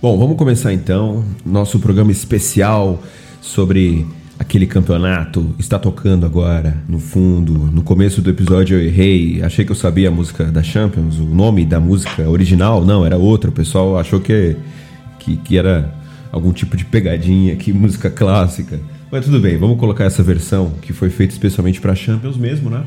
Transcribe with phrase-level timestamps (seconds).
[0.00, 3.02] Bom, vamos começar então nosso programa especial
[3.40, 4.06] sobre
[4.38, 5.52] aquele campeonato.
[5.58, 7.52] Está tocando agora no fundo.
[7.52, 11.24] No começo do episódio eu errei, achei que eu sabia a música da Champions, o
[11.24, 13.50] nome da música original, não, era outra.
[13.50, 14.56] O pessoal achou que,
[15.18, 15.92] que, que era
[16.30, 18.78] algum tipo de pegadinha, que música clássica.
[19.10, 22.84] Mas tudo bem, vamos colocar essa versão que foi feita especialmente para Champions mesmo, né?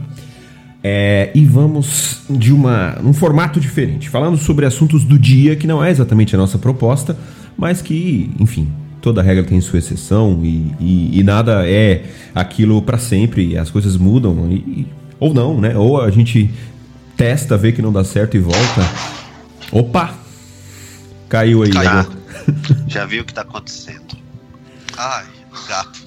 [0.84, 5.84] É, e vamos de uma um formato diferente, falando sobre assuntos do dia que não
[5.84, 7.16] é exatamente a nossa proposta,
[7.56, 8.68] mas que, enfim,
[9.02, 13.58] toda regra tem sua exceção e, e, e nada é aquilo para sempre.
[13.58, 14.88] As coisas mudam e,
[15.20, 15.78] ou não, né?
[15.78, 16.50] Ou a gente
[17.16, 18.82] testa, vê que não dá certo e volta.
[19.72, 20.16] Opa!
[21.30, 21.72] Caiu aí.
[21.72, 22.12] Caiu.
[22.88, 24.18] Já viu o que tá acontecendo?
[24.98, 25.26] Ai,
[25.68, 26.01] gato.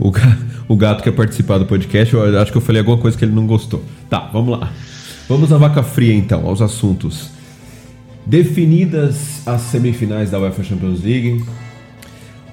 [0.00, 2.14] O, ga o gato quer participar do podcast.
[2.14, 3.84] Eu acho que eu falei alguma coisa que ele não gostou.
[4.08, 4.72] Tá, vamos lá.
[5.28, 7.28] Vamos à vaca fria então, aos assuntos.
[8.26, 11.44] Definidas as semifinais da UEFA Champions League,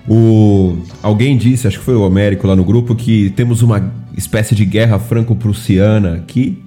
[0.07, 4.55] o alguém disse, acho que foi o Américo lá no grupo, que temos uma espécie
[4.55, 6.63] de guerra franco-prussiana aqui,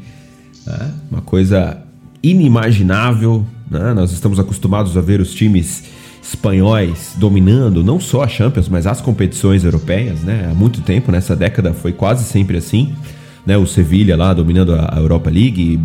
[0.67, 0.93] né?
[1.11, 1.79] uma coisa
[2.23, 3.47] inimaginável.
[3.71, 3.95] Né?
[3.95, 5.85] Nós estamos acostumados a ver os times
[6.31, 10.49] espanhóis dominando não só a Champions, mas as competições europeias, né?
[10.51, 12.95] Há muito tempo, nessa década foi quase sempre assim,
[13.45, 13.57] né?
[13.57, 15.81] O Sevilha lá dominando a Europa League,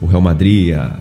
[0.00, 0.98] o Real Madrid a,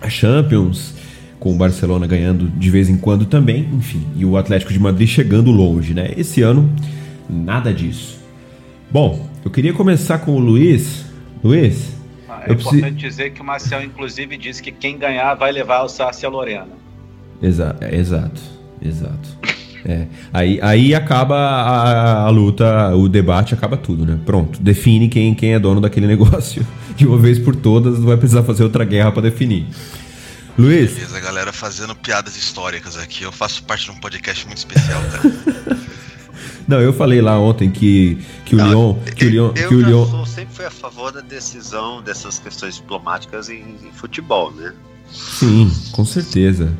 [0.00, 0.94] a Champions,
[1.38, 5.08] com o Barcelona ganhando de vez em quando também, enfim, e o Atlético de Madrid
[5.08, 6.12] chegando longe, né?
[6.16, 6.70] Esse ano
[7.28, 8.18] nada disso.
[8.90, 11.06] Bom, eu queria começar com o Luiz.
[11.44, 11.94] Luiz,
[12.28, 12.96] ah, é importante preciso...
[12.96, 16.80] dizer que o Marcel, inclusive, disse que quem ganhar vai levar o Sácia Lorena.
[17.42, 18.40] Exa é, exato,
[18.82, 19.40] exato.
[19.84, 20.06] É.
[20.32, 24.18] Aí, aí acaba a, a, luta, o debate acaba tudo, né?
[24.26, 26.66] Pronto, define quem, quem é dono daquele negócio.
[26.96, 29.66] De uma vez por todas, não vai precisar fazer outra guerra para definir.
[30.58, 30.92] Luiz.
[30.92, 33.24] Beleza, galera, fazendo piadas históricas aqui.
[33.24, 35.78] Eu faço parte de um podcast muito especial, cara.
[36.68, 38.94] não, eu falei lá ontem que, que o Leon.
[39.16, 40.06] Que o Leon, eu que o Leon...
[40.06, 44.74] Sou, sempre fui a favor da decisão dessas questões diplomáticas em, em futebol, né?
[45.10, 46.70] Sim, com certeza.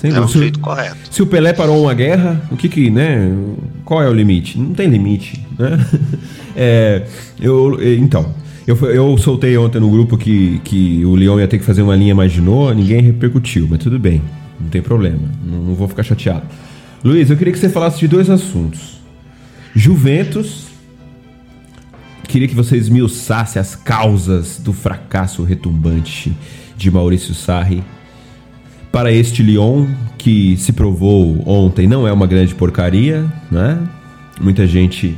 [0.00, 0.96] Sem é o jeito correto.
[1.10, 3.36] Se o Pelé parou uma guerra, o que que, né?
[3.84, 4.56] Qual é o limite?
[4.56, 5.84] Não tem limite, né?
[6.54, 7.04] é,
[7.40, 8.32] eu, então,
[8.64, 11.96] eu, eu soltei ontem no grupo que, que o Leão ia ter que fazer uma
[11.96, 14.22] linha noa, ninguém repercutiu, mas tudo bem,
[14.60, 16.46] não tem problema, não, não vou ficar chateado.
[17.02, 19.00] Luiz, eu queria que você falasse de dois assuntos.
[19.74, 20.68] Juventus,
[22.28, 26.36] queria que você esmiuçasse as causas do fracasso retumbante
[26.76, 27.82] de Maurício Sarri
[28.98, 29.86] para este Lyon,
[30.18, 33.78] que se provou ontem não é uma grande porcaria, né?
[34.40, 35.16] Muita gente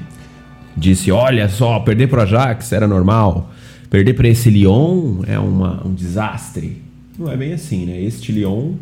[0.77, 3.51] disse: olha só, perder para o Ajax era normal,
[3.89, 6.83] perder para esse Lyon é uma, um desastre.
[7.19, 7.99] Não é bem assim, né?
[8.03, 8.73] Este Lyon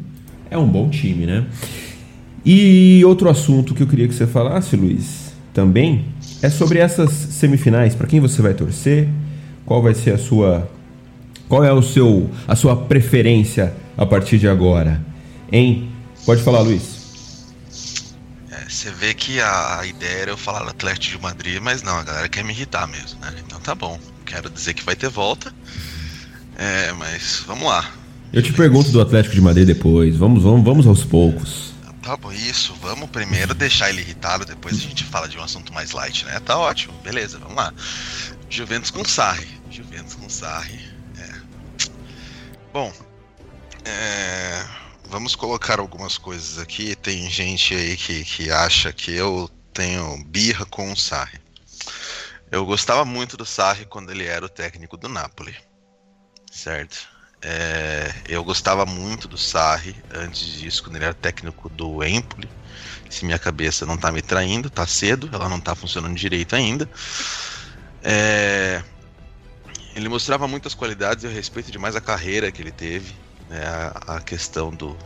[0.51, 1.47] é um bom time, né?
[2.45, 6.07] E outro assunto que eu queria que você falasse, Luiz, também
[6.43, 7.95] é sobre essas semifinais.
[7.95, 9.07] Para quem você vai torcer?
[9.65, 10.69] Qual vai ser a sua
[11.49, 15.05] qual é o seu a sua preferência a partir de agora?
[15.51, 15.91] Hein?
[16.25, 17.53] Pode falar, Luiz.
[18.51, 21.83] É, você vê que a, a, ideia era eu falar do Atlético de Madrid, mas
[21.83, 23.35] não, a galera quer me irritar mesmo, né?
[23.45, 23.99] Então tá bom.
[24.25, 25.53] Quero dizer que vai ter volta.
[26.57, 27.91] É, mas vamos lá.
[28.33, 30.17] Eu te pergunto do Atlético de Madrid depois.
[30.17, 31.73] Vamos, vamos, vamos aos poucos.
[32.03, 32.75] Tá bom, isso.
[32.81, 36.39] Vamos primeiro deixar ele irritado, depois a gente fala de um assunto mais light, né?
[36.41, 37.73] Tá ótimo, beleza, vamos lá.
[38.49, 39.49] Juventus com Sarri.
[39.71, 40.79] Juventus com Sarri.
[41.19, 41.29] É.
[42.73, 42.93] Bom,
[43.89, 44.67] é,
[45.05, 46.95] vamos colocar algumas coisas aqui.
[46.95, 51.41] Tem gente aí que, que acha que eu tenho birra com o Sarri.
[52.51, 55.57] Eu gostava muito do Sarri quando ele era o técnico do Napoli,
[56.51, 57.09] certo?
[57.41, 62.51] É, eu gostava muito do Sarri antes disso, quando ele era técnico do Empoli.
[63.09, 66.89] Se minha cabeça não tá me traindo, tá cedo, ela não tá funcionando direito ainda.
[68.03, 68.83] É,
[69.95, 74.17] ele mostrava muitas qualidades e eu respeito demais a carreira que ele teve né, a,
[74.17, 74.97] a questão do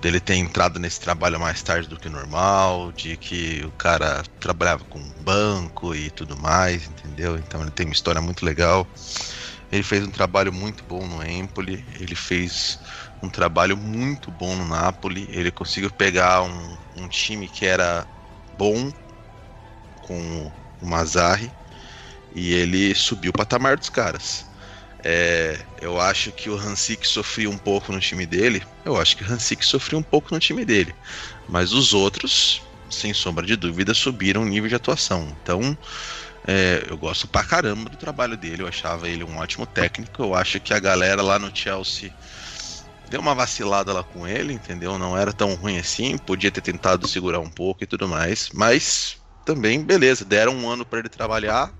[0.00, 4.84] dele ter entrado nesse trabalho mais tarde do que normal, de que o cara trabalhava
[4.84, 7.36] com banco e tudo mais, entendeu?
[7.36, 8.84] Então ele tem uma história muito legal.
[9.70, 12.80] Ele fez um trabalho muito bom no Empoli, ele fez
[13.22, 18.04] um trabalho muito bom no Napoli, ele conseguiu pegar um, um time que era
[18.58, 18.92] bom
[20.02, 21.52] com o Mazzarri
[22.34, 24.51] e ele subiu o patamar dos caras.
[25.04, 28.62] É, eu acho que o Hansik sofreu um pouco no time dele.
[28.84, 30.94] Eu acho que o Hansik sofreu um pouco no time dele.
[31.48, 35.36] Mas os outros, sem sombra de dúvida, subiram o nível de atuação.
[35.42, 35.76] Então,
[36.46, 38.62] é, eu gosto pra caramba do trabalho dele.
[38.62, 40.22] Eu achava ele um ótimo técnico.
[40.22, 42.12] Eu acho que a galera lá no Chelsea
[43.12, 44.98] deu uma vacilada lá com ele, entendeu?
[44.98, 49.18] Não era tão ruim assim, podia ter tentado segurar um pouco e tudo mais, mas
[49.44, 51.70] também beleza, deram um ano para ele trabalhar,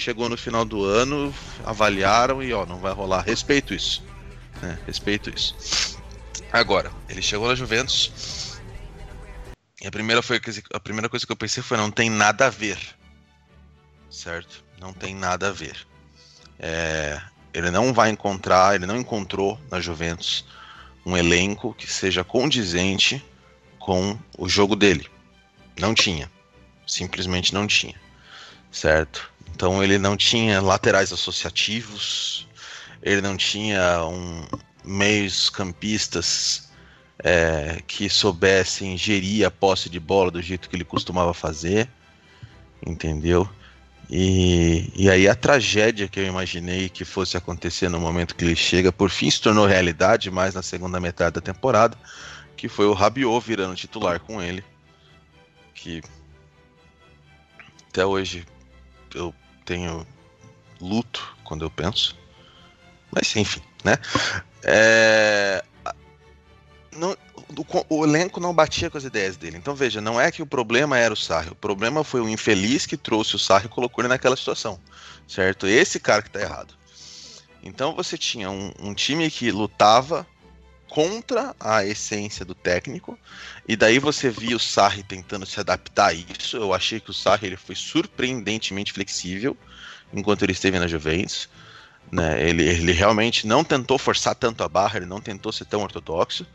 [0.00, 1.34] chegou no final do ano,
[1.64, 3.22] avaliaram e ó, não vai rolar.
[3.22, 4.02] Respeito isso,
[4.60, 4.78] né?
[4.86, 5.98] Respeito isso.
[6.52, 8.60] Agora, ele chegou na Juventus
[9.82, 10.40] e a primeira, foi,
[10.72, 12.78] a primeira coisa que eu pensei foi: não tem nada a ver.
[14.08, 14.62] Certo?
[14.80, 15.76] Não tem nada a ver.
[16.56, 17.20] É,
[17.52, 20.44] ele não vai encontrar, ele não encontrou na Juventus
[21.04, 23.24] um elenco que seja condizente
[23.80, 25.10] com o jogo dele.
[25.76, 26.30] Não tinha.
[26.86, 28.00] Simplesmente não tinha.
[28.70, 29.31] Certo?
[29.62, 32.48] Então ele não tinha laterais associativos,
[33.00, 34.44] ele não tinha um
[34.84, 36.68] meios campistas
[37.22, 41.88] é, que soubessem gerir a posse de bola do jeito que ele costumava fazer,
[42.84, 43.48] entendeu?
[44.10, 48.56] E, e aí a tragédia que eu imaginei que fosse acontecer no momento que ele
[48.56, 51.96] chega, por fim se tornou realidade, mais na segunda metade da temporada,
[52.56, 54.64] que foi o Rabiot virando titular com ele,
[55.72, 56.02] que
[57.88, 58.44] até hoje
[59.14, 59.32] eu
[59.64, 60.06] tenho
[60.80, 62.16] luto quando eu penso,
[63.10, 63.96] mas enfim, né?
[64.62, 65.64] É,
[66.96, 67.16] não,
[67.56, 69.56] o, o, elenco não batia com as ideias dele.
[69.56, 72.86] Então veja, não é que o problema era o Sarri, o problema foi o infeliz
[72.86, 74.78] que trouxe o Sarri e colocou ele naquela situação,
[75.26, 75.66] certo?
[75.66, 76.74] Esse cara que tá errado.
[77.62, 80.26] Então você tinha um, um time que lutava
[80.92, 83.18] contra a essência do técnico,
[83.66, 86.58] e daí você via o Sarri tentando se adaptar a isso.
[86.58, 89.56] Eu achei que o Sarri ele foi surpreendentemente flexível
[90.12, 91.48] enquanto ele esteve na Juventus.
[92.10, 92.46] Né?
[92.46, 96.46] Ele, ele realmente não tentou forçar tanto a barra, ele não tentou ser tão ortodoxo.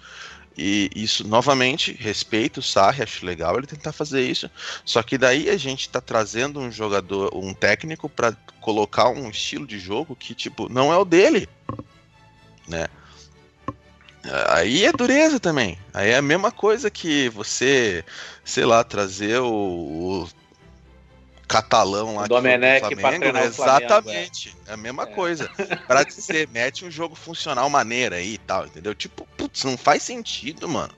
[0.55, 4.51] E isso, novamente, respeito o Sarri, acho legal ele tentar fazer isso.
[4.85, 9.65] Só que daí a gente está trazendo um jogador, um técnico, para colocar um estilo
[9.65, 11.49] de jogo que, tipo, não é o dele.
[12.67, 12.87] Né?
[14.49, 15.77] Aí é dureza também.
[15.93, 18.03] Aí é a mesma coisa que você,
[18.43, 20.29] sei lá, trazer o, o
[21.47, 24.55] catalão lá o Domenech para treinar Exatamente.
[24.67, 24.73] é.
[24.73, 25.05] a mesma é.
[25.05, 25.49] coisa.
[25.87, 28.93] Para dizer, mete um jogo funcional maneiro aí e tal, entendeu?
[28.93, 30.93] Tipo, putz, não faz sentido, mano.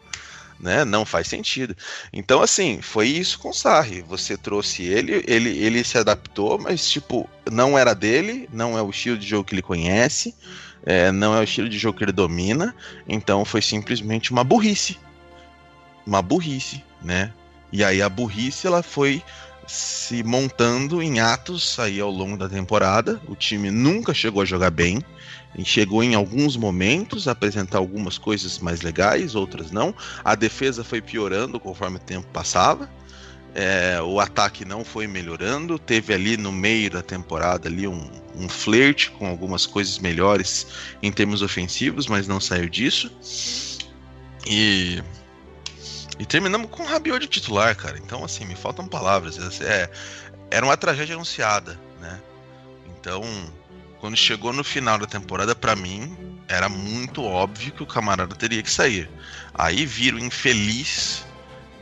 [0.59, 0.83] Né?
[0.83, 1.75] Não faz sentido.
[2.11, 4.01] Então, assim, foi isso com o Sarri.
[4.01, 8.89] Você trouxe ele, ele, ele se adaptou, mas, tipo, não era dele, não é o
[8.89, 10.35] estilo de jogo que ele conhece,
[10.89, 12.73] é, não é o estilo de jogo que ele domina.
[13.07, 14.97] Então, foi simplesmente uma burrice.
[16.03, 17.31] Uma burrice, né?
[17.71, 19.21] E aí a burrice, ela foi
[19.67, 23.21] se montando em atos aí ao longo da temporada.
[23.27, 24.99] O time nunca chegou a jogar bem.
[25.63, 29.93] Chegou em alguns momentos a apresentar algumas coisas mais legais, outras não.
[30.25, 32.89] A defesa foi piorando conforme o tempo passava.
[33.55, 35.79] É, o ataque não foi melhorando.
[35.79, 40.67] Teve ali no meio da temporada ali um, um flerte com algumas coisas melhores
[41.01, 43.11] em termos ofensivos, mas não saiu disso.
[44.45, 45.03] E
[46.19, 47.97] e terminamos com o Rabiot de titular, cara.
[47.97, 49.61] Então, assim, me faltam palavras.
[49.61, 49.89] É,
[50.51, 52.19] era uma tragédia anunciada, né?
[52.87, 53.23] Então,
[54.01, 58.61] quando chegou no final da temporada, para mim, era muito óbvio que o camarada teria
[58.61, 59.09] que sair.
[59.53, 61.25] Aí vira o infeliz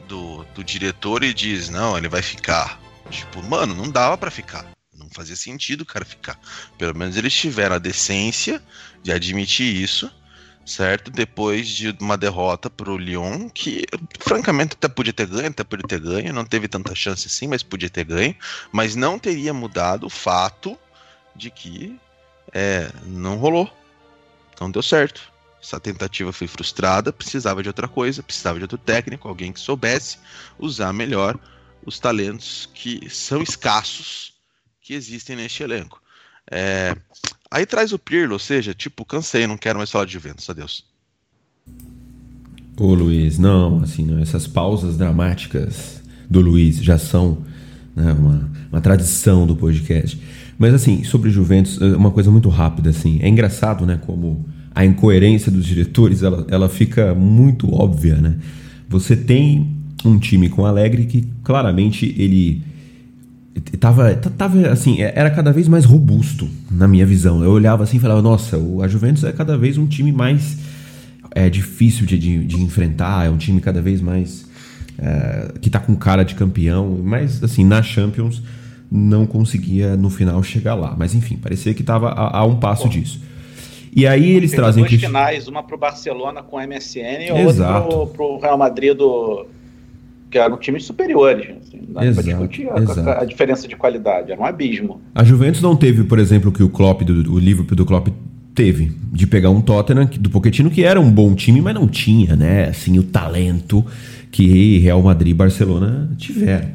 [0.07, 2.79] do, do diretor e diz: não, ele vai ficar.
[3.09, 4.65] Tipo, mano, não dava para ficar.
[4.93, 6.39] Não fazia sentido o cara ficar.
[6.77, 8.61] Pelo menos eles tiveram a decência
[9.03, 10.11] de admitir isso
[10.67, 11.09] certo?
[11.09, 13.85] Depois de uma derrota para o Lyon, que
[14.19, 17.63] francamente até podia ter ganho, até podia ter ganho, não teve tanta chance assim, mas
[17.63, 18.35] podia ter ganho,
[18.71, 20.77] mas não teria mudado o fato
[21.33, 21.97] de que
[22.53, 23.71] é, não rolou,
[24.59, 25.31] não deu certo.
[25.67, 30.17] Essa tentativa foi frustrada, precisava de outra coisa, precisava de outro técnico, alguém que soubesse
[30.57, 31.37] usar melhor
[31.85, 34.33] os talentos que são escassos
[34.81, 36.01] que existem neste elenco.
[36.49, 36.95] É,
[37.49, 40.85] Aí traz o Pirlo, ou seja, tipo, cansei, não quero mais falar de Juventus, adeus.
[42.77, 47.43] Ô Luiz, não, assim, essas pausas dramáticas do Luiz já são
[47.95, 50.21] né, uma, uma tradição do podcast.
[50.57, 54.45] Mas assim, sobre Juventus, é uma coisa muito rápida, assim, é engraçado, né, como
[54.77, 58.35] a incoerência dos diretores, ela, ela fica muito óbvia, né?
[58.87, 62.61] Você tem um time com Alegre que claramente ele
[63.79, 67.43] tava, tava assim, é, era cada vez mais robusto na minha visão.
[67.43, 70.59] Eu olhava assim e falava, nossa, a Juventus é cada vez um time mais
[71.33, 74.45] é, difícil de, de, de enfrentar, é um time cada vez mais
[74.99, 78.43] é, que tá com cara de campeão, mas assim, na Champions
[78.91, 80.95] não conseguia no final chegar lá.
[80.95, 82.89] Mas enfim, parecia que tava a, a um passo Pô.
[82.89, 83.25] disso.
[83.97, 88.05] E aí eles trazem duas finais, uma pro Barcelona com o MSN e outra pro,
[88.05, 89.47] pro Real Madrid do
[90.29, 91.47] que eram times superiores.
[91.61, 95.01] Assim, não dá discutir a, a, diferença de qualidade, era um abismo.
[95.15, 98.09] A Juventus não teve, por exemplo, que o Klopp, do, o Liverpool do Klopp
[98.53, 102.35] teve de pegar um Tottenham do Pochettino que era um bom time, mas não tinha,
[102.35, 103.83] né, assim, o talento
[104.31, 106.69] que Real Madrid e Barcelona tiveram.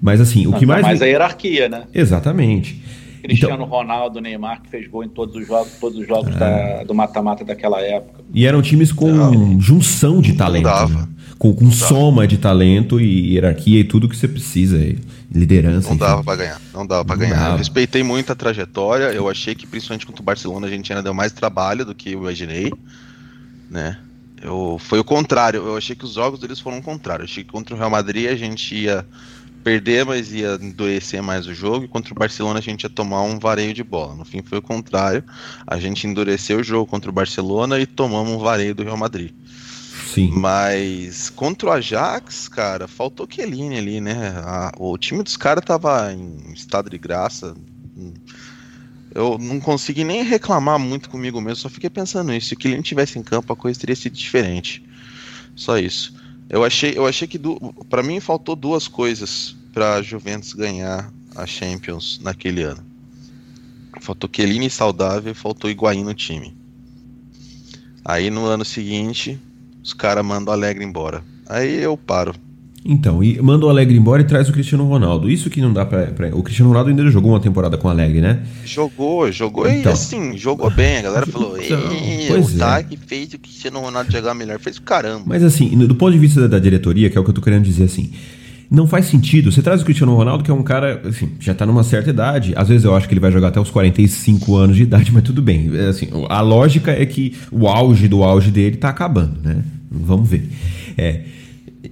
[0.00, 1.82] Mas assim, o que mais mais a hierarquia, né?
[1.92, 2.80] Exatamente.
[3.20, 3.66] Cristiano então...
[3.66, 6.38] Ronaldo, Neymar, que fez gol em todos os jogos, todos os jogos é.
[6.38, 8.24] da, do mata-mata daquela época.
[8.32, 10.88] E eram times com não, junção de talento.
[10.88, 11.08] Né?
[11.38, 14.78] Com, com soma de talento e hierarquia e tudo que você precisa.
[15.32, 15.88] Liderança.
[15.88, 16.04] Não enfim.
[16.04, 16.60] dava para ganhar.
[16.74, 17.38] Não dava para ganhar.
[17.38, 17.50] Dava.
[17.52, 19.04] Eu respeitei muito a trajetória.
[19.12, 22.12] Eu achei que, principalmente contra o Barcelona, a gente ainda deu mais trabalho do que
[22.12, 22.72] eu imaginei.
[23.70, 23.96] Né?
[24.42, 25.66] Eu, foi o contrário.
[25.66, 27.22] Eu achei que os jogos deles foram o contrário.
[27.22, 29.06] Eu achei que contra o Real Madrid a gente ia
[29.62, 31.84] perder, mas ia endurecer mais o jogo.
[31.84, 34.14] E contra o Barcelona a gente ia tomar um vareio de bola.
[34.14, 35.24] No fim foi o contrário.
[35.66, 39.32] A gente endureceu o jogo contra o Barcelona e tomamos um vareio do Real Madrid.
[40.12, 40.32] Sim.
[40.32, 44.34] Mas contra o Ajax, cara, faltou Kelly ali, né?
[44.38, 47.54] A, o time dos caras tava em estado de graça.
[49.14, 52.48] Eu não consegui nem reclamar muito comigo mesmo, só fiquei pensando nisso.
[52.48, 54.84] Se o Kylian tivesse em campo, a coisa teria sido diferente.
[55.54, 56.14] Só isso.
[56.50, 57.40] Eu achei, eu achei que
[57.88, 62.84] para mim faltou duas coisas para Juventus ganhar a Champions naquele ano.
[64.00, 66.56] Faltou Chiellini saudável faltou Higuaín no time.
[68.04, 69.40] Aí no ano seguinte,
[69.80, 71.22] os caras mandam o Alegre embora.
[71.46, 72.34] Aí eu paro.
[72.84, 75.30] Então, e manda o Alegre embora e traz o Cristiano Ronaldo.
[75.30, 77.90] Isso que não dá pra, pra, O Cristiano Ronaldo ainda jogou uma temporada com o
[77.90, 78.42] Alegre, né?
[78.64, 79.92] Jogou, jogou então.
[79.92, 80.98] e assim, jogou bem.
[80.98, 83.06] A galera falou: então, o Tag é.
[83.06, 84.58] fez o Cristiano Ronaldo jogar melhor.
[84.58, 85.24] Fez o caramba.
[85.26, 87.64] Mas assim, do ponto de vista da diretoria, que é o que eu tô querendo
[87.64, 88.12] dizer assim.
[88.70, 89.50] Não faz sentido.
[89.50, 92.54] Você traz o Cristiano Ronaldo, que é um cara, assim, já tá numa certa idade.
[92.56, 95.24] Às vezes eu acho que ele vai jogar até os 45 anos de idade, mas
[95.24, 95.70] tudo bem.
[95.74, 99.64] É, assim, a lógica é que o auge do auge dele tá acabando, né?
[99.90, 100.48] Vamos ver.
[100.96, 101.22] É.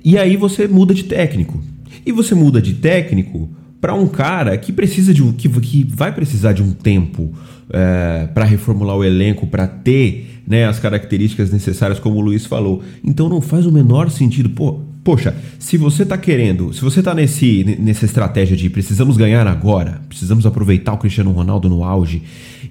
[0.05, 1.63] E aí você muda de técnico.
[2.05, 6.13] E você muda de técnico para um cara que precisa de um que, que vai
[6.13, 7.33] precisar de um tempo
[7.71, 12.83] é, para reformular o elenco, para ter né, as características necessárias, como o Luiz falou.
[13.05, 14.51] Então não faz o menor sentido.
[14.51, 19.47] Pô, poxa, se você está querendo, se você está nesse, nessa estratégia de precisamos ganhar
[19.47, 22.23] agora, precisamos aproveitar o Cristiano Ronaldo no auge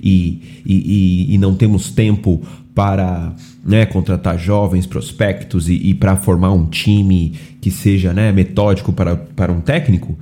[0.02, 2.42] e, e, e, e não temos tempo
[2.78, 3.34] para
[3.66, 9.16] né, contratar jovens prospectos e, e para formar um time que seja né, metódico para,
[9.16, 10.16] para um técnico,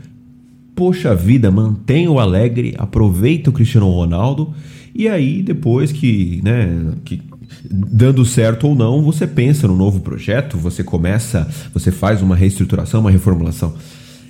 [0.74, 4.54] poxa vida, mantenha o alegre, aproveita o Cristiano Ronaldo
[4.96, 7.22] e aí depois que, né, que
[7.70, 13.02] dando certo ou não, você pensa no novo projeto, você começa, você faz uma reestruturação,
[13.02, 13.74] uma reformulação.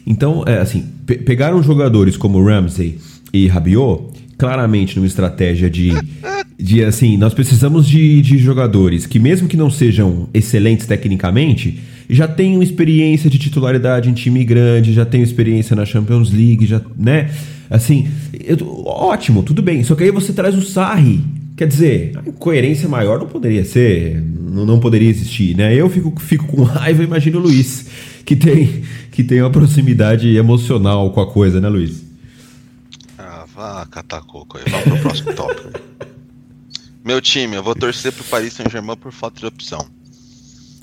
[0.03, 2.98] Então, é assim, pe pegaram jogadores como Ramsey
[3.32, 4.05] e Rabiot,
[4.36, 5.91] claramente numa estratégia de
[6.57, 12.27] de assim, nós precisamos de, de jogadores que, mesmo que não sejam excelentes tecnicamente, já
[12.27, 17.29] tenham experiência de titularidade em time grande, já tenham experiência na Champions League, já, né?
[17.69, 19.83] Assim, eu, ótimo, tudo bem.
[19.83, 21.21] Só que aí você traz o Sarri.
[21.57, 25.74] Quer dizer, a incoerência maior não poderia ser, não, não poderia existir, né?
[25.74, 27.88] Eu fico, fico com raiva, imagino o Luiz,
[28.25, 32.03] que tem, que tem uma proximidade emocional com a coisa, né, Luiz?
[33.17, 34.63] Ah, vá catar coco aí.
[34.69, 35.69] Vamos pro próximo tópico.
[37.05, 39.88] Meu time, eu vou torcer pro Paris Saint-Germain por falta de opção.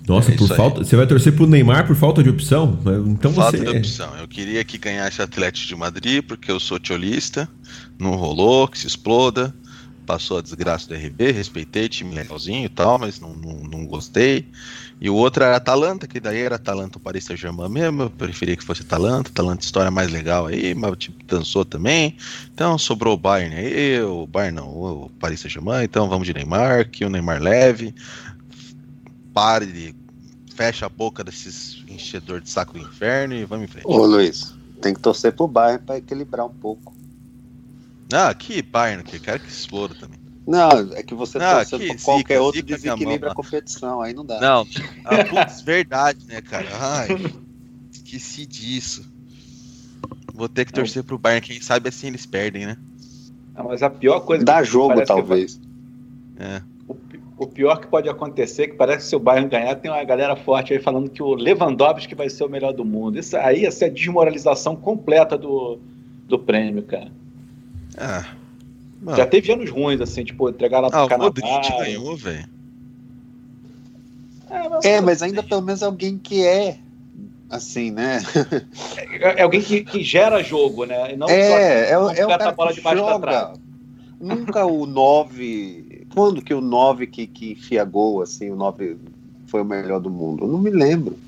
[0.06, 0.78] Nossa, é por falta.
[0.78, 0.84] Aí.
[0.84, 2.78] Você vai torcer pro Neymar por falta de opção?
[3.08, 3.64] Então falta você...
[3.64, 4.16] de opção.
[4.16, 7.48] Eu queria que ganhasse Atlético de Madrid, porque eu sou tiolista.
[7.98, 9.52] Não rolou, que se exploda.
[10.06, 14.46] Passou a desgraça do RB, respeitei, time legalzinho e tal, mas não, não, não gostei.
[15.02, 18.04] E o outro era Atalanta, que daí era Atalanta o Paris Saint-Germain mesmo.
[18.04, 19.30] Eu preferia que fosse Atalanta.
[19.30, 22.16] Atalanta, história mais legal aí, mas o time dançou também.
[22.54, 25.82] Então sobrou o Bayern aí, o Bayern não, o Paris Saint-Germain.
[25.82, 27.92] Então vamos de Neymar, que o Neymar leve.
[29.35, 29.94] Pare de.
[30.54, 33.87] Fecha a boca desses enchedor de saco do inferno e vamos em frente.
[33.88, 36.94] Ô Luiz, tem que torcer pro Bayern para equilibrar um pouco.
[38.12, 40.21] Ah, que Bayern, que quero que exploda também.
[40.46, 44.12] Não, é que você tá torcendo por qualquer zica, outro zica desequilibra a competição, aí
[44.12, 44.40] não dá.
[44.40, 44.66] Não,
[45.04, 46.66] ah, putz, verdade, né, cara?
[46.80, 47.08] Ai,
[47.92, 49.11] esqueci disso.
[50.34, 52.76] Vou ter que torcer pro Bayern, quem sabe assim eles perdem, né?
[53.54, 55.61] Não, mas a pior coisa Dá jogo, talvez.
[56.38, 56.62] É.
[56.88, 56.96] O,
[57.37, 60.02] o, pior que pode acontecer é que parece que se o Bayern ganhar, tem uma
[60.02, 63.18] galera forte aí falando que o Lewandowski vai ser o melhor do mundo.
[63.18, 65.78] Isso aí essa é a desmoralização completa do,
[66.26, 67.12] do prêmio, cara.
[67.96, 68.25] Ah,
[69.02, 69.16] Mano.
[69.16, 71.40] Já teve anos ruins, assim, tipo, entregar lá pro ah, Canadá.
[71.44, 72.49] O Modric ganhou, velho.
[74.49, 76.78] É, mas, é, mas ainda pelo menos alguém que é
[77.50, 78.23] assim, né?
[79.21, 81.12] É, é alguém que, que, gera jogo, né?
[81.12, 83.12] E não é, só é, é o cara a bola debaixo joga.
[83.12, 83.61] da trave.
[84.21, 86.06] Nunca o 9.
[86.14, 88.97] Quando que o 9 que, que enfia gol, assim, o 9
[89.47, 90.44] foi o melhor do mundo?
[90.44, 91.18] Eu não me lembro.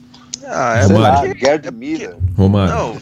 [0.47, 1.39] Ah, é Romário.
[1.39, 2.17] Gerd Miller.
[2.37, 2.75] Romário.
[2.75, 2.97] Não,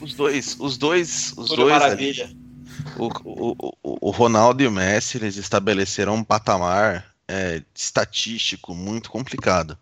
[0.00, 1.72] os dois, os dois, os Tudo dois.
[1.72, 2.24] Maravilha.
[2.24, 2.36] Ali,
[2.96, 9.76] O, o, o, Ronaldo e o Messi eles estabeleceram um patamar é, estatístico muito complicado.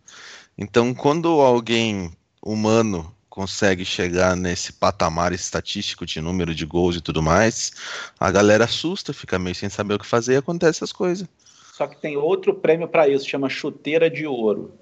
[0.59, 2.13] Então, quando alguém
[2.43, 7.73] humano consegue chegar nesse patamar estatístico de número de gols e tudo mais,
[8.19, 11.29] a galera assusta, fica meio sem saber o que fazer e acontece essas coisas.
[11.75, 14.73] Só que tem outro prêmio para isso, chama chuteira de ouro.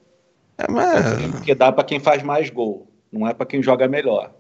[0.57, 1.41] É, mas...
[1.41, 4.33] Que dá para quem faz mais gol, não é para quem joga melhor.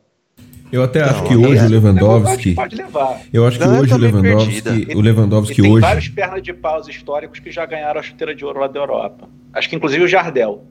[0.74, 2.54] Eu até acho não, que hoje é, o Lewandowski.
[2.54, 3.20] Pode levar.
[3.32, 4.88] Eu acho que não, hoje o Lewandowski.
[4.96, 5.80] O Lewandowski tem hoje.
[5.80, 8.80] Tem vários pernas de paus históricos que já ganharam a chuteira de ouro lá da
[8.80, 9.28] Europa.
[9.52, 10.64] Acho que inclusive o Jardel.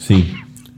[0.00, 0.26] Sim.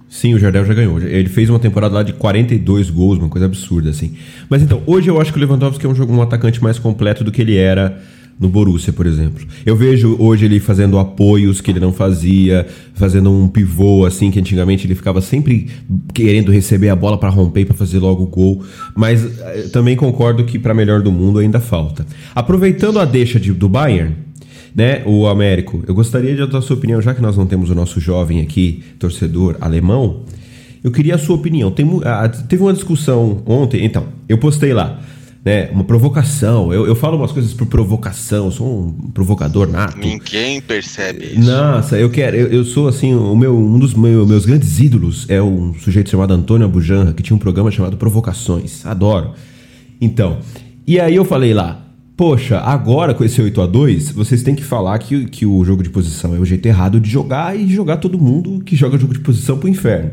[0.06, 1.00] Sim, o Jardel já ganhou.
[1.00, 4.18] Ele fez uma temporada lá de 42 gols, uma coisa absurda, assim.
[4.50, 7.24] Mas então, hoje eu acho que o Lewandowski é um, jogo, um atacante mais completo
[7.24, 8.02] do que ele era
[8.38, 9.44] no Borussia, por exemplo.
[9.66, 14.38] Eu vejo hoje ele fazendo apoios que ele não fazia, fazendo um pivô assim que
[14.38, 15.68] antigamente ele ficava sempre
[16.14, 18.62] querendo receber a bola para romper para fazer logo o gol,
[18.94, 22.06] mas eh, também concordo que para melhor do mundo ainda falta.
[22.34, 24.14] Aproveitando a deixa de, do Bayern,
[24.74, 27.70] né, o Américo, eu gostaria de dar a sua opinião, já que nós não temos
[27.70, 30.22] o nosso jovem aqui, torcedor alemão,
[30.84, 31.72] eu queria a sua opinião.
[31.72, 35.00] Tem, a, teve uma discussão ontem, então, eu postei lá
[35.44, 36.72] né, uma provocação.
[36.72, 39.98] Eu, eu falo umas coisas por provocação, sou um provocador nato.
[39.98, 41.50] Ninguém percebe isso.
[41.50, 45.26] Nossa, eu quero, eu, eu sou assim, o meu, um dos meus, meus grandes ídolos
[45.28, 48.84] é um sujeito chamado Antônio Abujanra, que tinha um programa chamado Provocações.
[48.84, 49.32] Adoro.
[50.00, 50.38] Então,
[50.86, 51.84] e aí eu falei lá,
[52.16, 55.82] poxa, agora com esse 8 a 2 vocês têm que falar que, que o jogo
[55.82, 59.14] de posição é o jeito errado de jogar e jogar todo mundo que joga jogo
[59.14, 60.10] de posição pro inferno.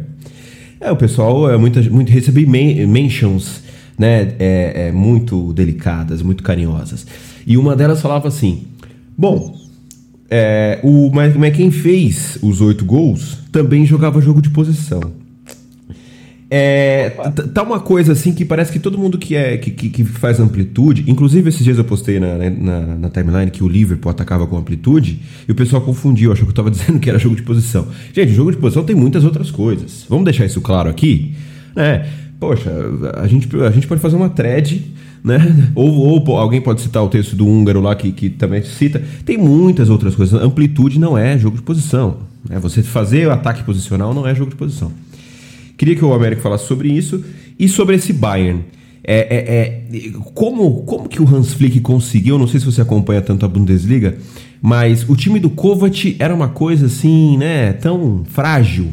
[0.79, 3.64] É, o pessoal é muito, muito recebi mentions
[3.97, 7.05] né, é, é, muito delicadas, muito carinhosas.
[7.45, 8.65] E uma delas falava assim:
[9.17, 9.55] Bom,
[10.29, 11.11] é, o,
[11.55, 15.25] quem fez os oito gols também jogava jogo de posição.
[16.49, 17.09] É,
[17.53, 21.03] tá uma coisa assim que parece que todo mundo que, é, que, que, faz amplitude,
[21.07, 25.19] inclusive esses dias eu postei na, na, na, timeline que o Liverpool atacava com amplitude
[25.47, 27.87] e o pessoal confundiu, achou que eu tava dizendo que era jogo de posição.
[28.13, 30.05] Gente, jogo de posição tem muitas outras coisas.
[30.07, 31.33] Vamos deixar isso claro aqui?
[31.75, 32.07] Né?
[32.45, 32.71] Poxa,
[33.15, 35.71] a gente, a gente pode fazer uma thread, né?
[35.73, 39.01] Ou, ou alguém pode citar o texto do húngaro lá que, que também cita.
[39.25, 40.39] Tem muitas outras coisas.
[40.39, 42.17] Amplitude não é jogo de posição.
[42.47, 42.59] Né?
[42.59, 44.91] Você fazer o ataque posicional não é jogo de posição.
[45.75, 47.23] Queria que o Américo falasse sobre isso
[47.57, 48.63] e sobre esse Bayern.
[49.03, 53.21] É, é, é, como, como que o Hans Flick conseguiu, não sei se você acompanha
[53.21, 54.17] tanto a Bundesliga,
[54.61, 58.87] mas o time do Kovac era uma coisa assim, né, tão frágil,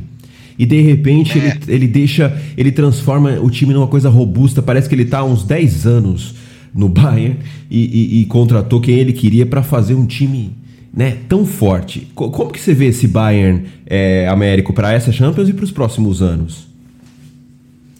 [0.63, 1.43] e de repente é.
[1.43, 4.63] ele, ele deixa, ele transforma o time numa coisa robusta.
[4.63, 6.37] Parece que ele está há uns 10 anos
[6.73, 10.57] no Bayern e, e, e contratou quem ele queria para fazer um time
[10.95, 12.07] né, tão forte.
[12.15, 16.23] Como que você vê esse Bayern é, Américo para essa Champions e para os próximos
[16.23, 16.69] anos?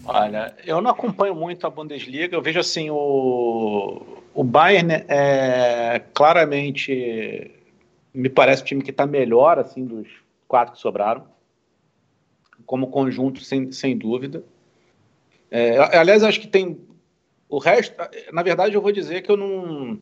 [0.05, 2.33] Olha, eu não acompanho muito a Bundesliga.
[2.33, 4.01] Eu vejo assim o,
[4.33, 7.51] o Bayern é claramente
[8.13, 10.07] me parece o time que está melhor assim dos
[10.47, 11.32] quatro que sobraram
[12.65, 14.43] como conjunto, sem, sem dúvida.
[15.49, 16.79] É, aliás, acho que tem
[17.47, 17.95] o resto.
[18.31, 19.99] Na verdade, eu vou dizer que eu não.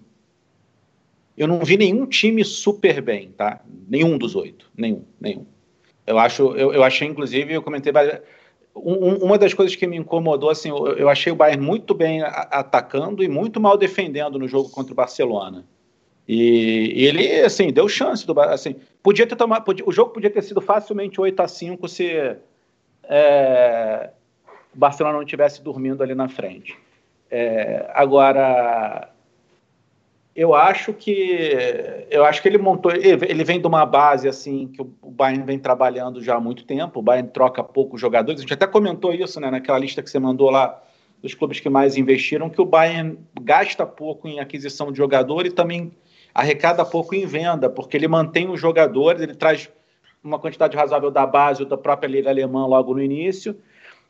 [1.38, 3.62] Eu não vi nenhum time super bem, tá?
[3.88, 4.70] Nenhum dos oito.
[4.78, 5.46] Nenhum, nenhum.
[6.06, 7.92] Eu acho, eu, eu achei, inclusive, eu comentei
[8.76, 12.22] um, uma das coisas que me incomodou, assim, eu, eu achei o Bayern muito bem
[12.22, 15.66] atacando e muito mal defendendo no jogo contra o Barcelona.
[16.28, 20.30] E, e ele, assim, deu chance do assim, podia ter tomado, podia, o jogo podia
[20.30, 22.38] ter sido facilmente 8 a 5 se
[23.04, 24.10] é,
[24.74, 26.78] o Barcelona não estivesse dormindo ali na frente.
[27.30, 29.10] É, agora,
[30.36, 34.82] eu acho que eu acho que ele montou, ele vem de uma base assim que
[34.82, 37.00] o Bayern vem trabalhando já há muito tempo.
[37.00, 38.40] O Bayern troca poucos jogadores.
[38.40, 40.82] A gente até comentou isso, né, naquela lista que você mandou lá
[41.22, 45.52] dos clubes que mais investiram, que o Bayern gasta pouco em aquisição de jogador e
[45.52, 45.92] também
[46.34, 49.70] arrecada pouco em venda, porque ele mantém os jogadores, ele traz
[50.24, 53.56] uma quantidade razoável da base ou da própria liga alemã logo no início.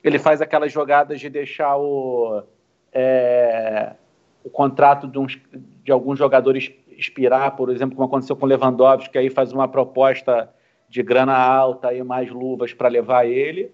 [0.03, 2.43] Ele faz aquelas jogadas de deixar o,
[2.91, 3.93] é,
[4.43, 5.39] o contrato de, uns,
[5.83, 9.67] de alguns jogadores expirar, por exemplo, como aconteceu com o Lewandowski, que aí faz uma
[9.67, 10.49] proposta
[10.89, 13.71] de grana alta e mais luvas para levar ele.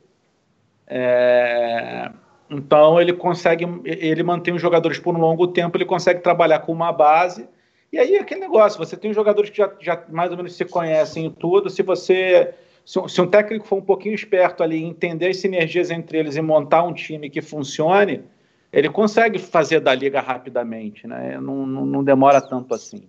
[0.85, 2.11] É,
[2.49, 6.71] então ele consegue, ele mantém os jogadores por um longo tempo, ele consegue trabalhar com
[6.71, 7.47] uma base
[7.91, 11.27] e aí aquele negócio, você tem jogadores que já, já mais ou menos se conhecem
[11.27, 12.53] e tudo, se você.
[12.85, 16.41] Se, se um técnico for um pouquinho esperto ali, entender as sinergias entre eles e
[16.41, 18.23] montar um time que funcione,
[18.71, 21.37] ele consegue fazer da liga rapidamente, né?
[21.41, 23.03] Não, não, não demora tanto assim.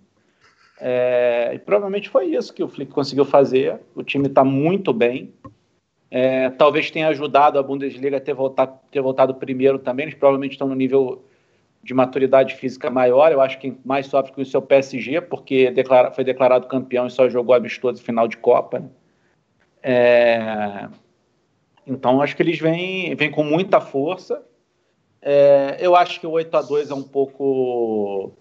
[0.81, 3.79] É, e provavelmente foi isso que o Flick conseguiu fazer.
[3.93, 5.33] O time está muito bem.
[6.09, 10.05] É, talvez tenha ajudado a Bundesliga a ter voltado, ter voltado primeiro também.
[10.05, 11.23] Eles provavelmente estão no nível
[11.83, 13.31] de maturidade física maior.
[13.31, 17.07] Eu acho que mais sofre com isso é o PSG, porque declara, foi declarado campeão
[17.07, 18.79] e só jogou amistoso final de Copa.
[18.79, 18.89] Né?
[19.81, 20.89] É,
[21.87, 24.43] então, acho que eles vêm, vêm com muita força.
[25.21, 28.31] É, eu acho que o 8 a 2 é um pouco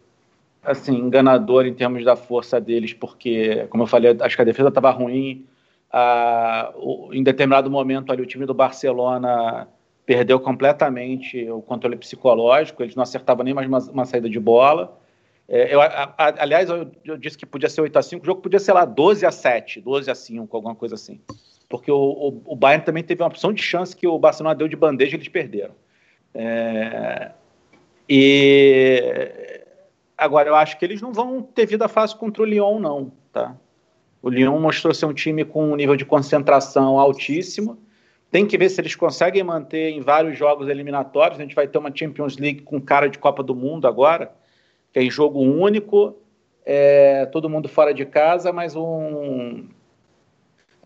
[0.63, 4.69] assim enganador em termos da força deles, porque, como eu falei, acho que a defesa
[4.69, 5.47] estava ruim.
[5.91, 6.73] Ah,
[7.13, 9.67] em determinado momento ali o time do Barcelona
[10.09, 14.99] perdeu completamente o controle psicológico, eles não acertavam nem mais uma, uma saída de bola.
[15.47, 18.27] É, eu, a, a, aliás, eu, eu, disse que podia ser 8 a 5 o
[18.27, 21.21] jogo podia ser lá 12 a 7 12 a 5 alguma coisa assim.
[21.69, 24.67] Porque o, o, o Bayern também teve uma opção de chance que o Barcelona deu
[24.67, 25.75] de bandeja e eles perderam.
[26.33, 27.33] É,
[28.09, 29.61] e
[30.17, 33.13] agora eu acho que eles não vão ter vida fácil contra o Lyon, não.
[33.31, 33.55] Tá?
[34.23, 37.79] O Lyon mostrou ser um time com um nível de concentração altíssimo.
[38.31, 41.39] Tem que ver se eles conseguem manter em vários jogos eliminatórios.
[41.39, 44.31] A gente vai ter uma Champions League com cara de Copa do Mundo agora,
[44.93, 46.17] que é em jogo único,
[46.65, 49.67] é, todo mundo fora de casa, mas um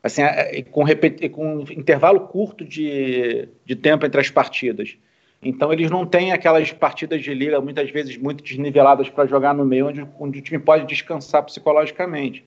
[0.03, 0.85] assim, é, com,
[1.33, 4.97] com intervalo curto de, de tempo entre as partidas.
[5.43, 9.65] Então eles não têm aquelas partidas de liga muitas vezes muito desniveladas para jogar no
[9.65, 12.45] meio, onde, onde o time pode descansar psicologicamente.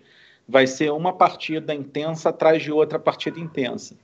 [0.47, 3.95] Vai ser uma partida intensa atrás de outra partida intensa.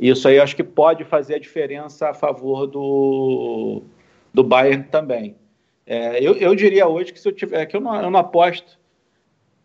[0.00, 3.82] Isso aí eu acho que pode fazer a diferença a favor do,
[4.32, 5.36] do Bayern também.
[5.86, 8.78] É, eu, eu diria hoje que se eu tiver, que eu não, eu não aposto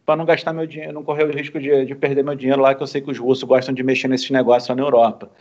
[0.05, 2.75] para não gastar meu dinheiro, não correr o risco de, de perder meu dinheiro lá,
[2.75, 5.31] que eu sei que os russos gostam de mexer nesses negócios lá na Europa.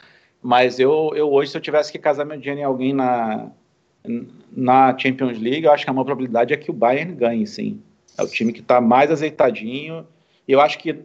[0.41, 3.51] Mas eu, eu hoje, se eu tivesse que casar meu dinheiro em alguém na,
[4.53, 7.83] na Champions League, eu acho que a maior probabilidade é que o Bayern ganhe, sim.
[8.17, 10.07] É o time que está mais azeitadinho.
[10.47, 11.05] Eu acho que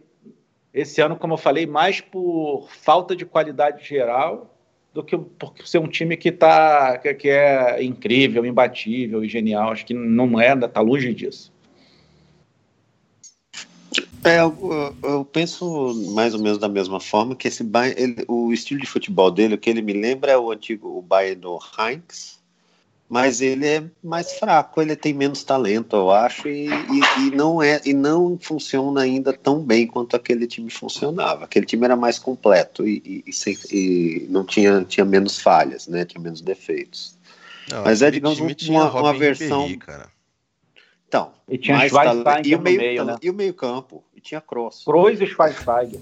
[0.74, 4.56] esse ano, como eu falei, mais por falta de qualidade geral
[4.94, 9.72] do que por ser um time que, tá, que, é incrível, imbatível e genial.
[9.72, 11.52] Acho que não é, está longe disso.
[14.24, 18.52] É, eu, eu, penso mais ou menos da mesma forma que esse Bayern, ele, o
[18.52, 21.58] estilo de futebol dele, o que ele me lembra é o antigo o Bayern do
[21.78, 22.39] Heinz,
[23.10, 27.62] mas ele é mais fraco, ele tem menos talento, eu acho, e, e, e, não
[27.62, 31.46] é e não funciona ainda tão bem quanto aquele time funcionava.
[31.46, 33.58] Aquele time era mais completo e, e sem,
[34.30, 36.06] não tinha, tinha menos falhas, né?
[36.06, 37.18] Tinha menos defeitos.
[37.72, 39.66] Não, mas é digamos uma, uma versão.
[39.66, 40.08] Ribéry,
[41.08, 43.18] então, e tinha mais talento, e o meio, meio né?
[43.20, 44.84] e o meio campo e tinha Cross.
[44.86, 46.00] Kroos e Schweinsteiger.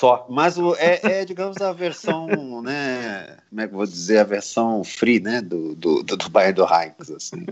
[0.00, 0.24] Só.
[0.30, 2.26] Mas o, é, é, digamos, a versão,
[2.62, 3.36] né?
[3.50, 4.20] Como é que eu vou dizer?
[4.20, 5.42] A versão free, né?
[5.42, 7.44] Do, do, do, do Bayern do Heinz, assim.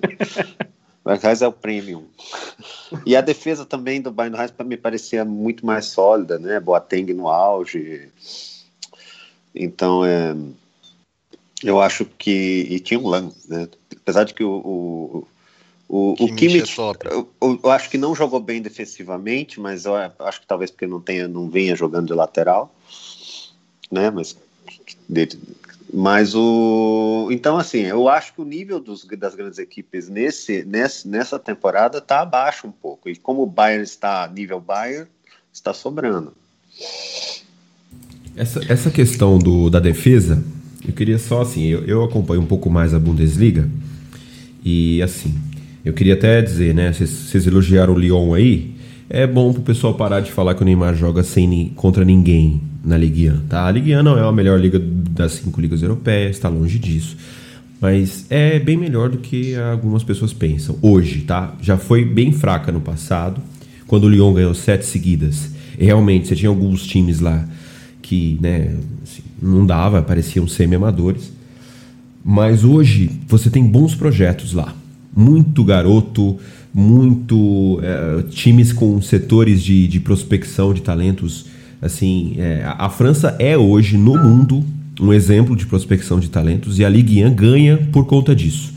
[1.07, 2.07] Heinz é o premium.
[3.05, 6.59] E a defesa também do Bayern Heinz me parecia muito mais sólida, né?
[6.59, 8.09] Boateng no auge.
[9.55, 10.35] Então, é,
[11.63, 12.67] eu acho que.
[12.71, 13.69] E tinha um Lang, né?
[13.95, 15.27] Apesar de que o
[15.89, 20.43] o, o Kimmich, é eu, eu, acho que não jogou bem defensivamente, mas eu acho
[20.43, 22.75] que talvez porque não tenha, não venha jogando de lateral,
[23.91, 24.11] né?
[24.11, 24.37] Mas,
[25.93, 31.09] mas o, então assim, eu acho que o nível dos, das grandes equipes nesse, nesse,
[31.09, 33.09] nessa temporada está abaixo um pouco.
[33.09, 35.09] E como o Bayern está nível Bayern,
[35.51, 36.35] está sobrando.
[38.37, 40.45] Essa, essa questão do, da defesa,
[40.87, 43.69] eu queria só assim, eu, eu acompanho um pouco mais a Bundesliga
[44.63, 45.35] e assim,
[45.89, 46.93] eu queria até dizer, né?
[46.93, 48.75] Vocês elogiaram o Lyon aí.
[49.09, 52.99] É bom pro pessoal parar de falar que o Neymar joga sem, contra ninguém na
[52.99, 53.67] Ligue 1, tá?
[53.67, 57.17] A Ligue 1 não é a melhor liga das cinco ligas europeias, está longe disso.
[57.81, 60.79] Mas é bem melhor do que algumas pessoas pensam.
[60.83, 61.55] Hoje, tá?
[61.63, 63.41] Já foi bem fraca no passado,
[63.87, 65.53] quando o Lyon ganhou sete seguidas.
[65.79, 67.49] E realmente, você tinha alguns times lá
[68.03, 71.33] que, né, assim, não dava, pareciam semi-amadores.
[72.23, 74.75] Mas hoje você tem bons projetos lá
[75.17, 76.39] muito garoto,
[76.73, 81.47] muito é, times com setores de, de prospecção de talentos.
[81.81, 84.65] Assim, é, a França é hoje no mundo
[85.01, 88.73] um exemplo de prospecção de talentos e a Ligue 1 ganha por conta disso.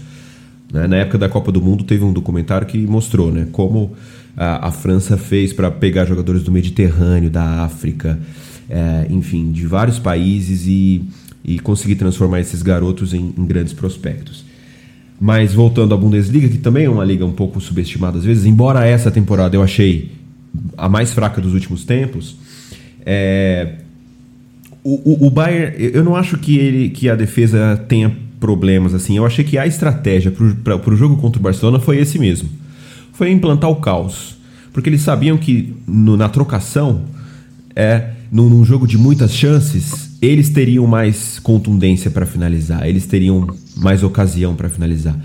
[0.71, 0.87] Né?
[0.87, 3.93] Na época da Copa do Mundo teve um documentário que mostrou né, como
[4.37, 8.19] a, a França fez para pegar jogadores do Mediterrâneo, da África,
[8.69, 11.03] é, enfim, de vários países e,
[11.43, 14.45] e conseguir transformar esses garotos em, em grandes prospectos.
[15.23, 18.87] Mas voltando à Bundesliga, que também é uma liga um pouco subestimada às vezes, embora
[18.87, 20.11] essa temporada eu achei
[20.75, 22.35] a mais fraca dos últimos tempos,
[23.05, 23.75] é,
[24.83, 29.15] o, o, o Bayern, eu não acho que, ele, que a defesa tenha problemas assim.
[29.15, 32.49] Eu achei que a estratégia para o jogo contra o Barcelona foi esse mesmo.
[33.13, 34.35] Foi implantar o caos.
[34.73, 37.03] Porque eles sabiam que no, na trocação,
[37.75, 43.47] é, num, num jogo de muitas chances, eles teriam mais contundência para finalizar, eles teriam
[43.75, 45.15] mais ocasião para finalizar.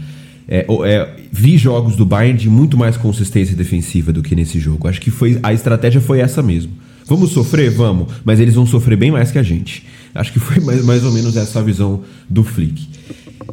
[0.49, 4.89] é, é, vi jogos do Bayern de muito mais consistência defensiva do que nesse jogo.
[4.89, 6.73] Acho que foi a estratégia foi essa mesmo.
[7.07, 7.71] Vamos sofrer?
[7.71, 9.87] Vamos, mas eles vão sofrer bem mais que a gente.
[10.13, 12.89] Acho que foi mais, mais ou menos essa a visão do Flick.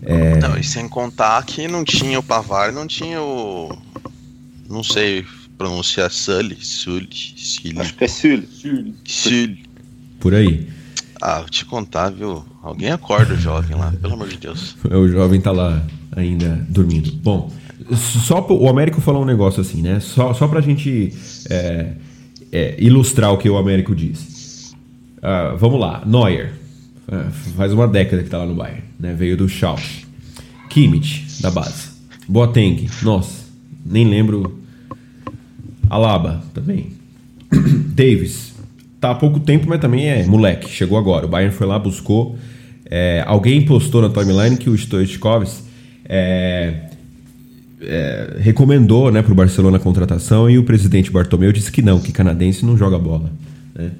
[0.01, 0.39] É...
[0.39, 3.77] Não, e sem contar que não tinha o Pavar, não tinha o.
[4.67, 5.23] Não sei
[5.57, 6.57] pronunciar Sully.
[6.61, 7.07] Sully.
[7.35, 7.79] Sully.
[7.79, 8.47] Acho que é Sully.
[8.47, 8.95] Sully.
[9.05, 9.63] Sully.
[10.19, 10.67] Por aí.
[11.21, 12.43] Ah, vou te contar, viu?
[12.61, 14.75] Alguém acorda o jovem lá, pelo amor de Deus.
[14.89, 15.85] O jovem tá lá
[16.15, 17.11] ainda dormindo.
[17.13, 17.51] Bom,
[17.95, 19.99] só o Américo falou um negócio assim, né?
[19.99, 21.13] Só, só pra gente
[21.49, 21.93] é,
[22.51, 24.73] é, ilustrar o que o Américo diz.
[25.17, 26.53] Uh, vamos lá, Neuer.
[27.07, 29.13] Uh, faz uma década que tá lá no Bayern, né?
[29.13, 30.05] Veio do Schalke.
[30.69, 31.91] Kimmich, da base.
[32.27, 33.45] Boateng, nossa,
[33.85, 34.62] nem lembro.
[35.89, 36.91] Alaba, também.
[37.95, 38.53] Davis,
[38.99, 41.25] tá há pouco tempo, mas também é moleque, chegou agora.
[41.25, 42.37] O Bayern foi lá, buscou.
[42.89, 45.63] É, alguém postou na timeline que o Stoichkovs
[46.05, 46.89] é,
[47.81, 51.99] é, recomendou né, para o Barcelona a contratação e o presidente Bartomeu disse que não,
[51.99, 53.31] que canadense não joga bola.
[53.75, 53.91] Né?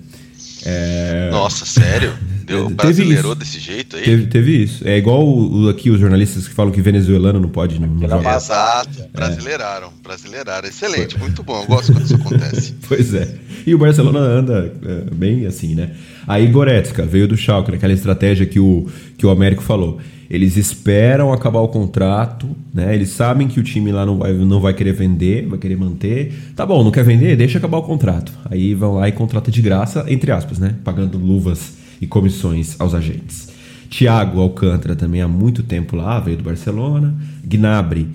[0.65, 1.29] É...
[1.31, 2.13] Nossa, sério?
[2.45, 4.03] Deu brasileirou desse jeito aí?
[4.03, 4.87] Teve, teve, isso.
[4.87, 8.09] É igual o, o, aqui os jornalistas que falam que venezuelano não pode não, não
[8.09, 8.37] jogar.
[8.37, 9.07] Exato, é.
[9.07, 10.67] brasileiraram, brasileiraram.
[10.67, 11.61] Excelente, muito bom.
[11.61, 12.75] Eu gosto quando isso acontece.
[12.87, 13.35] pois é.
[13.65, 15.91] E o Barcelona anda é, bem assim, né?
[16.27, 19.99] Aí Goretzka veio do Schalke, aquela estratégia que o, que o Américo falou.
[20.33, 22.95] Eles esperam acabar o contrato, né?
[22.95, 26.33] Eles sabem que o time lá não vai, não vai querer vender, vai querer manter.
[26.55, 27.35] Tá bom, não quer vender?
[27.35, 28.33] Deixa acabar o contrato.
[28.49, 30.73] Aí vão lá e contrata de graça, entre aspas, né?
[30.83, 33.49] Pagando luvas e comissões aos agentes.
[33.91, 37.13] Thiago Alcântara também há muito tempo lá, veio do Barcelona.
[37.45, 38.07] Gnabry,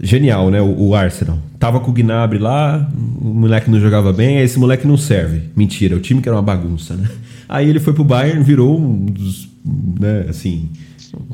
[0.00, 0.62] genial, né?
[0.62, 1.38] O, o, Arsenal.
[1.58, 5.42] Tava com o Gnabry lá, o moleque não jogava bem, esse moleque não serve.
[5.54, 7.06] Mentira, o time que era uma bagunça, né?
[7.46, 9.46] Aí ele foi pro Bayern, virou um dos,
[10.00, 10.70] né, assim,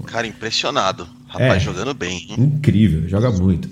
[0.07, 1.07] Cara, impressionado.
[1.27, 2.27] Rapaz, é, jogando bem.
[2.31, 2.37] Hein?
[2.39, 3.69] Incrível, joga muito.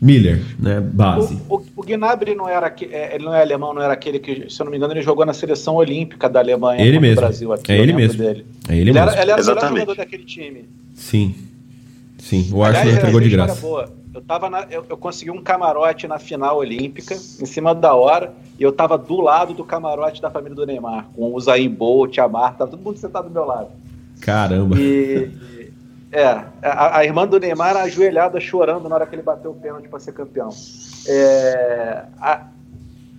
[0.00, 1.40] Miller, né, base.
[1.48, 4.50] O, o, o Gnabry não era é, ele não é alemão, não era aquele que,
[4.50, 7.22] se eu não me engano, ele jogou na seleção olímpica da Alemanha ele mesmo.
[7.22, 7.72] Brasil aqui.
[7.72, 8.18] É ele mesmo.
[8.18, 8.44] Dele.
[8.68, 9.08] É ele, ele mesmo.
[9.08, 9.70] Era, ele era Exatamente.
[9.70, 10.68] o melhor jogador daquele time.
[10.94, 11.34] Sim.
[12.18, 13.60] Sim, o Arsenal entregou de graça.
[13.60, 13.92] Boa.
[14.14, 18.32] Eu, tava na, eu, eu, consegui um camarote na final olímpica, em cima da hora,
[18.58, 22.16] e eu tava do lado do camarote da família do Neymar, com o Zayn Bolt,
[22.18, 23.68] a Marta, todo mundo sentado do meu lado.
[24.20, 24.76] Caramba.
[24.78, 25.30] E,
[26.12, 26.24] é,
[26.62, 29.98] a, a, irmã do Neymar ajoelhada chorando na hora que ele bateu o pênalti para
[29.98, 30.50] ser campeão.
[31.08, 32.46] É, a,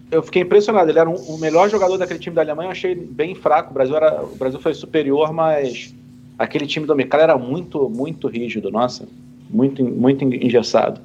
[0.10, 0.89] eu fiquei impressionado.
[0.89, 2.67] Ele era um, o melhor jogador daquele time da Alemanha.
[2.67, 3.71] Eu achei bem fraco.
[3.71, 5.93] O Brasil, era, o Brasil foi superior, mas
[6.39, 8.71] aquele time do Mercado era muito, muito rígido.
[8.71, 9.05] Nossa,
[9.49, 11.01] muito, muito engessado.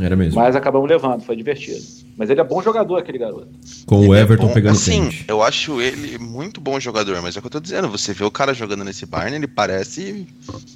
[0.00, 0.40] Era mesmo.
[0.40, 1.78] Mas acabamos levando, foi divertido.
[2.18, 3.46] Mas ele é bom jogador, aquele garoto.
[3.86, 5.24] Com ele o é Everton é pegando Sim, pente.
[5.28, 7.88] eu acho ele muito bom jogador, mas é o que eu tô dizendo.
[7.88, 10.26] Você vê o cara jogando nesse Bayern, ele parece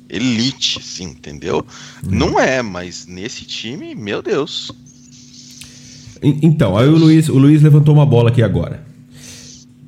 [0.09, 1.67] elite, sim, entendeu?
[2.05, 2.09] Hum.
[2.11, 4.71] Não é, mas nesse time, meu Deus.
[6.23, 8.87] Então, aí o Luiz, o Luiz levantou uma bola aqui agora.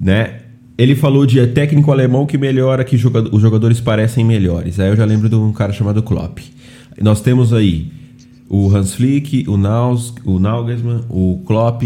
[0.00, 0.40] Né?
[0.76, 4.80] Ele falou de técnico alemão que melhora, que os jogadores parecem melhores.
[4.80, 6.40] Aí eu já lembro de um cara chamado Klopp.
[7.00, 7.92] Nós temos aí
[8.48, 11.83] o Hans Flick, o, Naus, o Nagelsmann, o Klopp,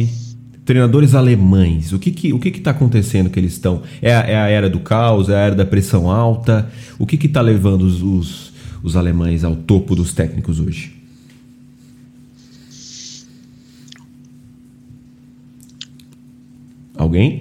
[0.64, 1.92] treinadores alemães.
[1.92, 3.83] O que que o que que está acontecendo que eles estão?
[4.03, 6.71] É, a, é a era do caos, é a era da pressão alta.
[6.99, 10.99] O que que está levando os, os, os alemães ao topo dos técnicos hoje?
[16.99, 17.40] Alguém?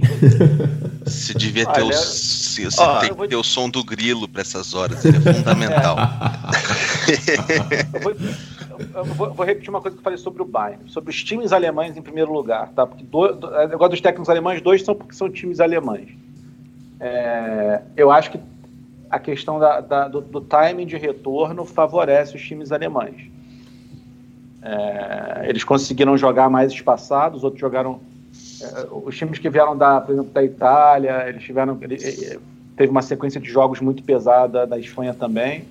[1.03, 4.41] Você devia ter, Olha, o, você ah, tem que ter o som do grilo para
[4.41, 5.97] essas horas, ele é fundamental.
[7.93, 8.15] eu vou,
[9.15, 11.97] vou, vou, repetir uma coisa que eu falei sobre o Bayern, sobre os times alemães
[11.97, 12.85] em primeiro lugar, tá?
[12.85, 16.09] Porque do, do, eu gosto dos técnicos alemães, dois são porque são times alemães.
[16.99, 18.39] É, eu acho que
[19.09, 23.29] a questão da, da, do, do, timing de retorno favorece os times alemães.
[24.61, 27.99] É, eles conseguiram jogar mais espaçados, outros jogaram.
[28.61, 31.77] É, os times que vieram da, por exemplo, da Itália, eles tiveram.
[31.81, 31.97] Ele,
[32.75, 35.65] teve uma sequência de jogos muito pesada da Espanha também.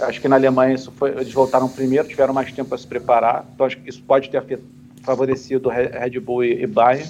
[0.00, 3.44] Acho que na Alemanha isso foi, eles voltaram primeiro, tiveram mais tempo para se preparar.
[3.54, 4.60] Então acho que isso pode ter
[5.02, 7.08] favorecido Red Bull e, e Bayern.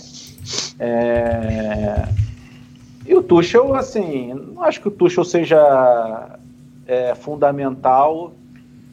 [0.78, 2.08] É...
[3.06, 6.38] E o Tuchel, assim, não acho que o Tuchel seja
[6.86, 8.32] é, fundamental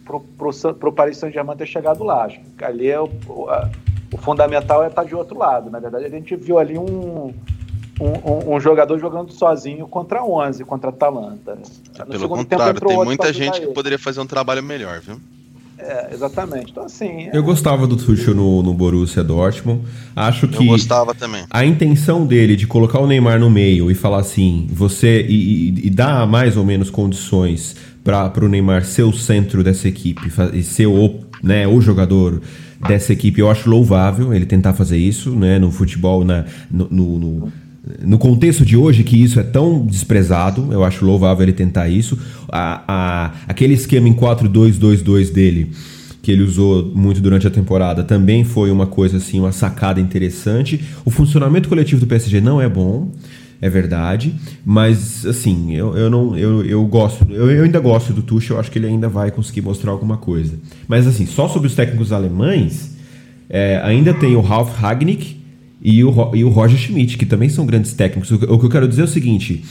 [0.05, 2.25] para o Paris Saint-Germain ter chegado lá.
[2.25, 3.69] Acho que ali é o, o, a,
[4.13, 5.69] o fundamental é estar de outro lado.
[5.69, 7.33] Na verdade, a gente viu ali um,
[7.99, 11.57] um, um, jogador jogando sozinho contra 11, contra Atalanta.
[11.97, 15.19] Ah, pelo contrário, tem muita gente que poderia fazer um trabalho melhor, viu?
[15.77, 16.71] É, exatamente.
[16.71, 17.29] Então, assim.
[17.33, 19.81] Eu gostava do Tuchel no, no Borussia Dortmund.
[20.15, 20.63] Acho que.
[20.63, 21.43] Eu gostava também.
[21.49, 25.25] A intenção dele de colocar o Neymar no meio e falar assim, você.
[25.27, 29.87] e, e, e dar mais ou menos condições para o Neymar ser o centro dessa
[29.87, 32.41] equipe e ser o né, o jogador
[32.87, 33.39] dessa equipe.
[33.39, 37.53] Eu acho louvável ele tentar fazer isso, né, no futebol, na, no, no, no,
[38.01, 40.71] no contexto de hoje que isso é tão desprezado.
[40.71, 42.17] Eu acho louvável ele tentar isso.
[42.51, 45.71] A, a, aquele esquema em 4-2-2-2 dele
[46.21, 50.83] que ele usou muito durante a temporada também foi uma coisa assim, uma sacada interessante.
[51.05, 53.11] O funcionamento coletivo do PSG não é bom
[53.61, 58.21] é verdade, mas assim, eu, eu não eu, eu gosto, eu, eu ainda gosto do
[58.21, 60.55] Tuchel, eu acho que ele ainda vai conseguir mostrar alguma coisa.
[60.87, 62.95] Mas assim, só sobre os técnicos alemães,
[63.49, 65.37] é, ainda tem o Ralf Ragnick
[65.87, 68.31] e o, e o Roger Schmidt, que também são grandes técnicos.
[68.31, 69.63] O, o que eu quero dizer é o seguinte,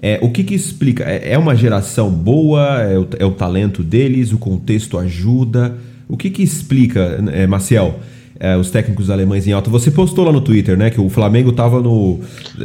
[0.00, 1.02] é, o que, que explica?
[1.02, 2.80] É, é uma geração boa?
[2.82, 4.32] É o, é o talento deles?
[4.32, 5.76] O contexto ajuda?
[6.08, 7.98] O que, que explica, é, Maciel?
[8.38, 9.70] é, os técnicos alemães em alta.
[9.70, 12.20] Você postou lá no Twitter, né, que o Flamengo estava no,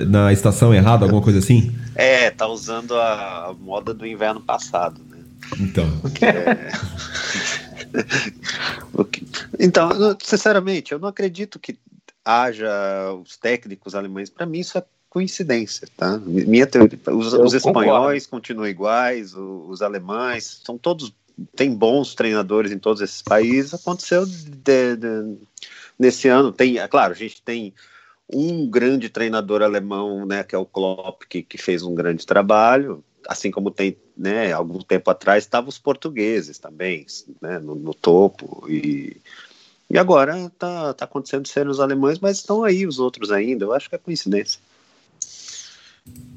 [0.07, 1.73] na estação errada, alguma coisa assim?
[1.95, 5.17] É, tá usando a moda do inverno passado, né?
[5.59, 5.85] Então.
[6.21, 6.71] É...
[9.59, 9.89] então,
[10.21, 11.75] sinceramente, eu não acredito que
[12.23, 14.29] haja os técnicos alemães.
[14.29, 16.17] Para mim, isso é coincidência, tá?
[16.19, 21.13] Minha teoria, os, os espanhóis continuam iguais, os, os, alemães são todos
[21.55, 23.73] tem bons treinadores em todos esses países.
[23.73, 25.37] Aconteceu de, de,
[25.97, 26.51] nesse ano.
[26.51, 27.73] Tem, é claro, a gente tem
[28.31, 33.03] um grande treinador alemão, né, que é o Klopp, que, que fez um grande trabalho,
[33.27, 37.05] assim como tem, né, algum tempo atrás estavam os portugueses também,
[37.41, 39.17] né, no, no topo e
[39.91, 43.65] e agora tá, tá acontecendo ser os alemães, mas estão aí os outros ainda.
[43.65, 44.59] Eu acho que é coincidência.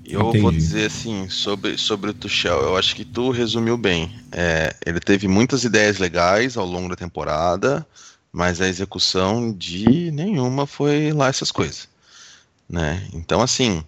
[0.05, 0.41] Eu Entendi.
[0.41, 2.61] vou dizer assim sobre, sobre o Tuchel.
[2.61, 4.15] Eu acho que tu resumiu bem.
[4.31, 7.87] É, ele teve muitas ideias legais ao longo da temporada
[8.35, 11.89] mas a execução de nenhuma foi lá essas coisas,
[12.69, 13.09] né?
[13.13, 13.85] Então assim,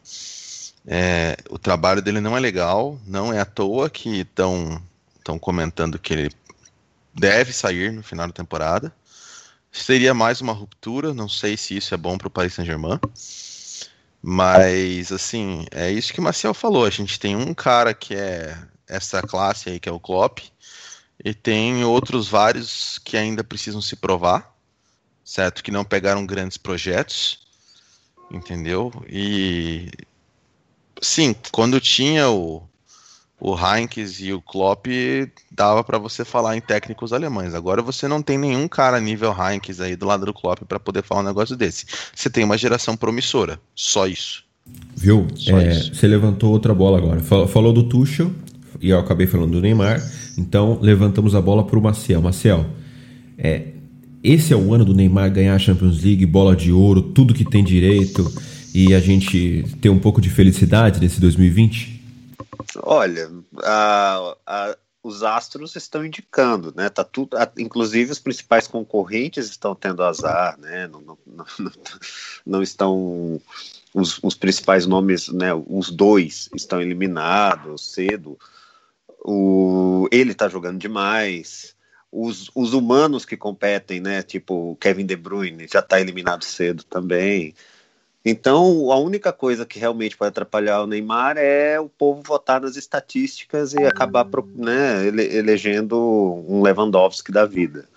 [0.86, 4.80] é, o trabalho dele não é legal, não é à toa que estão
[5.18, 6.30] estão comentando que ele
[7.12, 8.94] deve sair no final da temporada.
[9.76, 12.98] Seria mais uma ruptura, não sei se isso é bom para o Paris Saint-Germain.
[14.20, 16.84] Mas, assim, é isso que o Marcel falou.
[16.84, 18.58] A gente tem um cara que é
[18.88, 20.40] essa classe aí, que é o Klopp,
[21.24, 24.52] e tem outros vários que ainda precisam se provar,
[25.24, 25.62] certo?
[25.62, 27.46] Que não pegaram grandes projetos,
[28.30, 28.92] entendeu?
[29.08, 29.90] E
[31.00, 32.66] sim, quando tinha o,
[33.40, 34.86] o Heinz e o Klopp,
[35.50, 37.54] dava para você falar em técnicos alemães.
[37.54, 41.02] Agora você não tem nenhum cara nível Heinz aí do lado do Klopp para poder
[41.02, 41.86] falar um negócio desse.
[42.14, 44.44] Você tem uma geração promissora, só isso.
[44.96, 45.26] Viu?
[45.48, 45.94] É, isso.
[45.94, 47.20] Você levantou outra bola agora.
[47.46, 48.32] Falou do Tuchel,
[48.80, 50.02] e eu acabei falando do Neymar.
[50.38, 52.22] Então levantamos a bola para o Maciel.
[52.22, 52.66] Maciel,
[53.38, 53.68] é,
[54.22, 57.44] esse é o ano do Neymar ganhar a Champions League, bola de ouro, tudo que
[57.44, 58.30] tem direito
[58.74, 61.95] e a gente ter um pouco de felicidade nesse 2020?
[62.82, 63.30] Olha,
[63.62, 66.88] a, a, os astros estão indicando, né?
[66.88, 70.86] Tá tudo, a, inclusive os principais concorrentes estão tendo azar, né?
[70.86, 71.18] Não, não,
[71.58, 71.72] não,
[72.44, 73.40] não estão
[73.94, 75.50] os, os, principais nomes, né?
[75.54, 78.38] Os dois estão eliminados cedo
[79.28, 81.74] o, ele tá jogando demais.
[82.12, 84.22] Os, os humanos que competem, né?
[84.22, 87.52] Tipo Kevin De Bruyne já tá eliminado cedo também.
[88.28, 92.74] Então, a única coisa que realmente pode atrapalhar o Neymar é o povo votar nas
[92.74, 97.88] estatísticas e acabar né, elegendo um Lewandowski da vida.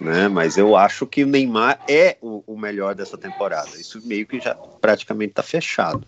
[0.00, 0.26] Né?
[0.26, 3.78] Mas eu acho que o Neymar é o, o melhor dessa temporada.
[3.78, 6.02] Isso meio que já praticamente está fechado.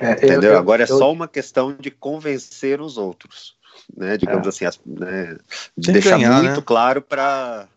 [0.00, 0.54] É, Entendeu?
[0.54, 3.54] Eu, Agora é eu, só uma questão de convencer os outros,
[3.96, 4.16] né?
[4.16, 4.48] Digamos é.
[4.48, 5.38] assim, as, né?
[5.78, 6.62] de deixar ganhar, muito né?
[6.66, 7.68] claro para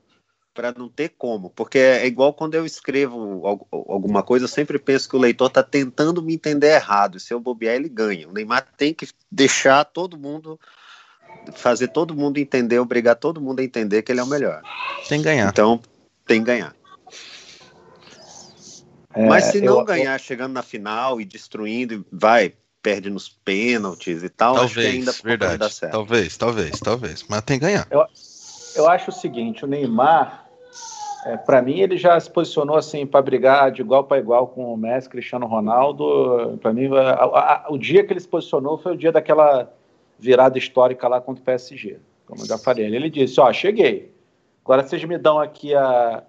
[0.55, 5.07] para não ter como, porque é igual quando eu escrevo alguma coisa, eu sempre penso
[5.07, 7.19] que o leitor está tentando me entender errado.
[7.19, 8.29] Se eu bobear, ele ganha.
[8.29, 10.57] O Neymar tem que deixar todo mundo,
[11.53, 14.61] fazer todo mundo entender, obrigar todo mundo a entender que ele é o melhor.
[15.09, 15.49] Tem que ganhar.
[15.49, 15.81] Então,
[16.25, 16.73] tem que ganhar.
[19.13, 20.19] É, Mas se não eu, ganhar eu...
[20.19, 25.11] chegando na final e destruindo, vai, perde nos pênaltis e tal, talvez, acho que ainda
[25.21, 25.91] verdade, dar certo.
[25.91, 27.25] Talvez, talvez, talvez.
[27.27, 27.85] Mas tem que ganhar.
[27.91, 28.05] Eu,
[28.75, 30.44] eu acho o seguinte, o Neymar,
[31.25, 34.71] é, para mim, ele já se posicionou assim para brigar de igual para igual com
[34.71, 36.55] o Messi, Cristiano Ronaldo.
[36.61, 39.73] Para mim, a, a, o dia que ele se posicionou foi o dia daquela
[40.19, 41.97] virada histórica lá contra o PSG.
[42.27, 44.13] Como eu já falei, ele disse: Ó, cheguei.
[44.63, 46.23] Agora vocês me dão aqui a,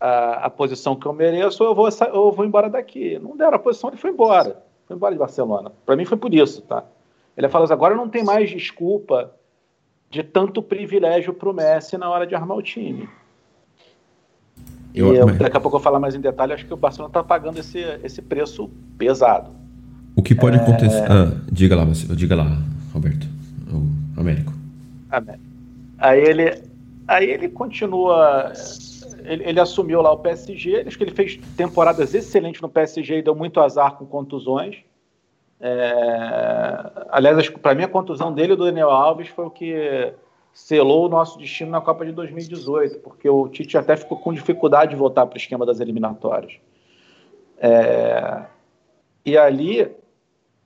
[0.00, 3.18] a, a, posição que eu mereço, eu vou, eu vou embora daqui.
[3.18, 4.64] Não deram a posição, ele foi embora.
[4.86, 5.72] Foi embora de Barcelona.
[5.84, 6.84] Para mim foi por isso, tá?
[7.36, 9.34] Ele falou assim, agora não tem mais desculpa
[10.08, 13.08] de tanto privilégio para o Messi na hora de armar o time.
[14.94, 17.08] Eu, e daqui a pouco eu vou falar mais em detalhe, acho que o Barcelona
[17.08, 19.50] está pagando esse, esse preço pesado.
[20.14, 20.60] O que pode é...
[20.60, 21.10] acontecer...
[21.10, 22.58] Ah, diga lá, diga lá,
[22.92, 23.26] Roberto.
[23.72, 24.52] O Américo.
[25.10, 25.44] Américo.
[25.98, 26.62] Aí ele,
[27.06, 28.52] aí ele continua.
[29.24, 30.84] Ele, ele, assumiu lá o PSG.
[30.86, 34.76] Acho que ele fez temporadas excelentes no PSG e deu muito azar com contusões.
[35.60, 40.12] É, aliás, para mim, a contusão dele e do Daniel Alves foi o que
[40.52, 44.90] selou o nosso destino na Copa de 2018, porque o Tite até ficou com dificuldade
[44.90, 46.54] de voltar para o esquema das eliminatórias.
[47.58, 48.44] É,
[49.24, 49.90] e ali,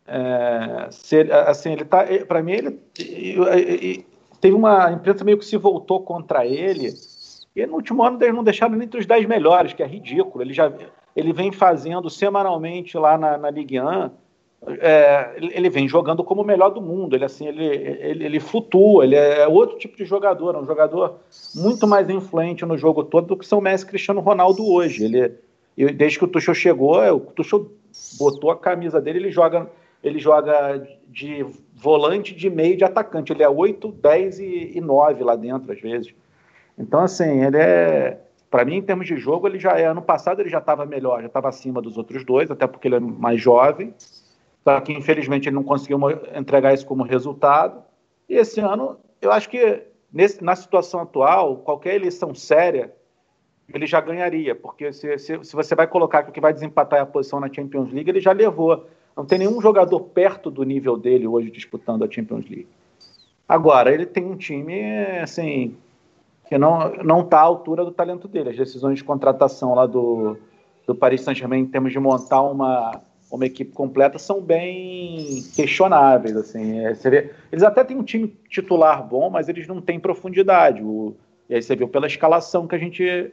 [0.07, 4.07] é, se, assim, ele tá, para mim, ele,
[4.41, 6.93] teve uma imprensa meio que se voltou contra ele.
[7.55, 10.43] E no último ano eles não deixaram nem entre os 10 melhores, que é ridículo.
[10.43, 10.71] Ele já
[11.15, 14.11] ele vem fazendo semanalmente lá na, na Ligue 1
[14.67, 17.15] é, ele vem jogando como o melhor do mundo.
[17.15, 19.05] Ele assim, ele, ele, ele, flutua.
[19.05, 21.21] Ele é outro tipo de jogador, é um jogador
[21.55, 25.05] muito mais influente no jogo todo do que são Messi, Cristiano Ronaldo hoje.
[25.05, 27.71] Ele, desde que o Tuchel chegou, o Tuchel
[28.19, 29.71] botou a camisa dele, ele joga,
[30.03, 31.45] ele joga de
[31.75, 33.33] volante, de meio, de atacante.
[33.33, 36.13] Ele é 8, 10 e, e 9 lá dentro às vezes.
[36.79, 38.19] Então assim, ele é
[38.51, 39.87] para mim, em termos de jogo, ele já é.
[39.87, 42.95] Ano passado ele já estava melhor, já estava acima dos outros dois, até porque ele
[42.97, 43.93] é mais jovem.
[44.67, 45.97] Só que, infelizmente, ele não conseguiu
[46.35, 47.85] entregar isso como resultado.
[48.29, 52.93] E esse ano, eu acho que nesse, na situação atual, qualquer eleição séria,
[53.73, 56.99] ele já ganharia, porque se, se, se você vai colocar que o que vai desempatar
[56.99, 58.89] é a posição na Champions League, ele já levou.
[59.17, 62.67] Não tem nenhum jogador perto do nível dele hoje disputando a Champions League.
[63.49, 64.83] Agora, ele tem um time,
[65.23, 65.77] assim,
[66.49, 68.51] que não não está à altura do talento dele.
[68.51, 70.37] As decisões de contratação lá do,
[70.85, 73.01] do Paris Saint-Germain, em termos de montar uma
[73.31, 76.37] uma equipe completa são bem questionáveis.
[76.37, 76.81] Assim.
[76.81, 80.83] É, vê, eles até têm um time titular bom, mas eles não têm profundidade.
[80.83, 81.17] O,
[81.49, 83.33] e aí você viu pela escalação que a gente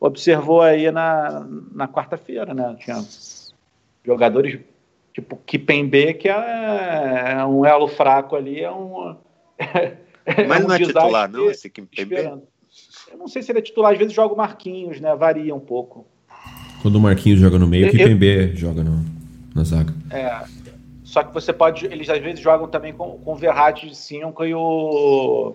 [0.00, 2.76] observou aí na, na quarta-feira, né?
[2.78, 3.02] Tinha
[4.04, 4.60] jogadores
[5.12, 9.16] tipo Kipembe, que é, é um elo fraco ali, é um.
[10.26, 12.14] É, mas é um não é titular, não, esse Kipembe?
[12.14, 15.14] Eu não sei se ele é titular, às vezes joga o Marquinhos, né?
[15.14, 16.06] Varia um pouco.
[16.80, 19.13] Quando o Marquinhos joga no meio, o Kipembe joga no
[19.54, 19.92] na zaga.
[20.10, 20.44] É.
[21.04, 21.86] Só que você pode.
[21.86, 25.54] Eles às vezes jogam também com, com o Verratti de 5 e o,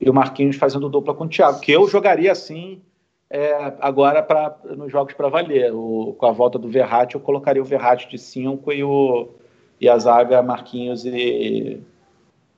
[0.00, 1.60] e o Marquinhos fazendo dupla com o Thiago.
[1.60, 2.80] Que eu jogaria assim
[3.28, 5.72] é, agora pra, nos jogos para valer.
[5.74, 9.28] O, com a volta do Verratti, eu colocaria o Verratti de 5 e, o,
[9.80, 11.80] e a zaga Marquinhos e,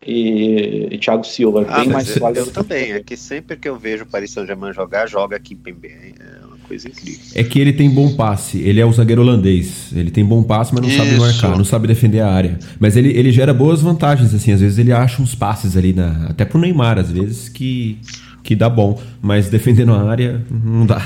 [0.07, 1.65] e, e Thiago Silva.
[1.69, 2.93] Ah, bem mais eu, eu também.
[2.93, 6.15] É que sempre que eu vejo o Paris Saint-Germain jogar, joga aqui em Pembe.
[6.21, 7.21] É coisa incrível.
[7.35, 9.91] É que ele tem bom passe, ele é o zagueiro holandês.
[9.95, 10.99] Ele tem bom passe, mas não Isso.
[10.99, 12.59] sabe marcar, não sabe defender a área.
[12.79, 16.27] Mas ele, ele gera boas vantagens, assim, às vezes ele acha uns passes ali, na,
[16.29, 17.99] até pro Neymar, às vezes, que,
[18.43, 19.01] que dá bom.
[19.23, 21.03] Mas defendendo a área, não dá.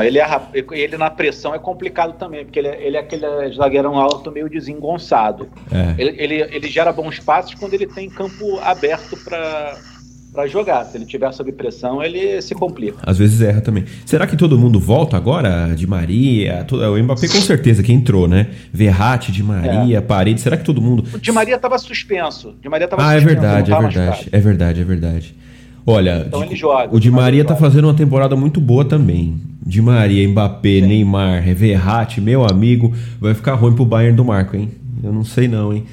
[0.00, 0.26] Ele, é,
[0.72, 4.48] ele na pressão é complicado também, porque ele, é, ele é aquele zagueirão alto meio
[4.48, 5.48] desengonçado.
[5.70, 5.94] É.
[5.96, 9.78] Ele, ele, ele gera bons passes quando ele tem campo aberto para
[10.36, 10.84] para jogar.
[10.84, 12.98] Se ele tiver sob pressão, ele se complica.
[13.02, 13.84] Às vezes erra também.
[14.04, 15.74] Será que todo mundo volta agora?
[15.74, 18.48] De Maria, todo, o Mbappé com certeza que entrou, né?
[18.70, 20.00] Verratti, de Maria, é.
[20.02, 20.42] Parede.
[20.42, 21.04] Será que todo mundo?
[21.14, 22.54] O de Maria estava suspenso.
[22.60, 25.36] De Maria tava ah, é suspenso, é verdade, é verdade, é verdade, é verdade.
[25.86, 29.40] Olha, então de, ele joga, o Di Maria tá fazendo uma temporada muito boa também.
[29.64, 30.86] Di Maria, Mbappé, Sim.
[30.86, 34.68] Neymar, Verratti, meu amigo, vai ficar ruim pro Bayern do Marco, hein?
[35.02, 35.84] Eu não sei não, hein?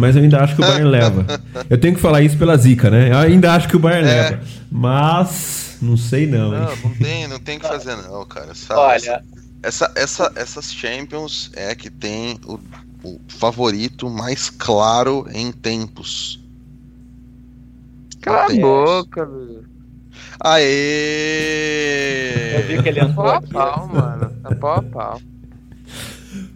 [0.00, 1.26] Mas eu ainda acho que o Bayern leva.
[1.68, 3.10] Eu tenho que falar isso pela zica, né?
[3.12, 4.12] Eu ainda acho que o Bayern é.
[4.12, 4.40] leva.
[4.70, 6.52] Mas não sei não.
[6.52, 8.54] Não, não tem, não tem que fazer não, cara.
[8.54, 8.80] Sabe?
[8.80, 9.22] Olha,
[9.62, 12.58] essa, essa, essas Champions é que tem o,
[13.04, 16.42] o favorito mais claro em tempos.
[18.22, 19.64] Cala a boca, meu.
[20.42, 20.64] Aê!
[22.56, 23.52] Eu vi que ele entrou aqui.
[23.52, 24.30] Pau, mano.
[24.42, 25.20] Tá pau a pau.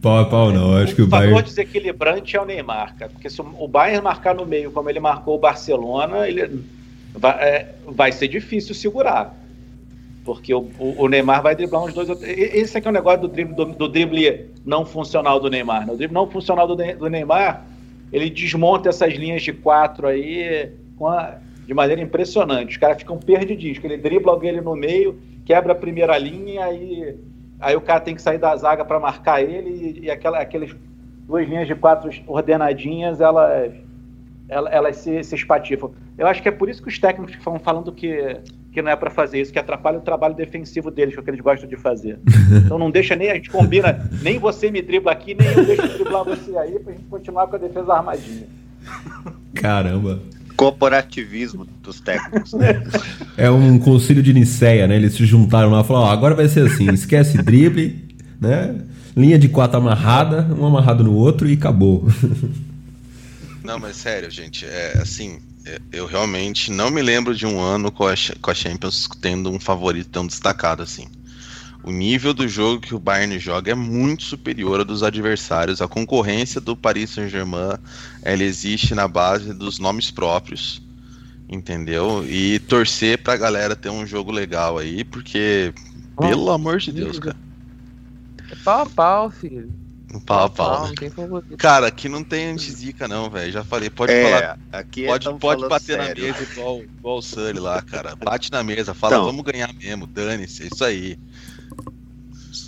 [0.04, 1.32] Pau a pau não, acho que o, o Bayern...
[1.32, 4.90] O fator desequilibrante é o Neymar, cara, porque se o Bayern marcar no meio como
[4.90, 6.62] ele marcou o Barcelona, ele
[7.14, 9.34] vai, é, vai ser difícil segurar.
[10.22, 12.10] Porque o, o, Neymar vai driblar uns dois.
[12.20, 15.86] Esse aqui é o negócio do drible, do, do drible não funcional do Neymar.
[15.86, 15.94] Né?
[15.94, 17.64] O drible não funcional do, do Neymar,
[18.12, 22.72] ele desmonta essas linhas de quatro aí a, de maneira impressionante.
[22.72, 23.78] Os caras ficam perdidinhos.
[23.82, 27.16] Ele dribla alguém ali no meio, quebra a primeira linha e
[27.64, 30.70] aí o cara tem que sair da zaga para marcar ele e, e aquela, aquelas
[31.26, 33.72] duas linhas de quatro ordenadinhas, elas,
[34.48, 35.90] elas, elas se, se espatifam.
[36.18, 38.40] Eu acho que é por isso que os técnicos estão falando que,
[38.70, 41.24] que não é para fazer isso, que atrapalha o trabalho defensivo deles, que é o
[41.24, 42.18] que eles gostam de fazer.
[42.64, 45.88] Então não deixa nem, a gente combina, nem você me dribla aqui, nem eu deixo
[45.88, 48.46] driblar você aí, pra gente continuar com a defesa armadinha.
[49.54, 52.52] Caramba corporativismo dos técnicos.
[52.52, 52.82] Né?
[53.36, 54.94] É um concílio de Niceia, né?
[54.96, 58.76] Eles se juntaram lá e falaram: ó, agora vai ser assim, esquece drible, né?
[59.16, 62.06] Linha de quatro amarrada, um amarrado no outro e acabou.
[63.62, 67.90] Não, mas sério, gente, é assim, é, eu realmente não me lembro de um ano
[67.90, 71.06] com a, Cha- com a Champions tendo um favorito tão destacado assim.
[71.84, 75.82] O nível do jogo que o Bayern joga é muito superior ao dos adversários.
[75.82, 77.76] A concorrência do Paris Saint-Germain,
[78.22, 80.80] ela existe na base dos nomes próprios,
[81.48, 82.24] entendeu?
[82.26, 85.74] E torcer pra galera ter um jogo legal aí, porque
[86.18, 87.36] pelo amor de Deus, cara,
[88.50, 89.70] É pau a pau, filho.
[90.24, 90.94] pau a pau, né?
[91.58, 93.52] Cara, aqui não tem antizica não, velho.
[93.52, 96.24] Já falei, pode É, falar aqui Pode, pode bater na sério.
[96.24, 98.16] mesa igual, igual o Sully lá, cara.
[98.16, 99.26] Bate na mesa, fala, Então.
[99.26, 101.18] vamos ganhar mesmo, dane-se, é isso aí.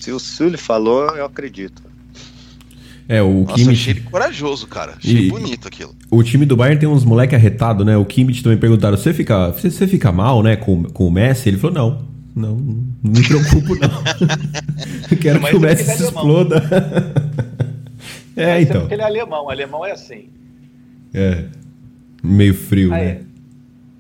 [0.07, 1.83] Se o Sully falou, eu acredito.
[3.09, 4.95] É, o Nossa, achei Kimmich, ele corajoso, cara.
[4.97, 5.97] Achei E- bonito aquilo.
[6.09, 7.97] o time do Bayern tem uns moleque arretado, né?
[7.97, 11.49] O Kimmich também perguntaram, você fica, você, fica mal, né, com, com o Messi?
[11.49, 13.91] Ele falou, não, não, não me preocupo não.
[15.21, 16.23] Quero Mas que o Messi é se alemão.
[16.23, 16.63] exploda.
[18.37, 18.81] é, Mas então.
[18.83, 20.29] Porque ele é alemão, alemão é assim.
[21.13, 21.47] É,
[22.23, 23.05] meio frio, Ah, né?
[23.09, 23.21] é.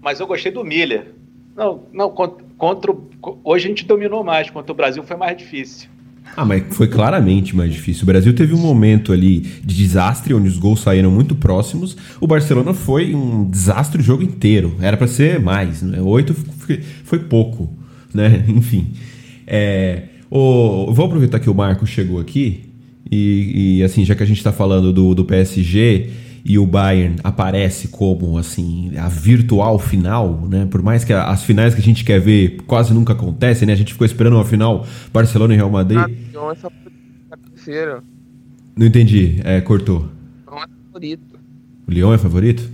[0.00, 1.14] Mas eu gostei do Miller.
[1.56, 3.08] Não, não, contra, contra o-
[3.42, 5.88] hoje a gente dominou mais, contra o Brasil foi mais difícil.
[6.34, 8.02] Ah, mas foi claramente mais difícil.
[8.04, 11.96] O Brasil teve um momento ali de desastre, onde os gols saíram muito próximos.
[12.20, 14.74] O Barcelona foi um desastre o jogo inteiro.
[14.80, 16.00] Era pra ser mais, né?
[16.00, 16.34] Oito
[17.04, 17.72] foi- pouco,
[18.12, 18.44] né?
[18.48, 18.88] Enfim.
[19.46, 22.60] É, o- vou aproveitar que o Marco chegou aqui
[23.10, 26.10] e, e, assim, já que a gente tá falando do, do PSG
[26.48, 30.66] e o Bayern aparece como assim a virtual final, né?
[30.70, 33.72] Por mais que a- as finais que a gente quer ver quase nunca acontecem, né?
[33.72, 35.98] A gente ficou esperando uma final Barcelona e Real Madrid.
[35.98, 38.00] Ah, Lyon é.
[38.76, 39.40] Não entendi.
[39.42, 40.08] É, cortou.
[40.46, 41.36] Lyon é favorito.
[41.88, 42.70] O Leão é favorito?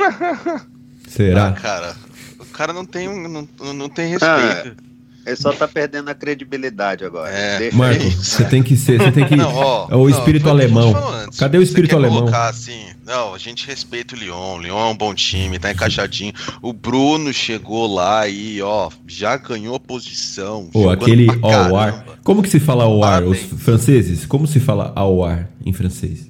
[0.00, 0.60] Ah,
[1.06, 1.52] Será?
[1.52, 1.96] cara,
[2.38, 4.82] o cara não tem, não, não tem Ah, respeito.
[5.28, 7.30] Ele só tá perdendo a credibilidade agora.
[7.30, 7.58] É.
[7.58, 10.48] Deixa Marco, você tem que ser, você tem que Não, ó, é o não, espírito
[10.48, 10.92] alemão.
[11.38, 12.20] Cadê o Você espírito quer alemão?
[12.20, 15.70] colocar assim, não, a gente respeita o Lyon, o Lyon é um bom time, tá
[15.70, 16.32] encaixadinho.
[16.62, 20.68] O Bruno chegou lá e, ó, já ganhou posição.
[20.72, 22.04] Pô, aquele ao ar.
[22.24, 23.22] Como que se fala ao ar?
[23.22, 26.26] Os franceses, como se fala ao ar em francês?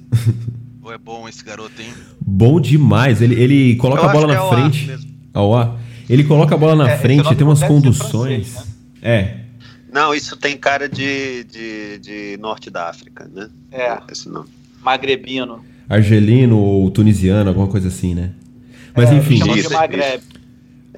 [0.81, 1.93] Pô, é bom esse garoto, hein?
[2.19, 3.21] Bom demais.
[3.21, 5.07] Ele, ele coloca Eu a bola acho que na é frente.
[5.33, 5.79] Ao ar.
[6.09, 8.55] Ele coloca a bola na É, esse frente, tem umas ser conduções.
[9.01, 9.37] É.
[9.91, 13.49] Não, isso tem cara de, de, de norte da África, né?
[13.71, 13.97] É.
[14.11, 14.49] Esse nome.
[14.81, 15.63] Magrebino.
[15.89, 18.31] Argelino ou tunisiano, alguma coisa assim, né?
[18.95, 20.21] Mas É, enfim, chamam Isso, de Maghreb.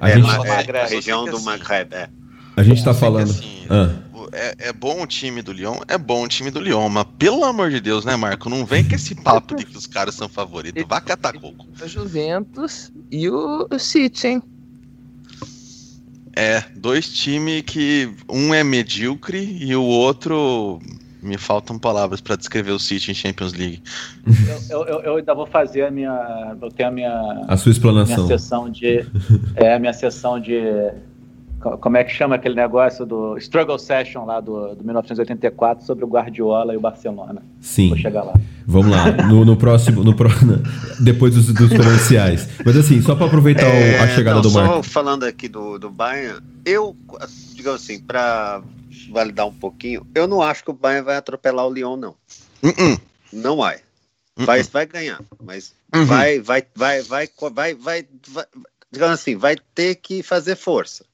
[0.00, 0.78] a é, gente, é, Maghreb.
[0.78, 2.08] a região do que assim- Maghreb, é.
[2.56, 3.30] a gente tá que, falando.
[3.30, 3.94] assim, Ah.
[4.34, 5.76] É, é bom o time do Lyon?
[5.88, 8.48] É bom o time do Lyon, mas pelo amor de Deus, né, Marco?
[8.48, 10.82] Não vem com esse papo de que os caras são favoritos.
[10.88, 11.66] Vai catar coco.
[11.82, 14.42] O Juventus e o o City, hein?
[16.34, 20.80] É, dois times que um é medíocre e o outro.
[21.22, 23.80] Me faltam palavras pra descrever o City em Champions League.
[24.68, 26.56] Eu, eu- eu- ainda vou fazer a minha.
[26.60, 27.12] Eu tenho a minha,
[27.46, 28.26] A sua minha explanação.
[28.26, 29.06] sessão de.
[29.54, 30.58] É, a minha sessão de.
[31.62, 36.04] Co- Como é que chama aquele negócio do Struggle Session lá do, do 1984 sobre
[36.04, 37.42] o Guardiola e o Barcelona.
[37.60, 37.88] Sim.
[37.90, 38.34] Vou chegar lá.
[38.66, 40.28] Vamos lá, no, no próximo, no, pró-
[41.02, 42.48] depois dos, dos comerciais.
[42.64, 44.82] Mas assim, só pra aproveitar o- a É, chegada não, do só Marco.
[44.82, 46.96] falando aqui do, do Bayern, eu,
[47.54, 48.62] digamos assim, para
[49.10, 52.14] validar um pouquinho, eu não acho que o Bayern vai atropelar o Lyon, não.
[52.62, 52.98] Uh-uh.
[53.32, 53.76] Não vai.
[54.38, 54.46] Uh-uh.
[54.46, 56.06] Vai, vai ganhar, mas Uhum.
[56.06, 58.06] vai, vai, vai, vai, vai, vai, vai,
[58.90, 61.04] digamos assim, vai ter que fazer força.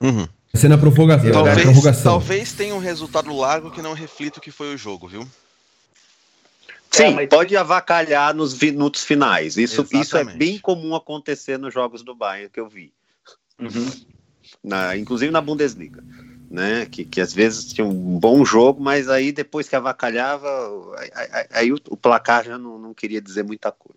[0.00, 0.26] Uhum.
[0.52, 1.26] Vai ser na prorrogação.
[1.28, 2.12] na Talvez, prorrogação.
[2.12, 5.26] talvez tenha um resultado largo que não reflita o que foi o jogo, viu?
[6.90, 9.56] Sim, É, mas- pode avacalhar nos minutos finais.
[9.56, 12.92] Isso, isso é bem comum acontecer nos jogos do Bayern que eu vi.
[13.58, 13.90] Uhum.
[14.62, 16.04] na- inclusive na Bundesliga,
[16.50, 16.86] né?
[16.86, 20.48] Que, que às vezes tinha um bom jogo, mas aí depois que avacalhava,
[20.98, 23.95] aí, aí- aí o, o placar já não, não queria dizer muita coisa.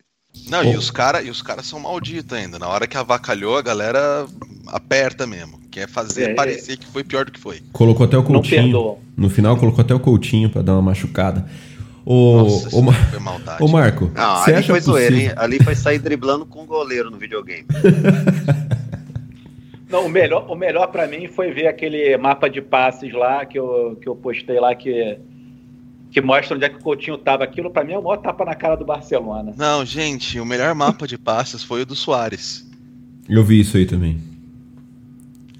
[0.50, 0.74] Não, Bom.
[0.74, 2.60] e os caras e os cara são malditos ainda.
[2.60, 4.26] Na hora que avacalhou, a galera
[4.68, 5.60] aperta mesmo.
[5.72, 7.62] Quer fazer É, parecer que foi pior do que foi.
[7.72, 8.98] Colocou até o Não Coutinho.
[9.18, 11.46] No final, colocou até o Coutinho pra dar uma machucada.
[12.06, 13.64] Ô, Nossa, Mar- foi maldade.
[13.64, 15.22] ô Marco, Não, você ali acha foi zoeira, hein?
[15.26, 15.44] possível...
[15.44, 17.66] Ali foi sair driblando com o goleiro no videogame.
[19.90, 23.58] Não, o melhor, o melhor para mim foi ver aquele mapa de passes lá que
[23.60, 25.18] eu, que eu postei lá que,
[26.12, 27.44] que mostra onde é que o Coutinho tava.
[27.44, 29.54] Aquilo para mim é o maior tapa na cara do Barcelona.
[29.58, 32.68] Não, gente, o melhor mapa de passes foi o do Soares.
[33.28, 34.18] Eu vi isso aí também.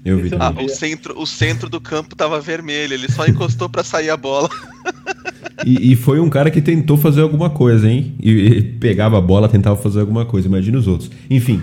[0.04, 0.62] Eu vi Esse também.
[0.62, 4.16] Ah, o centro, o centro do campo tava vermelho, ele só encostou pra sair a
[4.16, 4.48] bola.
[5.66, 8.14] E, e foi um cara que tentou fazer alguma coisa, hein?
[8.18, 10.48] E, e pegava a bola, tentava fazer alguma coisa.
[10.48, 11.10] Imagina os outros.
[11.28, 11.60] Enfim.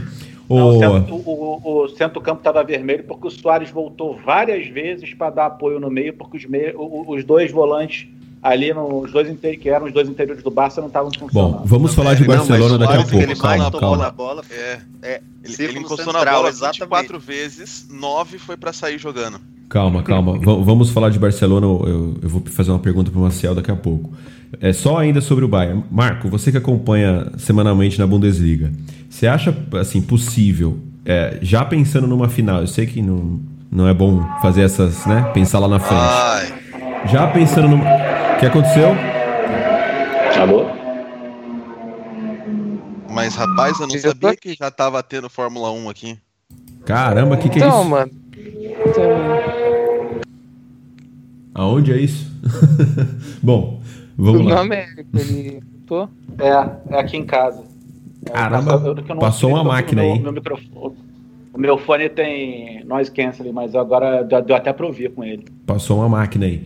[0.48, 0.76] Não, O...
[0.76, 1.20] o, centro, o,
[1.66, 5.90] o- o centro-campo estava vermelho porque o Soares voltou várias vezes para dar apoio no
[5.90, 8.08] meio, porque os, meio, o- os dois volantes
[8.48, 11.54] ali nos dois interiores, que eram os dois interiores do Barça, não estavam funcionando.
[11.58, 13.16] Bom, vamos falar de Não, Barcelona o daqui a pouco.
[13.18, 14.08] ele Calma, calma.
[14.08, 16.80] a bola, É, é, ele, ele encostou na central, bola exatamente.
[16.80, 19.40] 24 vezes, 9 foi pra sair jogando.
[19.70, 20.34] Calma, calma.
[20.40, 21.66] V- vamos falar de Barcelona.
[21.66, 24.12] Eu, eu vou fazer uma pergunta para o Marcel daqui a pouco.
[24.62, 25.84] É só ainda sobre o Bayern.
[25.92, 28.72] Marco, você que acompanha semanalmente na Bundesliga,
[29.10, 32.62] você acha assim possível, é, já pensando numa final?
[32.62, 35.30] Eu sei que não, não é bom fazer essas, né?
[35.34, 36.00] Pensar lá na frente.
[36.02, 36.54] Ai,
[37.12, 37.78] Já pensando no.
[38.38, 38.90] O que aconteceu?
[40.40, 40.66] Alô?
[43.10, 46.18] mas rapaz, eu não sabia que já tava tendo Fórmula 1 aqui.
[46.86, 47.90] Caramba, o que, que é Então, isso?
[47.90, 48.12] mano.
[48.86, 49.04] Então,
[51.56, 52.32] Aonde é isso?
[53.42, 53.82] Bom,
[54.16, 54.62] vamos lá.
[54.62, 56.04] América, ele tô.
[56.38, 57.64] É, é aqui em casa.
[58.32, 60.20] Caramba, Eu- eu- eu não passou uma máquina o meu, aí.
[60.22, 60.94] Meu
[61.54, 65.46] o meu fone tem noise canceling, mas agora já deu até pra ouvir com ele.
[65.66, 66.64] Passou uma máquina aí.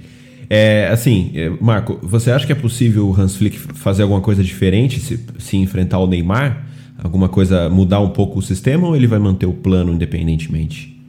[0.53, 4.43] É, assim, é, Marco, você acha que é possível o Hans Flick fazer alguma coisa
[4.43, 6.65] diferente se, se enfrentar o Neymar?
[7.01, 11.01] Alguma coisa, mudar um pouco o sistema ou ele vai manter o plano independentemente?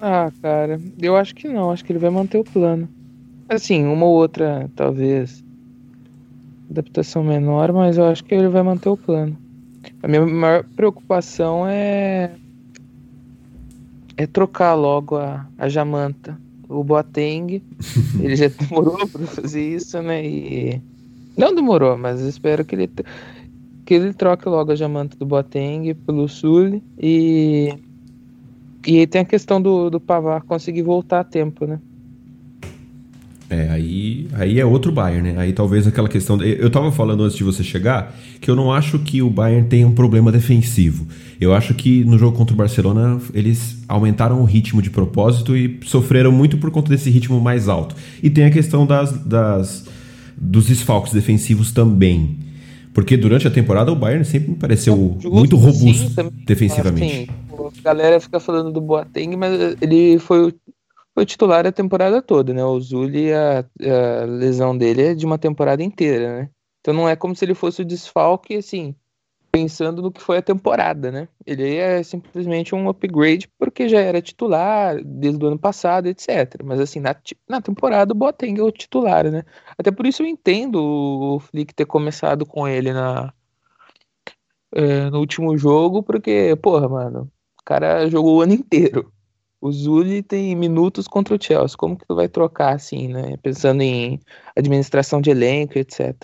[0.00, 2.88] Ah, cara, eu acho que não, acho que ele vai manter o plano.
[3.46, 5.44] Assim, uma ou outra, talvez,
[6.70, 9.36] adaptação menor, mas eu acho que ele vai manter o plano.
[10.02, 12.30] A minha maior preocupação é
[14.16, 16.40] é trocar logo a, a Jamanta.
[16.72, 17.62] O Boateng,
[18.20, 20.26] ele já demorou pra fazer isso, né?
[20.26, 20.82] E
[21.36, 22.90] não demorou, mas espero que ele
[23.84, 27.74] que ele troque logo a Jamanta do Boateng pelo Sul e
[28.86, 31.80] e tem a questão do, do Pavar conseguir voltar a tempo, né?
[33.52, 35.38] É, aí, aí é outro Bayern, né?
[35.38, 36.40] Aí talvez aquela questão.
[36.42, 39.86] Eu tava falando antes de você chegar que eu não acho que o Bayern tenha
[39.86, 41.06] um problema defensivo.
[41.38, 45.78] Eu acho que no jogo contra o Barcelona eles aumentaram o ritmo de propósito e
[45.84, 47.94] sofreram muito por conta desse ritmo mais alto.
[48.22, 49.84] E tem a questão das, das
[50.34, 52.38] dos desfalques defensivos também.
[52.94, 57.28] Porque durante a temporada o Bayern sempre me pareceu muito robusto sim, defensivamente.
[57.30, 60.52] Assim, a galera fica falando do Boateng, mas ele foi o,
[61.14, 62.64] foi titular a temporada toda, né?
[62.64, 66.50] O Zuli, a, a lesão dele é de uma temporada inteira, né?
[66.80, 68.94] Então não é como se ele fosse o desfalque, assim,
[69.52, 71.28] pensando no que foi a temporada, né?
[71.46, 76.62] Ele é simplesmente um upgrade porque já era titular desde o ano passado, etc.
[76.64, 77.14] Mas assim, na,
[77.48, 79.44] na temporada o Boateng é o titular, né?
[79.78, 83.32] Até por isso eu entendo o Flick ter começado com ele na,
[84.72, 89.12] é, no último jogo, porque, porra, mano, o cara jogou o ano inteiro.
[89.62, 91.76] O Zuli tem minutos contra o Chelsea.
[91.78, 93.36] Como que tu vai trocar assim, né?
[93.40, 94.18] Pensando em
[94.56, 96.16] administração de elenco, etc.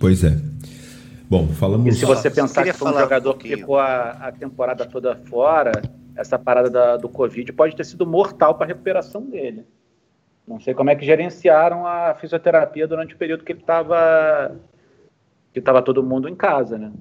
[0.00, 0.36] Pois é.
[1.30, 1.96] Bom, E falamos.
[1.96, 5.14] se você pensar que foi um falar um jogador que ficou a, a temporada toda
[5.14, 5.72] fora,
[6.16, 9.64] essa parada da- do Covid pode ter sido mortal para a recuperação dele.
[10.46, 14.56] Não sei como é que gerenciaram a fisioterapia durante o período que ele estava
[15.52, 16.92] que estava todo mundo em casa, né?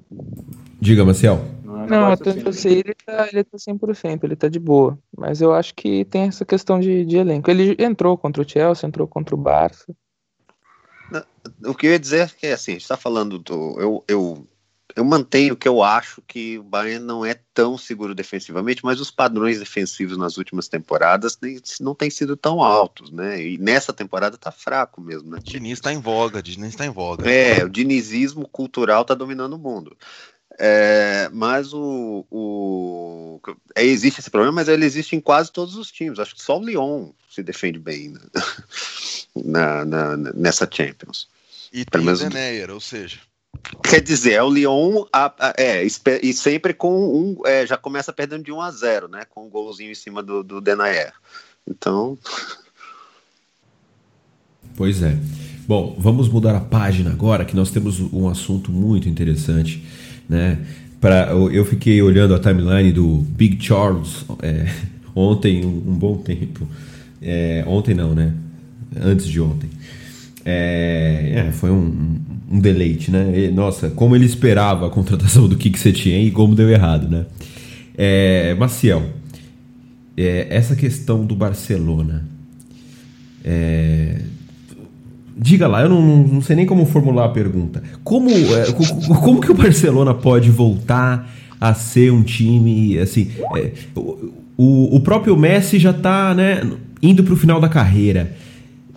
[0.80, 1.44] Diga, Marcel.
[1.64, 4.60] Não, é um Não, até assim, sei, ele tá, ele tá 100%, ele tá de
[4.60, 4.98] boa.
[5.16, 7.50] Mas eu acho que tem essa questão de, de elenco.
[7.50, 9.96] Ele entrou contra o Chelsea, entrou contra o Barça.
[11.64, 13.80] O que eu ia dizer é que, assim, a gente está falando do.
[13.80, 14.48] Eu, eu,
[14.96, 19.12] eu mantenho que eu acho que o Bayern não é tão seguro defensivamente, mas os
[19.12, 21.38] padrões defensivos nas últimas temporadas
[21.80, 23.42] não têm sido tão altos, né?
[23.42, 25.40] E nessa temporada tá fraco mesmo, né?
[25.44, 27.30] Diniz tá em voga, Diniz tá em voga.
[27.30, 29.96] É, o dinizismo cultural tá dominando o mundo.
[30.58, 33.42] É, mas o, o
[33.76, 36.18] é, existe esse problema, mas ele existe em quase todos os times.
[36.20, 38.20] Acho que só o Lyon se defende bem né?
[39.36, 41.28] na, na- nessa Champions.
[41.74, 43.20] E Pelo tem o menos- ou seja,
[43.84, 45.84] Quer dizer, é o Lyon a- a- é,
[46.22, 47.48] e sempre com um.
[47.48, 49.24] é, já começa perdendo de 1 a 0 né?
[49.30, 51.14] Com um golzinho em cima do, do Denayer.
[51.68, 52.18] Então,
[54.76, 55.18] Pois é.
[55.68, 59.84] Bom, vamos mudar a página agora, que nós temos um assunto muito interessante,
[60.28, 60.58] né?
[61.00, 64.66] Pra, eu- fiquei olhando a timeline do Big Charles é,
[65.16, 66.68] ontem, um, um bom tempo.
[67.22, 68.34] É, ontem não, né?
[69.00, 69.70] Antes de ontem.
[70.44, 72.18] É, é, foi um,
[72.52, 73.32] um deleite, né?
[73.36, 77.26] E, nossa, como ele esperava a contratação do Kik Setien e como deu errado, né?
[77.98, 79.04] É, Maciel,
[80.18, 82.26] é, essa questão do Barcelona.
[85.38, 87.84] Diga lá, eu não, não- sei nem como formular a pergunta.
[88.04, 91.30] Como, é, co- co- como que o Barcelona pode voltar
[91.60, 93.28] a ser um time assim?
[93.58, 96.62] é, o, o- próprio Messi já tá né,
[97.02, 98.36] indo para o final da carreira.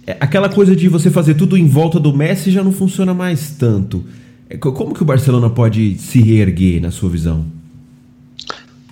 [0.07, 3.51] É, aquela coisa de você fazer tudo em volta do Messi já não funciona mais
[3.51, 4.05] tanto.
[4.49, 7.45] É, co- como que o Barcelona pode se reerguer na sua visão?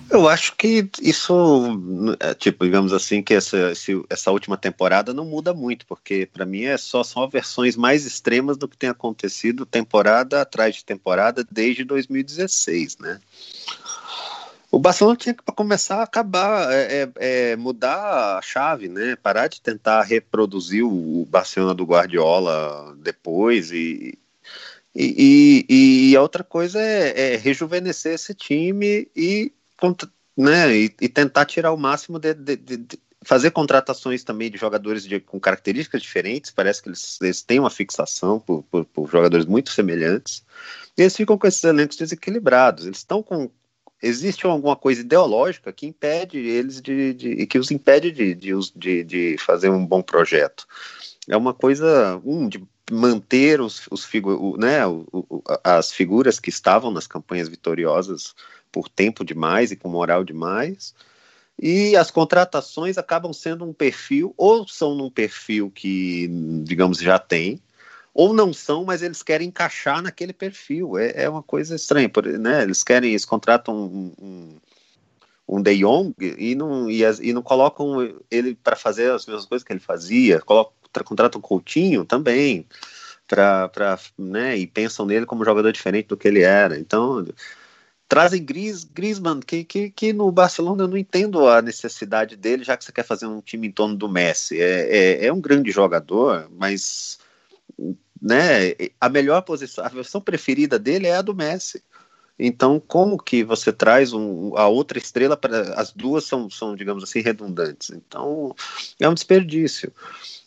[0.09, 3.73] Eu acho que isso, é, tipo, digamos assim, que essa,
[4.09, 8.57] essa última temporada não muda muito, porque para mim é só são versões mais extremas
[8.57, 13.19] do que tem acontecido temporada atrás de temporada desde 2016, né?
[14.71, 17.11] O Barcelona tinha que começar a acabar, é, é,
[17.51, 19.15] é, mudar a chave, né?
[19.15, 24.17] Parar de tentar reproduzir o Barcelona do Guardiola depois e,
[24.95, 29.53] e, e, e a outra coisa é, é rejuvenescer esse time e
[30.37, 34.57] né, e, e, tentar tirar o máximo de, de, de, de, fazer contratações também de
[34.57, 36.51] jogadores com características diferentes.
[36.51, 40.45] Parece que eles, eles têm uma fixação por, por, por, jogadores muito semelhantes.
[40.97, 42.85] E eles ficam com esses elencos desequilibrados.
[42.85, 43.49] Eles estão com.
[44.01, 47.47] Existe alguma coisa ideológica que impede eles de.
[47.49, 50.67] que os impede de, de, de, de fazer um bom projeto.
[51.27, 52.21] É uma coisa.
[52.23, 57.49] Um, de manter os, os figu né, o, o, as figuras que estavam nas campanhas
[57.49, 58.33] vitoriosas
[58.71, 60.93] por tempo demais e com moral demais.
[61.59, 66.27] E as contratações acabam sendo um perfil, ou são num perfil que,
[66.63, 67.59] digamos, já tem,
[68.13, 70.97] ou não são, mas eles querem encaixar naquele perfil.
[70.97, 72.63] É, é uma coisa estranha, né?
[72.63, 74.55] Eles querem, eles contratam um, um,
[75.47, 79.45] um De Jong e não, e, as, e não colocam ele para fazer as mesmas
[79.45, 80.73] coisas que ele fazia, colocam,
[81.05, 82.67] contratam Coutinho também,
[83.27, 84.57] para, né?
[84.57, 86.77] E pensam nele como jogador diferente do que ele era.
[86.79, 87.25] Então
[88.07, 92.77] trazem Gris, Griezmann, que, que, que no Barcelona eu não entendo a necessidade dele, já
[92.77, 94.59] que você quer fazer um time em torno do Messi.
[94.59, 97.19] É, é, é um grande jogador, mas
[98.21, 101.83] né, a melhor posição, a versão preferida dele é a do Messi.
[102.39, 105.73] Então, como que você traz um, a outra estrela para.
[105.73, 107.89] As duas são, são, digamos assim, redundantes.
[107.89, 108.55] Então,
[108.99, 109.91] é um desperdício.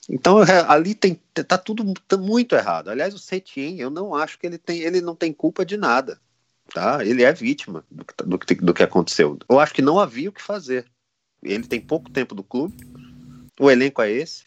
[0.09, 0.39] Então,
[0.69, 2.89] ali tem, tá tudo tá muito errado.
[2.89, 6.19] Aliás, o Setien, eu não acho que ele tem, ele não tem culpa de nada
[6.73, 7.05] tá?
[7.05, 9.39] Ele é vítima do, do, do que aconteceu.
[9.49, 10.87] Eu acho que não havia o que fazer.
[11.43, 12.77] Ele tem pouco tempo do clube,
[13.59, 14.45] o elenco é esse.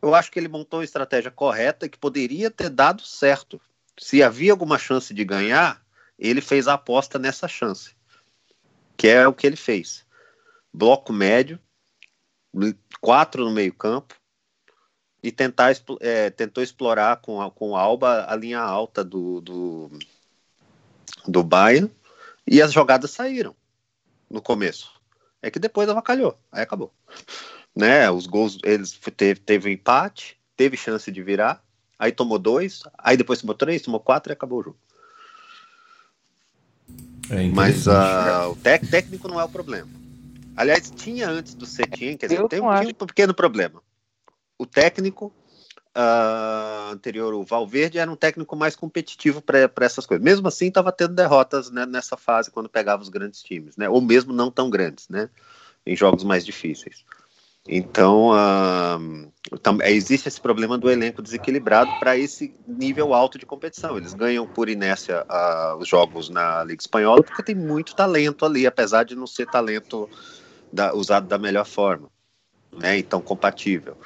[0.00, 3.60] Eu acho que ele montou uma estratégia correta que poderia ter dado certo.
[3.98, 5.82] Se havia alguma chance de ganhar,
[6.18, 7.94] ele fez a aposta nessa chance,
[8.96, 10.04] que é o que ele fez.
[10.72, 11.58] Bloco médio,
[13.00, 14.14] quatro no meio campo,
[15.22, 19.90] e tentar, é, tentou explorar com, a, com o Alba a linha alta do, do,
[21.26, 21.90] do Bayern
[22.46, 23.54] e as jogadas saíram
[24.30, 24.90] no começo.
[25.42, 26.92] É que depois avacalhou, aí acabou.
[27.74, 31.62] Né, os gols, eles teve, teve um empate, teve chance de virar,
[31.98, 34.78] aí tomou dois, aí depois tomou três, tomou quatro e acabou o jogo.
[37.30, 39.88] É Mas uh, o técnico não é o problema.
[40.56, 43.82] Aliás, tinha antes do Cetim, quer dizer, tem, tinha um pequeno problema.
[44.56, 45.32] O técnico
[45.96, 50.24] uh, anterior, o Valverde, era um técnico mais competitivo para essas coisas.
[50.24, 53.88] Mesmo assim, estava tendo derrotas né, nessa fase quando pegava os grandes times, né?
[53.88, 55.28] Ou mesmo não tão grandes, né?
[55.86, 57.04] Em jogos mais difíceis.
[57.66, 63.96] Então, uh, existe esse problema do elenco desequilibrado para esse nível alto de competição.
[63.96, 68.66] Eles ganham por inércia uh, os jogos na Liga Espanhola porque tem muito talento ali,
[68.66, 70.10] apesar de não ser talento
[70.70, 72.10] da, usado da melhor forma,
[72.70, 72.98] né?
[72.98, 73.96] Então, compatível.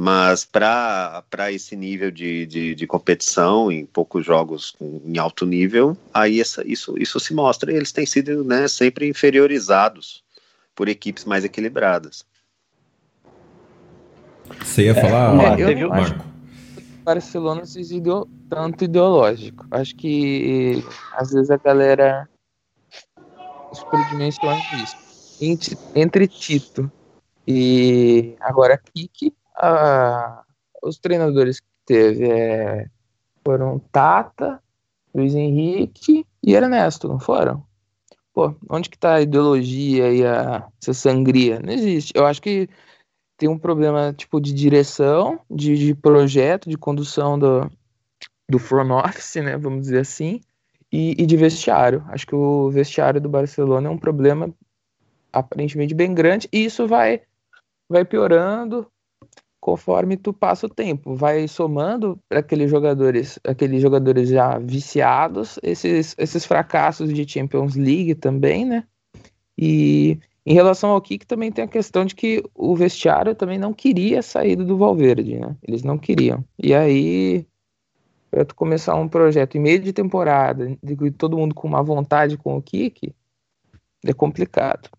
[0.00, 6.40] Mas para esse nível de, de, de, competição, em poucos jogos em alto nível, aí
[6.40, 7.72] essa, isso, isso se mostra.
[7.72, 10.22] Eles têm sido né, sempre inferiorizados
[10.72, 12.24] por equipes mais equilibradas.
[14.60, 16.24] Você ia falar, é, é, eu Marco?
[17.00, 19.66] o Barcelona se exiliou tanto ideológico.
[19.68, 20.80] Acho que
[21.14, 22.28] às vezes a galera
[23.72, 24.96] superdimensiona isso.
[25.40, 26.88] Entre, entre Tito
[27.48, 30.42] e agora Kiki, a,
[30.82, 32.86] os treinadores que teve é,
[33.44, 34.62] foram Tata,
[35.14, 37.66] Luiz Henrique e Ernesto, não foram?
[38.32, 41.58] Pô, onde que tá a ideologia e a, essa sangria?
[41.60, 42.12] Não existe.
[42.14, 42.68] Eu acho que
[43.36, 47.70] tem um problema tipo de direção, de, de projeto, de condução do,
[48.48, 50.40] do front office, né, vamos dizer assim,
[50.92, 52.04] e, e, de vestiário.
[52.08, 54.52] Acho que o vestiário do Barcelona é um problema
[55.32, 57.22] aparentemente bem grande e isso vai
[57.88, 58.90] vai piorando
[59.60, 66.44] conforme tu passa o tempo, vai somando aqueles jogadores, aqueles jogadores já viciados, esses, esses
[66.44, 68.84] fracassos de Champions League também, né?
[69.56, 73.72] E em relação ao Kik também tem a questão de que o vestiário também não
[73.74, 75.56] queria a saída do Valverde, né?
[75.62, 76.44] Eles não queriam.
[76.58, 77.46] E aí
[78.30, 82.36] para tu começar um projeto em meio de temporada, de todo mundo com uma vontade
[82.36, 83.14] com o Kik,
[84.04, 84.90] é complicado.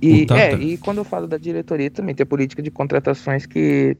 [0.00, 3.96] E, é, e quando eu falo da diretoria também, tem a política de contratações que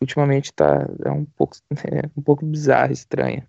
[0.00, 3.46] ultimamente tá é um pouco, é um pouco bizarra, estranha.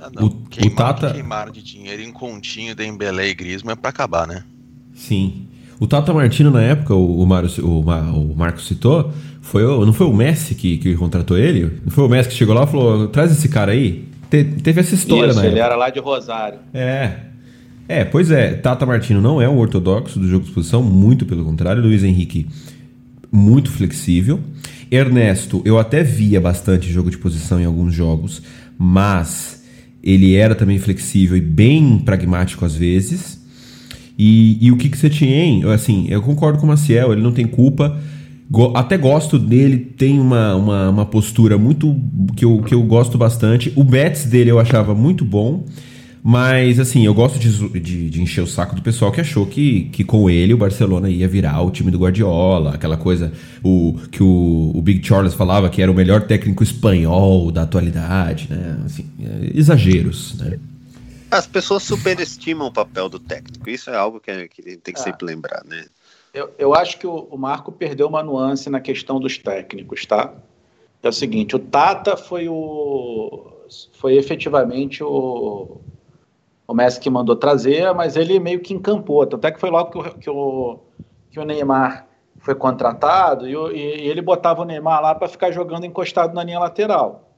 [0.00, 0.26] Ah, não.
[0.26, 1.12] O, o Tata...
[1.12, 4.44] queimaram de dinheiro em continho, Dembélé e Griezmann é pra acabar, né?
[4.94, 5.48] Sim.
[5.80, 9.92] O Tata Martino, na época, o, o, Mário, o, o Marcos citou, foi o, não
[9.92, 11.80] foi o Messi que, que contratou ele?
[11.84, 14.08] Não foi o Messi que chegou lá e falou: traz esse cara aí?
[14.30, 15.46] Te, teve essa história, né?
[15.46, 16.60] ele era lá de Rosário.
[16.72, 17.31] É.
[17.88, 21.44] É, pois é, Tata Martino não é um ortodoxo do jogo de posição, muito pelo
[21.44, 21.82] contrário.
[21.82, 22.46] Luiz Henrique,
[23.30, 24.40] muito flexível.
[24.90, 28.42] Ernesto, eu até via bastante jogo de posição em alguns jogos,
[28.78, 29.62] mas
[30.02, 33.40] ele era também flexível e bem pragmático às vezes.
[34.18, 37.46] E, e o que você tinha, assim, eu concordo com o Maciel, ele não tem
[37.46, 37.98] culpa.
[38.50, 41.96] Go até gosto dele, tem uma, uma, uma, postura muito
[42.36, 43.72] que eu, que eu gosto bastante.
[43.74, 45.64] O Betis dele eu achava muito bom.
[46.24, 49.86] Mas, assim, eu gosto de, de, de, encher o saco do pessoal que achou que,
[49.86, 54.22] que com ele o Barcelona ia virar o time do Guardiola, aquela coisa o, que
[54.22, 58.80] o, o Big Charles falava que era o melhor técnico espanhol da atualidade, né?
[58.86, 60.60] Assim, é, exageros, né?
[61.28, 65.02] As pessoas superestimam o papel do técnico, isso é algo que, que tem que ah.
[65.02, 65.86] sempre lembrar, né?
[66.32, 70.32] Eu, eu acho que o, o Marco perdeu uma nuance na questão dos técnicos, tá?
[71.02, 73.50] É o seguinte, o Tata foi o
[73.94, 75.80] foi efetivamente o
[76.72, 79.22] o Messi que mandou trazer, mas ele meio que encampou.
[79.22, 80.78] Até que foi logo que o, que o,
[81.30, 82.06] que o Neymar
[82.38, 86.58] foi contratado e, e, ele botava o Neymar lá para ficar jogando encostado na linha
[86.58, 87.28] lateral.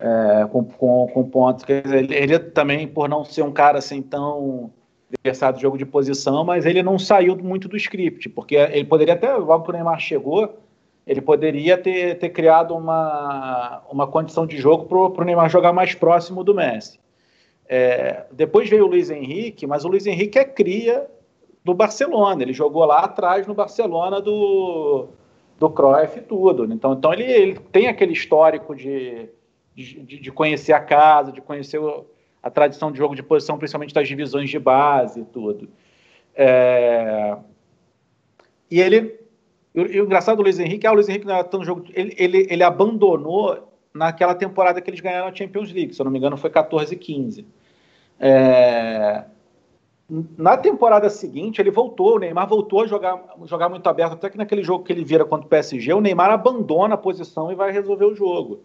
[0.00, 1.64] É, com, com, com pontos.
[1.68, 4.72] Ele, ele, também, por não ser um cara assim tão
[5.22, 9.14] versado de jogo de posição, mas ele não saiu muito do script, porque ele poderia
[9.14, 10.58] até, logo que o Neymar chegou,
[11.06, 15.94] ele poderia ter, ter criado uma, uma condição de jogo para o Neymar jogar mais
[15.94, 16.98] próximo do Messi.
[17.66, 21.06] É, depois veio o Luiz Henrique, mas o Luiz Henrique é cria
[21.64, 22.42] do Barcelona.
[22.42, 25.08] Ele jogou lá atrás no Barcelona do,
[25.58, 26.64] do Cruyff e tudo.
[26.72, 29.28] Então, então ele, ele tem aquele histórico de,
[29.74, 31.80] de, de, conhecer a casa, de conhecer
[32.42, 35.68] a tradição de jogo de posição, principalmente das divisões de base e tudo.
[36.34, 37.36] É,
[38.70, 39.22] e ele.
[39.74, 41.84] E o engraçado do Luiz Henrique é o Luiz Henrique não era tão jogo.
[41.94, 46.10] Ele, ele, ele abandonou naquela temporada que eles ganharam a Champions League, se eu não
[46.10, 47.46] me engano foi 14 e 15.
[48.18, 49.24] É...
[50.36, 54.36] Na temporada seguinte, ele voltou, o Neymar voltou a jogar, jogar muito aberto, até que
[54.36, 57.72] naquele jogo que ele vira contra o PSG, o Neymar abandona a posição e vai
[57.72, 58.64] resolver o jogo.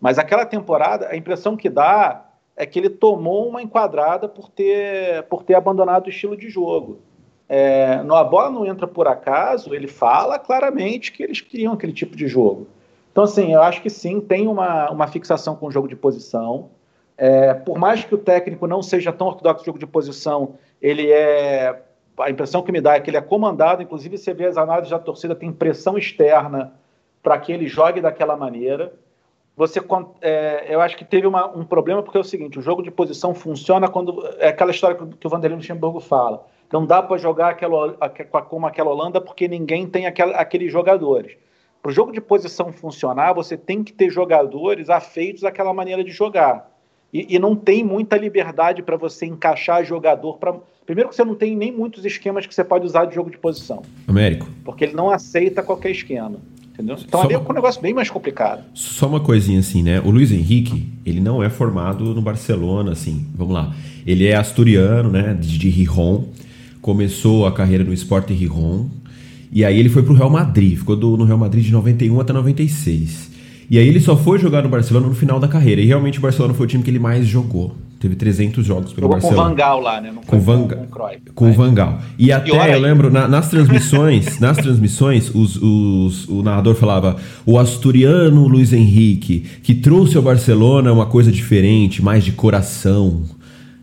[0.00, 5.24] Mas aquela temporada, a impressão que dá é que ele tomou uma enquadrada por ter,
[5.24, 7.00] por ter abandonado o estilo de jogo.
[7.46, 11.92] É, no, a bola não entra por acaso, ele fala claramente que eles queriam aquele
[11.92, 12.68] tipo de jogo.
[13.20, 16.70] Então, assim, eu acho que sim, tem uma, uma fixação com o jogo de posição.
[17.18, 21.12] É, por mais que o técnico não seja tão ortodoxo no jogo de posição, ele
[21.12, 21.82] é.
[22.18, 24.90] A impressão que me dá é que ele é comandado, inclusive você vê as análises
[24.90, 26.72] da torcida, tem pressão externa
[27.22, 28.90] para que ele jogue daquela maneira.
[29.54, 29.82] Você,
[30.22, 32.90] é, eu acho que teve uma, um problema porque é o seguinte: o jogo de
[32.90, 34.26] posição funciona quando.
[34.38, 36.46] É aquela história que o Vanderlei Luxemburgo fala.
[36.72, 37.92] Não dá para jogar aquela,
[38.48, 41.36] como aquela Holanda porque ninguém tem aqueles jogadores.
[41.82, 46.10] Para o jogo de posição funcionar, você tem que ter jogadores afeitos àquela maneira de
[46.10, 46.70] jogar.
[47.12, 50.36] E, e não tem muita liberdade para você encaixar jogador.
[50.36, 50.54] Pra...
[50.84, 53.38] Primeiro, que você não tem nem muitos esquemas que você pode usar de jogo de
[53.38, 53.82] posição.
[54.06, 54.46] Américo.
[54.64, 56.36] Porque ele não aceita qualquer esquema.
[56.72, 56.96] Entendeu?
[57.00, 58.62] Então Só ali é um negócio bem mais complicado.
[58.74, 60.00] Só uma coisinha assim, né?
[60.00, 63.26] O Luiz Henrique, ele não é formado no Barcelona, assim.
[63.34, 63.74] Vamos lá.
[64.06, 65.34] Ele é asturiano, né?
[65.34, 66.24] De, de Rijon.
[66.80, 68.88] Começou a carreira no Sport Rijon
[69.52, 72.32] e aí ele foi pro Real Madrid, ficou do, no Real Madrid de 91 até
[72.32, 73.30] 96.
[73.70, 75.80] E aí ele só foi jogar no Barcelona no final da carreira.
[75.80, 77.72] E realmente o Barcelona foi o time que ele mais jogou.
[78.00, 79.36] Teve 300 jogos pelo jogou Barcelona.
[79.36, 80.10] com o Vangal lá, né?
[80.12, 80.66] Não com, Van...
[80.66, 82.00] com, com, com o Vangal.
[82.18, 87.58] E até, eu lembro, na, nas transmissões, nas transmissões, os, os, o narrador falava o
[87.58, 93.22] asturiano Luiz Henrique, que trouxe ao Barcelona uma coisa diferente, mais de coração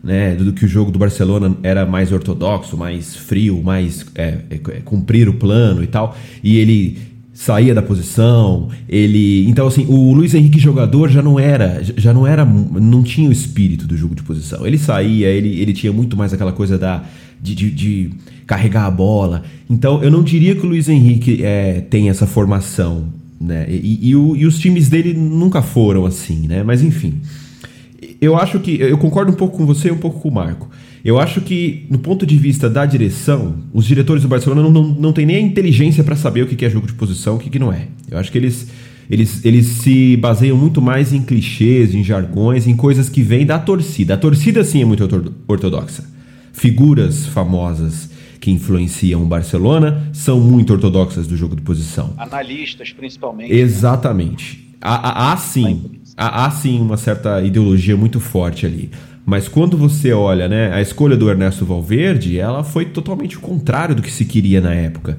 [0.07, 4.55] né, do que o jogo do Barcelona era mais ortodoxo, mais frio, mais é, é,
[4.55, 6.97] é, cumprir o plano e tal, e ele
[7.33, 12.25] saía da posição, ele, então assim, o Luiz Henrique jogador já não era, já não
[12.25, 14.65] era, não tinha o espírito do jogo de posição.
[14.65, 17.03] Ele saía, ele, ele tinha muito mais aquela coisa da
[17.39, 18.09] de, de, de
[18.47, 19.43] carregar a bola.
[19.69, 23.67] Então eu não diria que o Luiz Henrique é, tem essa formação, né?
[23.69, 26.63] E, e, o, e os times dele nunca foram assim, né?
[26.63, 27.21] Mas enfim
[28.19, 28.79] eu acho que.
[28.79, 30.69] Eu concordo um pouco com você e um pouco com o Marco.
[31.03, 34.83] Eu acho que, no ponto de vista da direção, os diretores do Barcelona não, não,
[34.83, 37.39] não têm nem a inteligência para saber o que é jogo de posição e o
[37.39, 37.87] que não é.
[38.09, 38.67] Eu acho que eles,
[39.09, 43.57] eles, eles se baseiam muito mais em clichês, em jargões, em coisas que vêm da
[43.57, 44.15] torcida.
[44.15, 45.07] A torcida, sim, é muito
[45.47, 46.03] ortodoxa.
[46.51, 48.09] Figuras famosas
[48.41, 52.13] que influenciam o Barcelona são muito ortodoxas do jogo de posição.
[52.17, 53.53] Analistas, principalmente.
[53.53, 54.63] Exatamente.
[54.63, 55.83] Há, há, há sim,
[56.15, 58.89] há, há sim uma certa ideologia muito forte ali.
[59.25, 63.93] Mas quando você olha, né, a escolha do Ernesto Valverde, ela foi totalmente o contrário
[63.93, 65.17] do que se queria na época.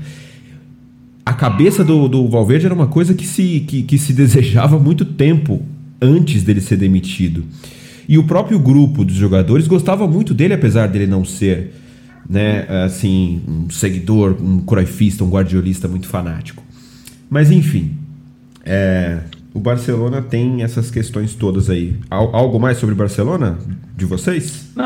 [1.27, 5.05] A cabeça do, do Valverde era uma coisa que se, que, que se desejava muito
[5.05, 5.61] tempo
[6.01, 7.45] antes dele ser demitido.
[8.09, 11.75] E o próprio grupo dos jogadores gostava muito dele, apesar dele não ser,
[12.27, 16.63] né, assim, um seguidor, um croifista, um guardiolista muito fanático.
[17.29, 17.91] Mas enfim,
[18.65, 19.19] é,
[19.55, 21.99] o Barcelona tem essas questões todas aí.
[22.11, 23.59] Algo mais sobre Barcelona
[23.97, 24.71] de vocês?
[24.75, 24.85] Não,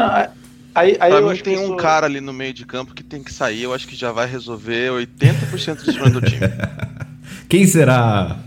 [0.74, 3.32] aí, aí pra mim tem um cara ali no meio de campo que tem que
[3.32, 3.62] sair.
[3.62, 6.40] Eu acho que já vai resolver 80% dos problemas do time.
[7.48, 8.38] Quem será?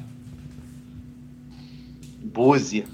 [2.23, 2.85] Buzi.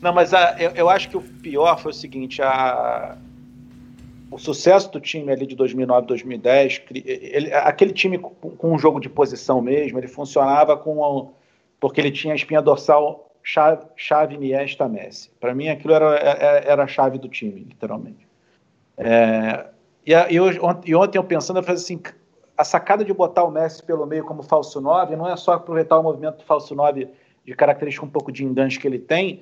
[0.00, 3.16] Não, mas a, eu, eu, acho que o pior foi o seguinte: a,
[4.30, 9.00] o sucesso do time ali de 2009, 2010, ele, aquele time com, com um jogo
[9.00, 11.32] de posição mesmo, ele funcionava com
[11.80, 15.30] porque ele tinha a espinha dorsal chave, chave Iniesta Messi.
[15.40, 18.28] Para mim aquilo era, era, era, a chave do time, literalmente.
[18.96, 19.66] É,
[20.06, 22.00] e, e, hoje, e, ontem eu pensando, eu falei assim,
[22.56, 25.98] a sacada de botar o Messi pelo meio como falso 9 não é só aproveitar
[25.98, 27.08] o movimento do falso 9
[27.44, 29.40] de característica um pouco de enganche que ele tem,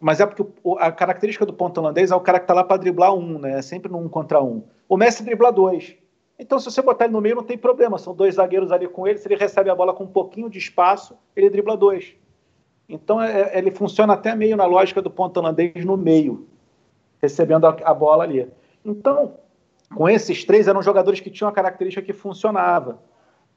[0.00, 0.44] mas é porque
[0.78, 3.58] a característica do ponto holandês é o cara que está lá para driblar um, né?
[3.58, 4.64] É sempre no um contra um.
[4.88, 5.94] O Messi dribla dois.
[6.38, 7.98] Então, se você botar ele no meio, não tem problema.
[7.98, 9.18] São dois zagueiros ali com ele.
[9.18, 12.14] Se ele recebe a bola com um pouquinho de espaço, ele dribla dois.
[12.88, 16.48] Então, é, é ele funciona até meio na lógica do ponto holandês no meio,
[17.20, 18.48] recebendo a, a bola ali.
[18.82, 19.34] Então,
[19.94, 22.98] com esses três, eram jogadores que tinham a característica que funcionava.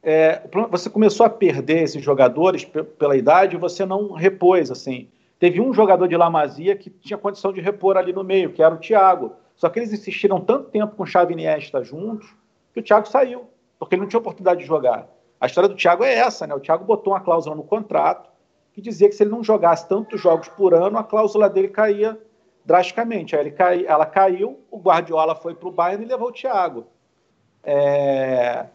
[0.01, 5.07] É, você começou a perder esses jogadores pela idade você não repôs, assim.
[5.43, 8.73] Teve um jogador de Lamazia que tinha condição de repor ali no meio, que era
[8.73, 9.33] o Thiago.
[9.57, 12.33] Só que eles insistiram tanto tempo com Xavi e Iniesta juntos
[12.73, 15.05] que o Thiago saiu, porque ele não tinha oportunidade de jogar.
[15.41, 16.55] A história do Thiago é essa, né?
[16.55, 18.29] O Thiago botou uma cláusula no contrato
[18.71, 22.17] que dizia que se ele não jogasse tantos jogos por ano, a cláusula dele caía
[22.63, 23.35] drasticamente.
[23.35, 26.87] Aí cai, ela caiu, o Guardiola foi para o Bayern e levou o Thiago.
[27.65, 28.67] É...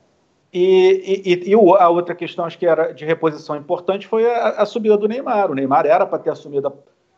[0.52, 4.66] E, e, e, a outra questão, acho que era de reposição importante, foi a, a
[4.66, 5.50] subida do Neymar.
[5.50, 6.68] O Neymar era para ter assumido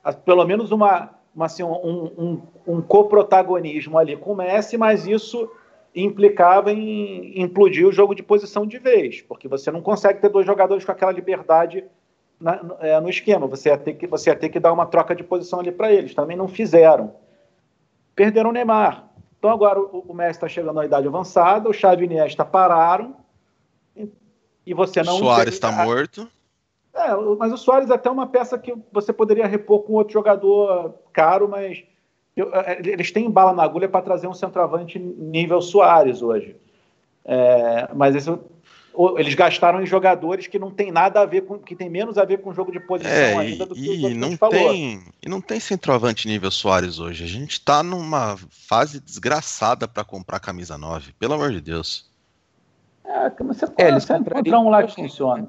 [0.02, 4.76] a, a, pelo menos uma, uma assim, um, um, um coprotagonismo ali com o Messi,
[4.76, 5.48] mas isso
[5.94, 10.46] implicava em implodir o jogo de posição de vez, porque você não consegue ter dois
[10.46, 11.84] jogadores com aquela liberdade
[12.40, 13.46] na, é, no esquema.
[13.46, 15.92] Você ia, ter que, você ia ter que dar uma troca de posição ali para
[15.92, 16.14] eles.
[16.14, 17.14] Também não fizeram.
[18.14, 19.08] Perderam o Neymar.
[19.38, 23.19] Então agora o, o Messi está chegando à idade avançada, o Xavi e Iniesta pararam
[24.66, 25.18] e você não.
[25.18, 26.28] Soares está morto.
[26.92, 30.94] É, mas o Soares é até uma peça que você poderia repor com outro jogador
[31.12, 31.82] caro, mas
[32.36, 36.56] eu, é, eles têm bala na agulha para trazer um centroavante nível Soares hoje.
[37.24, 38.30] É, mas esse,
[39.16, 42.24] eles gastaram em jogadores que não tem nada a ver com, que tem menos a
[42.24, 45.28] ver com o jogo de posição é, ainda do que e os não tem E
[45.28, 47.22] não tem centroavante nível Soares hoje.
[47.22, 52.09] A gente está numa fase desgraçada para comprar camisa 9, pelo amor de Deus.
[53.04, 55.48] É, você pode é, encontrar um lá que funciona.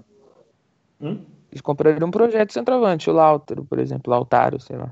[0.99, 1.19] Hum?
[1.51, 4.91] Eles comprariam um projeto de centroavante, o Lautaro, por exemplo, Lautaro, sei lá.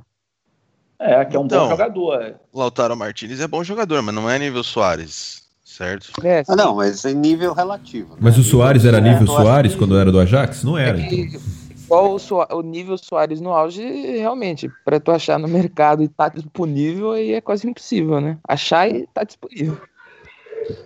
[1.00, 2.22] É, que é um então, bom jogador.
[2.22, 2.36] É.
[2.54, 6.12] Lautaro Martinez é bom jogador, mas não é nível Soares, certo?
[6.22, 8.18] É, ah, não, mas é nível relativo.
[8.20, 8.42] Mas né?
[8.42, 10.64] o Soares era nível Soares quando era do Ajax?
[10.64, 11.42] Não era, é então.
[11.86, 16.30] Igual o, o, nível Soares no auge, realmente, para tu achar no mercado e tá
[16.30, 18.38] disponível, aí é quase impossível, né?
[18.48, 19.82] Achar e tá disponível.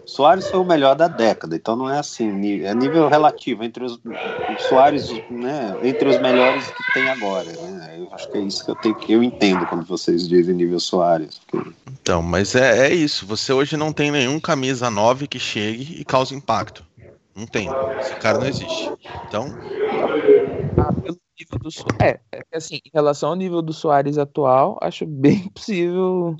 [0.05, 3.93] Soares foi o melhor da década, então não é assim, é nível relativo entre os,
[3.93, 7.95] os Soares, né, entre os melhores que tem agora, né?
[7.97, 10.80] Eu acho que é isso que eu tenho que eu entendo quando vocês dizem nível
[10.80, 11.39] Soares.
[11.47, 11.71] Porque...
[11.91, 13.26] Então, mas é, é isso.
[13.26, 16.86] Você hoje não tem nenhum camisa 9 que chegue e cause impacto.
[17.36, 17.67] Não tem.
[17.99, 18.91] Esse cara não existe.
[19.28, 19.47] Então.
[21.01, 21.69] Pelo nível do
[22.01, 26.38] é, é assim, em relação ao nível do Soares atual, acho bem possível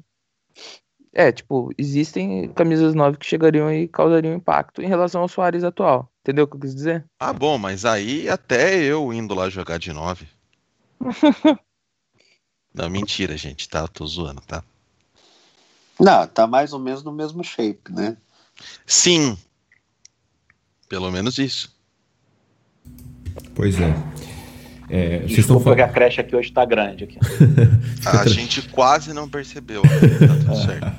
[1.14, 6.12] é, tipo, existem camisas 9 que chegariam e causariam impacto em relação ao Soares atual.
[6.22, 7.06] Entendeu o que eu quis dizer?
[7.20, 10.28] Ah, bom, mas aí até eu indo lá jogar de 9.
[12.74, 13.88] Não, mentira, gente, tá?
[13.88, 14.64] Tô zoando, tá?
[16.00, 18.18] Não, tá mais ou menos no mesmo shape, né?
[18.86, 19.38] Sim.
[20.90, 21.72] Pelo menos isso.
[23.54, 23.94] Pois é.
[24.94, 25.80] É, vocês estão falando...
[25.80, 27.06] a creche aqui hoje está grande.
[27.06, 27.18] Aqui.
[28.06, 29.82] a gente quase não percebeu.
[29.92, 30.92] Tá tudo certo.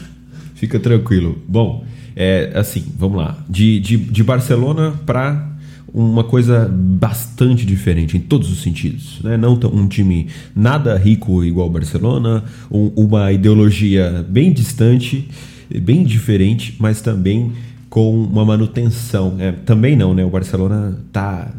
[0.54, 1.38] Fica tranquilo.
[1.46, 1.84] Bom,
[2.16, 3.36] é, assim, vamos lá.
[3.46, 5.50] De, de, de Barcelona para
[5.92, 9.20] uma coisa bastante diferente em todos os sentidos.
[9.22, 9.36] Né?
[9.36, 15.28] Não um time nada rico igual o Barcelona, um, uma ideologia bem distante,
[15.68, 17.52] bem diferente, mas também
[17.90, 19.36] com uma manutenção.
[19.38, 20.24] É, também não, né?
[20.24, 21.52] O Barcelona tá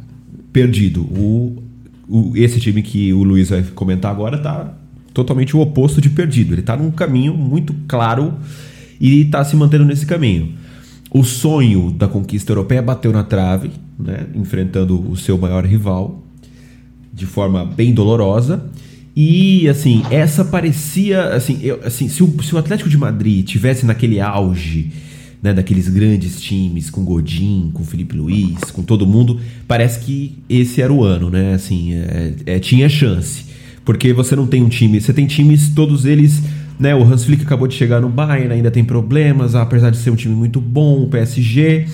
[0.52, 1.02] perdido.
[1.02, 1.62] O,
[2.08, 4.74] o, esse time que o Luiz vai comentar agora tá
[5.14, 6.54] totalmente o oposto de perdido.
[6.54, 8.34] Ele tá num caminho muito claro
[8.99, 10.54] e tá se mantendo nesse caminho.
[11.12, 16.24] O sonho da conquista europeia bateu na trave, né, enfrentando o seu maior rival
[17.14, 18.66] de forma bem dolorosa.
[19.16, 23.86] E assim, essa parecia assim, eu, assim se, o, se o Atlético de Madrid tivesse
[23.86, 24.91] naquele auge
[25.44, 30.82] né, daqueles grandes times com Godin, com Felipe Luiz, com todo mundo, parece que esse
[30.82, 31.54] era o ano, né?
[31.54, 33.44] Assim, é, é, tinha chance.
[33.84, 36.41] Porque você não tem um time, você tem times, todos eles,
[36.80, 36.96] né?
[36.96, 40.16] O Hans Flick acabou de chegar no Bayern, ainda tem problemas, apesar de ser um
[40.16, 41.88] time muito bom, o PSG.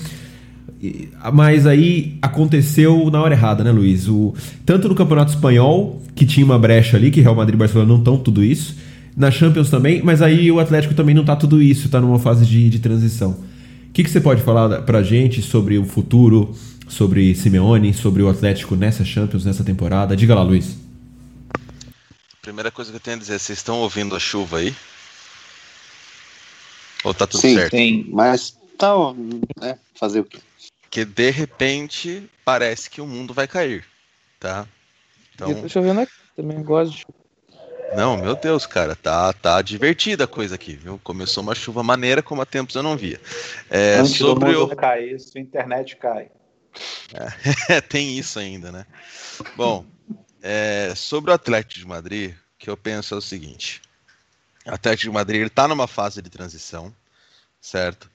[1.34, 4.06] Mas aí aconteceu na hora errada, né, Luiz?
[4.06, 4.32] O,
[4.64, 7.98] tanto no Campeonato Espanhol, que tinha uma brecha ali, que Real Madrid e Barcelona não
[7.98, 8.76] estão tudo isso
[9.16, 12.46] na Champions também, mas aí o Atlético também não tá tudo isso, tá numa fase
[12.46, 13.32] de, de transição.
[13.88, 16.54] O que, que você pode falar pra gente sobre o futuro,
[16.88, 20.16] sobre Simeone, sobre o Atlético nessa Champions, nessa temporada?
[20.16, 20.76] Diga lá, Luiz.
[22.40, 24.74] Primeira coisa que eu tenho a dizer, vocês estão ouvindo a chuva aí?
[27.04, 27.76] Ou tá tudo sim, certo?
[27.76, 28.94] Sim, mas tá,
[29.60, 30.38] né, fazer o quê?
[30.90, 33.84] Que de repente parece que o mundo vai cair,
[34.38, 34.66] tá?
[35.34, 35.50] Então...
[35.50, 37.04] Eu tô chovendo aqui também, gosto de
[37.92, 41.00] não, meu Deus, cara, tá, tá divertida a coisa aqui, viu?
[41.02, 43.20] Começou uma chuva maneira como há tempos eu não via.
[43.68, 44.76] É, Antes sobre do mundo o...
[44.76, 46.30] cair, sua internet cai.
[47.68, 48.86] É, tem isso ainda, né?
[49.56, 49.84] Bom,
[50.40, 53.82] é, sobre o Atlético de Madrid, o que eu penso é o seguinte:
[54.64, 56.94] o Atlético de Madrid ele tá numa fase de transição,
[57.60, 58.08] certo?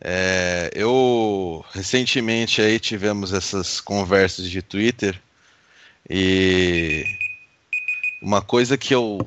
[0.00, 5.20] É, eu recentemente aí tivemos essas conversas de Twitter
[6.08, 7.04] e
[8.20, 9.18] uma coisa que eu,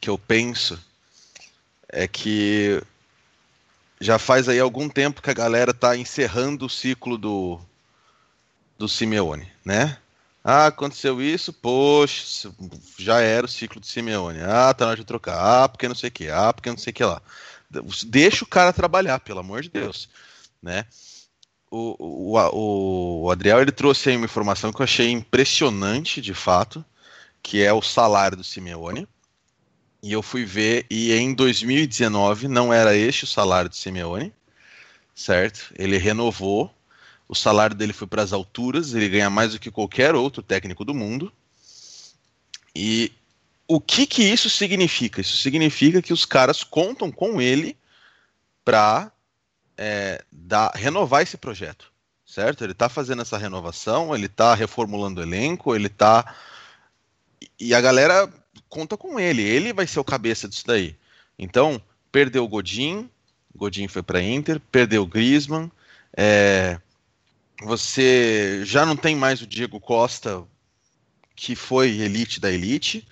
[0.00, 0.78] que eu penso
[1.88, 2.82] é que
[4.00, 7.60] já faz aí algum tempo que a galera tá encerrando o ciclo do,
[8.78, 9.98] do Simeone, né?
[10.42, 12.52] Ah, aconteceu isso, poxa,
[12.98, 14.40] já era o ciclo do Simeone.
[14.42, 15.38] Ah, tá na hora de trocar.
[15.38, 16.28] Ah, porque não sei o que.
[16.28, 17.22] Ah, porque não sei o que lá.
[18.06, 20.08] Deixa o cara trabalhar, pelo amor de Deus,
[20.62, 20.84] né?
[21.70, 26.84] O, o, o, Adriel ele trouxe aí uma informação que eu achei impressionante, de fato,
[27.44, 29.06] que é o salário do Simeone.
[30.02, 34.32] E eu fui ver, e em 2019 não era este o salário do Simeone,
[35.14, 35.72] certo?
[35.78, 36.74] Ele renovou,
[37.28, 40.84] o salário dele foi para as alturas, ele ganha mais do que qualquer outro técnico
[40.84, 41.30] do mundo.
[42.74, 43.12] E
[43.68, 45.20] o que que isso significa?
[45.20, 47.76] Isso significa que os caras contam com ele
[48.64, 49.12] para
[49.76, 50.24] é,
[50.74, 51.92] renovar esse projeto,
[52.26, 52.64] certo?
[52.64, 56.34] Ele está fazendo essa renovação, ele está reformulando o elenco, ele está
[57.64, 58.30] e a galera
[58.68, 59.42] conta com ele.
[59.42, 60.94] Ele vai ser o cabeça disso daí.
[61.38, 61.80] Então,
[62.12, 63.08] perdeu o Godin,
[63.54, 65.70] Godin foi para Inter, perdeu o Griezmann,
[66.16, 66.78] é,
[67.62, 70.44] você já não tem mais o Diego Costa,
[71.34, 73.06] que foi elite da elite.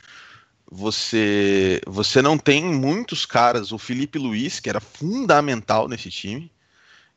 [0.70, 6.50] Você, você não tem muitos caras, o Felipe Luiz, que era fundamental nesse time,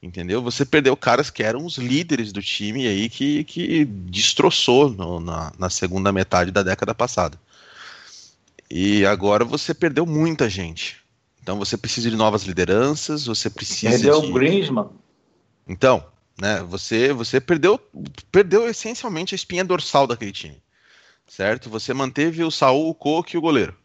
[0.01, 0.41] entendeu?
[0.41, 5.51] Você perdeu caras que eram os líderes do time aí que, que destroçou no, na,
[5.57, 7.39] na segunda metade da década passada.
[8.69, 10.97] E agora você perdeu muita gente.
[11.41, 14.27] Então você precisa de novas lideranças, você precisa perdeu de...
[14.27, 14.89] o Griezmann.
[15.67, 16.03] Então,
[16.39, 17.79] né, você você perdeu
[18.31, 20.61] perdeu essencialmente a espinha dorsal daquele time.
[21.27, 21.69] Certo?
[21.69, 23.75] Você manteve o Saul, o Coque e o goleiro.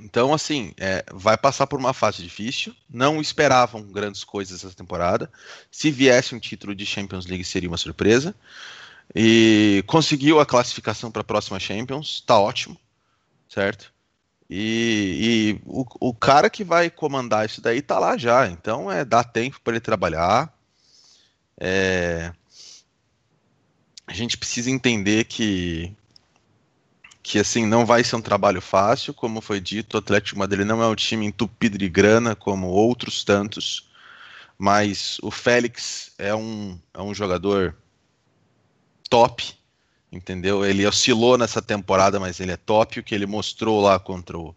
[0.00, 2.74] Então, assim, é, vai passar por uma fase difícil.
[2.88, 5.30] Não esperavam grandes coisas essa temporada.
[5.70, 8.34] Se viesse um título de Champions League, seria uma surpresa.
[9.14, 12.78] E conseguiu a classificação para a próxima Champions, tá ótimo,
[13.48, 13.92] certo?
[14.48, 18.48] E, e o, o, cara que vai comandar isso daí tá lá já.
[18.48, 20.52] Então, é dá tempo para ele trabalhar.
[21.58, 22.32] É,
[24.06, 25.94] a gente precisa entender que
[27.22, 30.82] que assim não vai ser um trabalho fácil, como foi dito, o Atlético Madrid não
[30.82, 33.88] é um time entupido de grana como outros tantos,
[34.58, 37.76] mas o Félix é um, é um jogador
[39.08, 39.54] top,
[40.10, 40.64] entendeu?
[40.64, 43.00] Ele oscilou nessa temporada, mas ele é top.
[43.00, 44.54] O que ele mostrou lá contra o,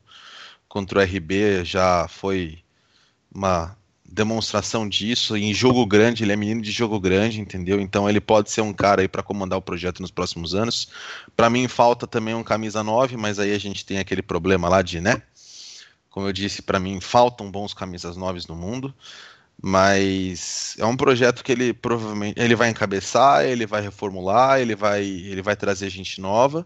[0.68, 2.64] contra o RB já foi
[3.34, 3.78] uma
[4.16, 5.36] demonstração disso.
[5.36, 7.80] Em jogo grande, ele é menino de jogo grande, entendeu?
[7.82, 10.88] Então ele pode ser um cara aí para comandar o projeto nos próximos anos.
[11.36, 14.82] Para mim falta também um camisa 9, mas aí a gente tem aquele problema lá
[14.82, 15.22] de, né?
[16.10, 18.94] Como eu disse, para mim faltam bons camisas 9 no mundo.
[19.62, 25.04] Mas é um projeto que ele provavelmente ele vai encabeçar, ele vai reformular, ele vai
[25.04, 26.66] ele vai trazer gente nova.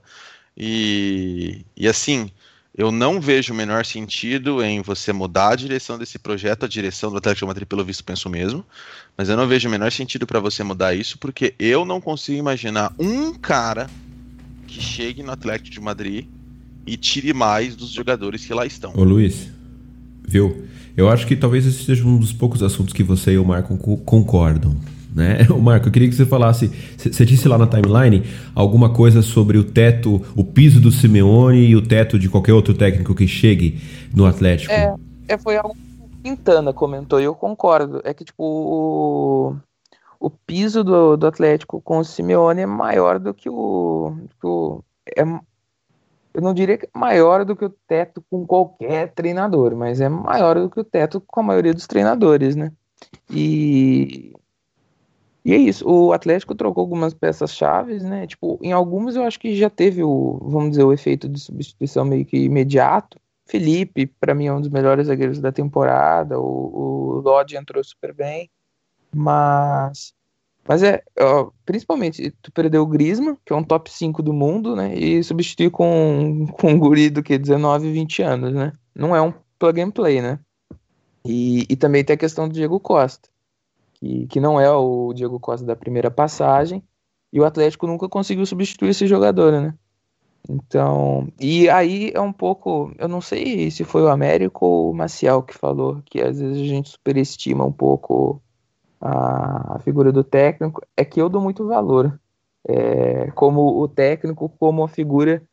[0.58, 2.32] E, e assim,
[2.78, 7.12] Eu não vejo o menor sentido em você mudar a direção desse projeto, a direção
[7.12, 8.64] do Atlético de Madrid, pelo visto, penso mesmo.
[9.18, 12.38] Mas eu não vejo o menor sentido para você mudar isso, porque eu não consigo
[12.38, 13.90] imaginar um cara
[14.68, 16.26] que chegue no Atlético de Madrid
[16.86, 18.94] e tire mais dos jogadores que lá estão.
[18.96, 19.50] Ô Luiz,
[20.26, 20.66] viu?
[20.96, 23.78] Eu acho que talvez esse seja um dos poucos assuntos que você e o Marco
[23.78, 24.76] concordam.
[25.14, 25.48] Né?
[25.50, 26.68] O Marco, eu queria que você falasse.
[26.98, 28.24] Você disse lá na timeline
[28.54, 32.74] alguma coisa sobre o teto, o piso do Simeone e o teto de qualquer outro
[32.74, 33.82] técnico que chegue
[34.14, 34.72] no Atlético.
[34.72, 34.96] É,
[35.28, 38.02] é foi algo que Quintana comentou e eu concordo.
[38.04, 39.56] É que, tipo, o,
[40.20, 44.16] o piso do, do Atlético com o Simeone é maior do que o.
[44.40, 44.84] Que o
[45.18, 45.24] é,
[46.32, 50.08] eu não diria que é maior do que o teto com qualquer treinador, mas é
[50.08, 52.72] maior do que o teto com a maioria dos treinadores, né?
[53.30, 54.34] E
[55.44, 58.28] e é isso, o Atlético trocou algumas peças chaves, né?
[58.28, 62.04] Tipo, em algumas eu acho que já teve o, vamos dizer, o efeito de substituição
[62.04, 63.20] meio que imediato.
[63.46, 66.40] Felipe, para mim, é um dos melhores zagueiros da temporada.
[66.40, 68.50] O, o Lodge entrou super bem.
[69.14, 70.14] Mas
[70.68, 74.76] mas é, ó, principalmente, tu perdeu o Grisma, que é um top 5 do mundo,
[74.76, 74.96] né?
[74.96, 78.74] E substituir com, com um guri do que 19, 20 anos, né?
[78.94, 80.38] Não é um plug and play, né?
[81.26, 83.30] E, e também tem a questão do Diego Costa
[84.00, 86.84] que, que não é o Diego Costa da primeira passagem,
[87.32, 89.74] e o Atlético nunca conseguiu substituir esse jogador, né?
[90.48, 94.96] Então, e aí é um pouco, eu não sei se foi o Américo ou o
[94.96, 98.42] Maciel que falou que às vezes a gente superestima um pouco
[99.02, 102.20] a, a figura do técnico, é que eu dou muito valor
[102.68, 105.44] é, como o técnico, como a figura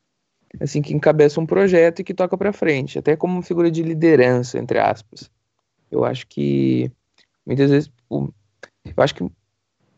[0.61, 4.59] assim que encabeça um projeto e que toca para frente, até como figura de liderança,
[4.59, 5.31] entre aspas.
[5.91, 6.91] Eu acho que
[7.45, 8.35] muitas vezes Tipo,
[8.85, 9.25] eu acho que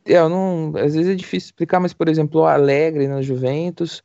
[0.06, 4.02] é, eu não, às vezes é difícil explicar, mas por exemplo, o Alegre na Juventus,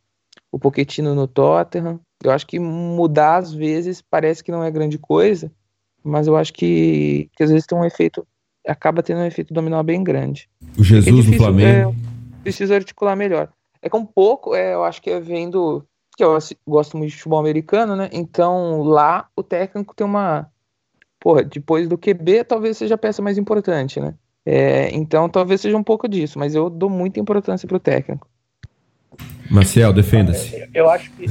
[0.52, 4.98] o Pochettino no Tottenham, eu acho que mudar às vezes parece que não é grande
[4.98, 5.52] coisa,
[6.04, 8.28] mas eu acho que, que às vezes tem um efeito,
[8.68, 10.50] acaba tendo um efeito dominó bem grande.
[10.78, 11.96] O Jesus é difícil, no Flamengo.
[12.40, 13.50] É, precisa articular melhor.
[13.82, 15.86] É que um pouco, é, eu acho que é vendo
[16.16, 18.10] que eu gosto muito de futebol americano, né?
[18.12, 20.48] Então lá o técnico tem uma
[21.24, 24.14] porra, depois do QB talvez seja a peça mais importante, né?
[24.46, 28.28] É, então talvez seja um pouco disso, mas eu dou muita importância pro técnico.
[29.50, 30.68] Marcial, defenda-se.
[30.74, 31.28] Eu acho que.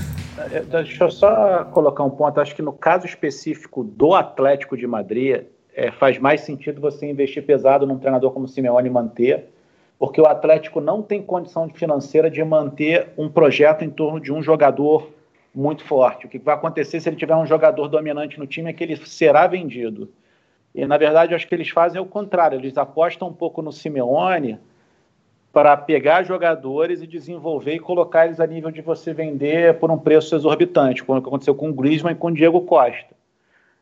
[0.71, 2.41] Deixa eu só colocar um ponto.
[2.41, 5.43] Acho que no caso específico do Atlético de Madrid,
[5.75, 9.51] é, faz mais sentido você investir pesado num treinador como o Simeone manter,
[9.99, 14.43] porque o Atlético não tem condição financeira de manter um projeto em torno de um
[14.43, 15.11] jogador
[15.55, 16.27] muito forte.
[16.27, 18.97] O que vai acontecer se ele tiver um jogador dominante no time é que ele
[18.97, 20.11] será vendido.
[20.75, 22.59] E, na verdade, eu acho que eles fazem o contrário.
[22.59, 24.59] Eles apostam um pouco no Simeone
[25.53, 29.99] para pegar jogadores e desenvolver e colocar eles a nível de você vender por um
[29.99, 33.15] preço exorbitante, como aconteceu com o Griezmann e com o Diego Costa.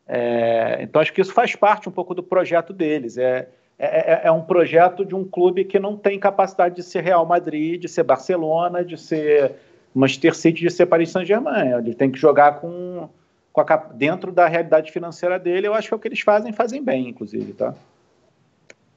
[0.09, 3.17] É, então, acho que isso faz parte um pouco do projeto deles.
[3.17, 3.49] É,
[3.79, 7.25] é, é, é um projeto de um clube que não tem capacidade de ser Real
[7.25, 9.55] Madrid, de ser Barcelona, de ser
[9.95, 11.79] Manchester City de ser Paris Saint-Germain.
[11.79, 13.09] Ele tem que jogar com,
[13.53, 15.67] com a, dentro da realidade financeira dele.
[15.67, 17.75] Eu acho que é o que eles fazem, fazem bem, inclusive, tá?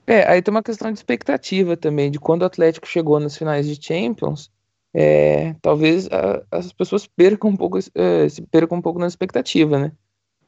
[0.05, 3.65] É, aí tem uma questão de expectativa também, de quando o Atlético chegou nas finais
[3.65, 4.51] de Champions,
[4.93, 9.79] é, talvez a, as pessoas percam um pouco, é, se percam um pouco na expectativa,
[9.79, 9.91] né?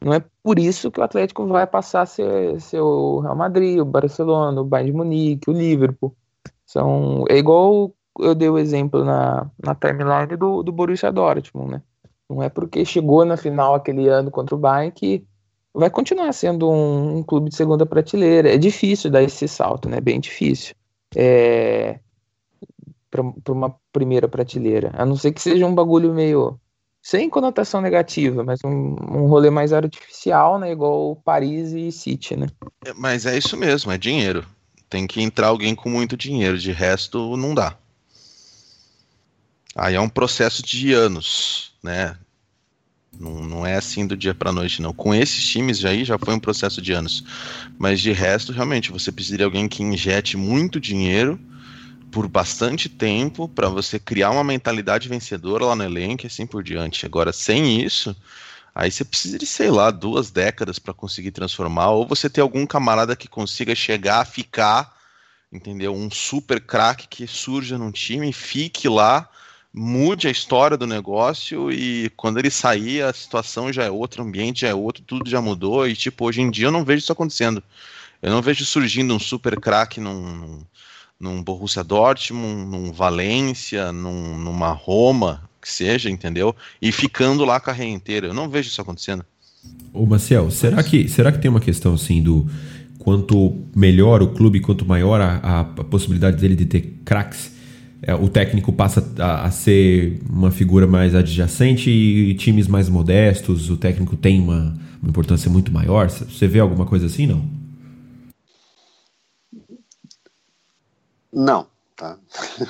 [0.01, 3.79] Não é por isso que o Atlético vai passar a ser, ser o Real Madrid,
[3.79, 6.13] o Barcelona, o Bayern de Munique, o Liverpool.
[6.65, 11.81] São, é igual eu dei o exemplo na, na timeline do, do Borussia Dortmund, né?
[12.29, 15.23] Não é porque chegou na final aquele ano contra o Bayern que
[15.73, 18.53] vai continuar sendo um, um clube de segunda prateleira.
[18.53, 20.01] É difícil dar esse salto, né?
[20.01, 20.73] Bem difícil.
[21.15, 21.99] É,
[23.09, 24.91] para uma primeira prateleira.
[24.93, 26.59] A não ser que seja um bagulho meio
[27.01, 30.71] sem conotação negativa, mas um, um rolê mais artificial, né?
[30.71, 32.47] Igual Paris e City, né?
[32.83, 34.43] É, mas é isso mesmo, é dinheiro.
[34.89, 37.77] Tem que entrar alguém com muito dinheiro, de resto não dá.
[39.75, 42.17] Aí é um processo de anos, né?
[43.19, 44.93] Não, não é assim do dia para noite, não.
[44.93, 47.23] Com esses times aí já foi um processo de anos.
[47.77, 51.39] Mas de resto, realmente, você precisa de alguém que injete muito dinheiro
[52.09, 56.63] por bastante tempo para você criar uma mentalidade vencedora lá no elenco e assim por
[56.63, 57.05] diante.
[57.05, 58.15] Agora, sem isso,
[58.73, 62.65] aí você precisa de, sei lá, duas décadas para conseguir transformar, ou você ter algum
[62.65, 64.95] camarada que consiga chegar a ficar,
[65.51, 65.93] entendeu?
[65.93, 69.29] Um super craque que surja num time, fique lá
[69.75, 74.25] mude a história do negócio e quando ele sair a situação já é outra, o
[74.25, 76.99] ambiente já é outro, tudo já mudou e tipo, hoje em dia eu não vejo
[76.99, 77.61] isso acontecendo.
[78.21, 80.61] Eu não vejo surgindo um super craque num,
[81.19, 85.49] num Borussia Dortmund, num Valência, num, numa Roma.
[85.61, 86.55] que seja, entendeu?
[86.81, 88.27] E ficando lá a carreira inteira.
[88.27, 89.25] Eu não vejo isso acontecendo.
[89.93, 92.47] Ô, Marcel, será que, será que tem uma questão assim do
[92.99, 97.51] quanto melhor o clube, quanto maior a, a, possibilidade dele de ter craques,
[98.21, 103.77] o técnico passa a, a, ser uma figura mais adjacente e times mais modestos, o
[103.77, 106.09] técnico tem uma, uma importância muito maior?
[106.09, 107.43] Você vê alguma coisa assim, não?
[111.31, 112.17] Não, tá?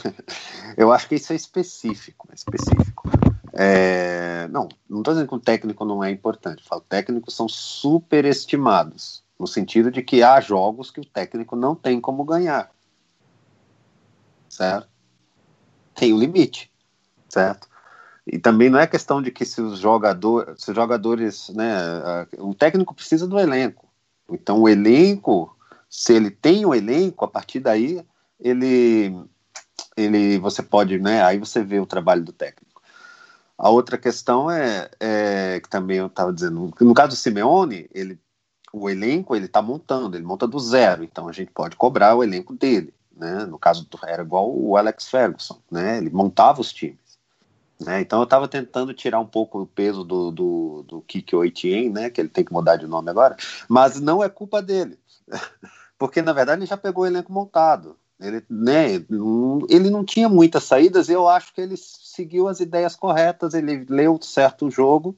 [0.78, 3.10] Eu acho que isso é específico, é específico.
[3.54, 6.62] É, não, não estou dizendo que o técnico não é importante.
[6.64, 11.76] Eu falo, técnicos são superestimados, no sentido de que há jogos que o técnico não
[11.76, 12.72] tem como ganhar.
[14.50, 14.95] Certo?
[15.96, 16.72] Tem um limite,
[17.30, 17.68] certo?
[18.28, 21.78] E também não é questão de que se os jogadores, se os jogadores, né,
[22.40, 23.88] o técnico precisa do elenco.
[24.30, 25.56] Então o elenco,
[25.90, 28.04] se ele tem o elenco, a partir daí
[28.40, 29.16] ele,
[29.96, 32.82] ele, você pode, né, aí você vê o trabalho do técnico.
[33.58, 38.20] A outra questão é, é que também eu estava dizendo, no caso do Simeone, ele,
[38.74, 42.24] o elenco ele está montando, ele monta do zero, então a gente pode cobrar o
[42.24, 43.46] elenco dele, né?
[43.46, 45.98] No caso do, era igual o Alex Ferguson, né?
[45.98, 47.06] Ele montava os times.
[47.80, 48.02] Né?
[48.02, 52.10] Então eu estava tentando tirar um pouco o peso do, do, do Kiki Oitien, né?
[52.10, 53.36] que ele tem que mudar de nome agora,
[53.68, 54.98] mas não é culpa dele,
[56.00, 57.98] porque na verdade ele já pegou o elenco montado.
[58.18, 58.94] Ele, né,
[59.70, 64.18] ele não tinha muitas saídas, eu acho que ele seguiu as ideias corretas, ele leu
[64.22, 65.18] certo jogo,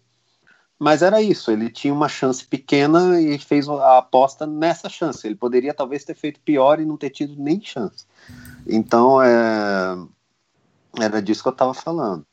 [0.79, 5.25] mas era isso, ele tinha uma chance pequena e fez a aposta nessa chance.
[5.25, 8.05] Ele poderia talvez ter feito pior e não ter tido nem chance.
[8.67, 9.97] Então, é,
[10.99, 12.25] era disso que eu estava falando.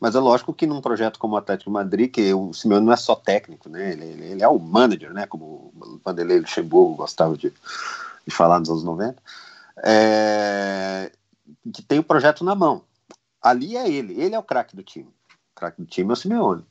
[0.00, 2.96] Mas é lógico que num projeto como o Atlético Madrid, que o Simeone não é
[2.96, 3.92] só técnico, né?
[3.92, 5.26] Ele, ele, ele é o manager, né?
[5.26, 9.22] Como o Vanderlei Luxemburgo gostava de, de falar nos anos 90.
[9.84, 11.12] É,
[11.72, 12.82] que tem o projeto na mão.
[13.40, 15.08] Ali é ele, ele é o craque do time.
[15.08, 16.66] O craque do time é o Simeone.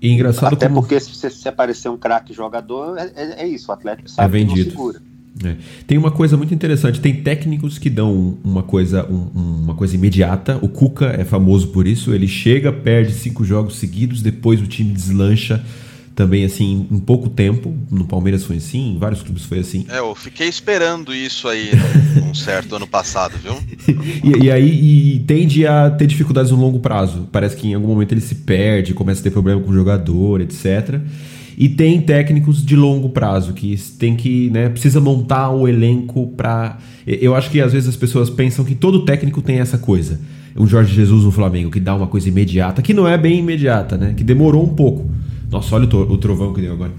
[0.00, 0.80] E engraçado Até como...
[0.80, 4.44] porque se, se aparecer um craque jogador, é, é, é, isso, o Atlético sabe é
[4.44, 4.70] vendido.
[4.70, 5.00] segura.
[5.44, 5.56] É.
[5.86, 7.00] Tem uma coisa muito interessante.
[7.00, 10.58] Tem técnicos que dão uma coisa, um, uma coisa imediata.
[10.62, 12.12] O Cuca é famoso por isso.
[12.12, 15.64] Ele chega, perde cinco jogos seguidos, depois o time deslancha
[16.18, 17.72] também assim em pouco tempo.
[17.88, 19.86] No Palmeiras foi assim, em vários clubes foi assim.
[19.88, 21.70] É, eu fiquei esperando isso aí
[22.28, 23.54] um certo ano passado, viu?
[24.24, 27.28] e, e, aí e tende a ter dificuldades no longo prazo.
[27.30, 30.40] Parece que em algum momento ele se perde, começa a ter problema com o jogador,
[30.40, 31.00] etc.
[31.56, 36.78] E tem técnicos de longo prazo que tem que, né, precisa montar o elenco para.
[37.06, 40.20] Eu acho que às vezes as pessoas pensam que todo técnico tem essa coisa.
[40.56, 43.96] Um Jorge Jesus no Flamengo que dá uma coisa imediata, que não é bem imediata,
[43.96, 44.14] né?
[44.16, 45.08] Que demorou um pouco.
[45.50, 46.92] Nossa, olha o, trovão que deu agora.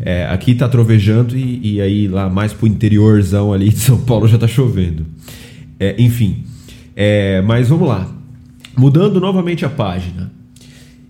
[0.00, 4.26] É, aqui tá trovejando e, e, aí lá mais pro interiorzão ali de São Paulo
[4.26, 5.06] já tá chovendo.
[5.78, 6.44] É, enfim,
[6.94, 8.08] é, mas vamos lá.
[8.76, 10.32] Mudando novamente a página.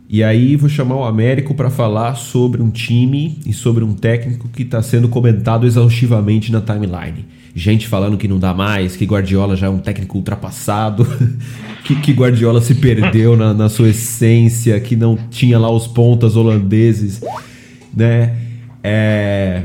[0.09, 4.47] E aí vou chamar o Américo para falar sobre um time e sobre um técnico
[4.49, 7.25] que está sendo comentado exaustivamente na timeline.
[7.55, 11.07] Gente falando que não dá mais, que Guardiola já é um técnico ultrapassado,
[11.85, 16.37] que, que Guardiola se perdeu na, na sua essência, que não tinha lá os pontas
[16.37, 17.21] holandeses,
[17.95, 18.37] né?
[18.83, 19.65] É...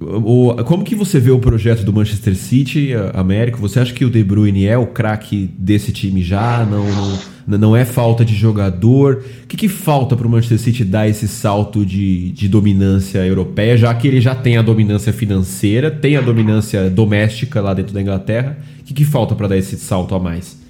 [0.00, 3.58] O, como que você vê o projeto do Manchester City, Américo?
[3.60, 6.66] Você acha que o De Bruyne é o craque desse time já?
[6.66, 9.24] Não, não não é falta de jogador.
[9.44, 13.76] O que, que falta para o Manchester City dar esse salto de, de dominância europeia,
[13.76, 18.00] já que ele já tem a dominância financeira, tem a dominância doméstica lá dentro da
[18.00, 18.56] Inglaterra?
[18.80, 20.62] O que, que falta para dar esse salto a mais?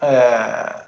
[0.00, 0.84] É,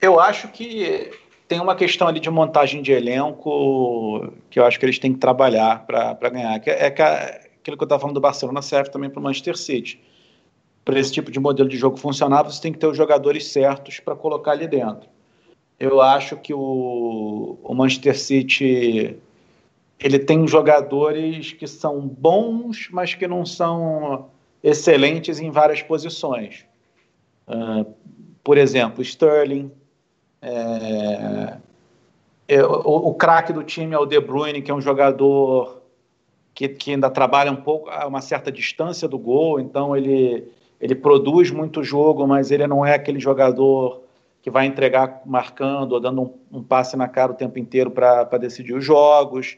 [0.00, 1.10] eu acho que
[1.46, 5.18] tem uma questão ali de montagem de elenco que eu acho que eles têm que
[5.18, 6.60] trabalhar para ganhar.
[6.66, 10.00] É, é aquilo que eu estava falando do Barcelona serve também para o Manchester City
[10.84, 14.00] para esse tipo de modelo de jogo funcionar, você tem que ter os jogadores certos
[14.00, 15.08] para colocar ali dentro.
[15.78, 19.16] Eu acho que o, o, Manchester City
[19.98, 24.28] ele tem jogadores que são bons, mas que não são
[24.62, 26.64] excelentes em várias posições.
[27.48, 27.92] Uh,
[28.42, 29.70] por exemplo, Sterling.
[30.40, 31.56] É,
[32.48, 35.82] é, o, o craque do time é o De Bruyne, que é um jogador
[36.54, 40.48] que, que ainda trabalha um pouco a uma certa distância do gol, então ele
[40.82, 44.02] ele produz muito jogo, mas ele não é aquele jogador
[44.42, 48.36] que vai entregar marcando ou dando um, um passe na cara o tempo inteiro para
[48.36, 49.56] decidir os jogos.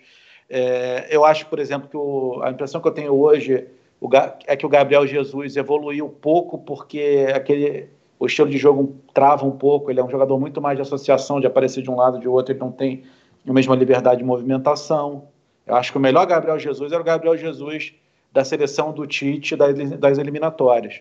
[0.50, 3.66] É, eu acho, por exemplo, que o, a impressão que eu tenho hoje
[3.98, 4.06] o,
[4.46, 7.88] é que o Gabriel Jesus evoluiu pouco porque aquele,
[8.18, 9.90] o estilo de jogo trava um pouco.
[9.90, 12.52] Ele é um jogador muito mais de associação, de aparecer de um lado de outro,
[12.52, 13.02] ele não tem
[13.48, 15.24] a mesma liberdade de movimentação.
[15.66, 17.94] Eu acho que o melhor Gabriel Jesus era o Gabriel Jesus
[18.30, 21.00] da seleção do Tite das, das eliminatórias.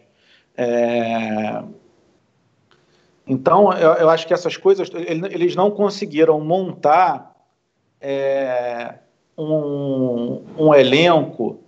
[0.55, 1.63] É,
[3.25, 7.33] Então, eu, eu acho que essas coisas, eles não conseguiram montar
[7.99, 8.95] é,
[9.37, 11.59] um, um elenco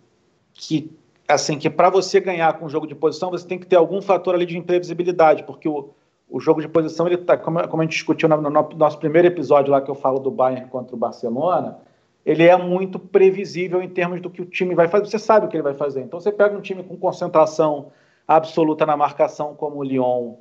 [0.53, 0.91] que,
[1.27, 4.01] assim, que para você ganhar com o jogo de posição, você tem que ter algum
[4.01, 5.89] fator ali de imprevisibilidade, porque o,
[6.29, 9.27] o jogo de posição, ele tá, como, como a gente discutiu no, no, nosso primeiro
[9.27, 11.77] episódio lá que eu falo do Bayern contra o Barcelona,
[12.25, 15.05] ele é muito previsível em termos do que o time vai fazer.
[15.05, 16.01] Você sabe o que ele vai fazer.
[16.01, 17.91] Então você pega um time com concentração
[18.27, 20.35] absoluta na marcação, como o Lyon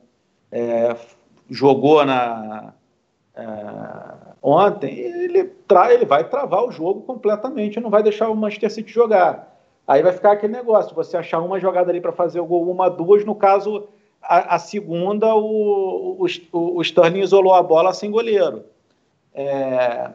[0.50, 0.96] é,
[1.50, 2.74] jogou na,
[3.36, 3.46] é,
[4.40, 8.92] ontem, ele, tra ele vai travar o jogo completamente, não vai deixar o Manchester City
[8.92, 9.52] jogar.
[9.86, 12.88] Aí vai ficar aquele negócio, você achar uma jogada ali para fazer o gol, uma,
[12.88, 13.88] duas, no caso,
[14.22, 18.64] a, a segunda, o, o, o, Sterling isolou a bola sem goleiro.
[19.34, 20.12] É,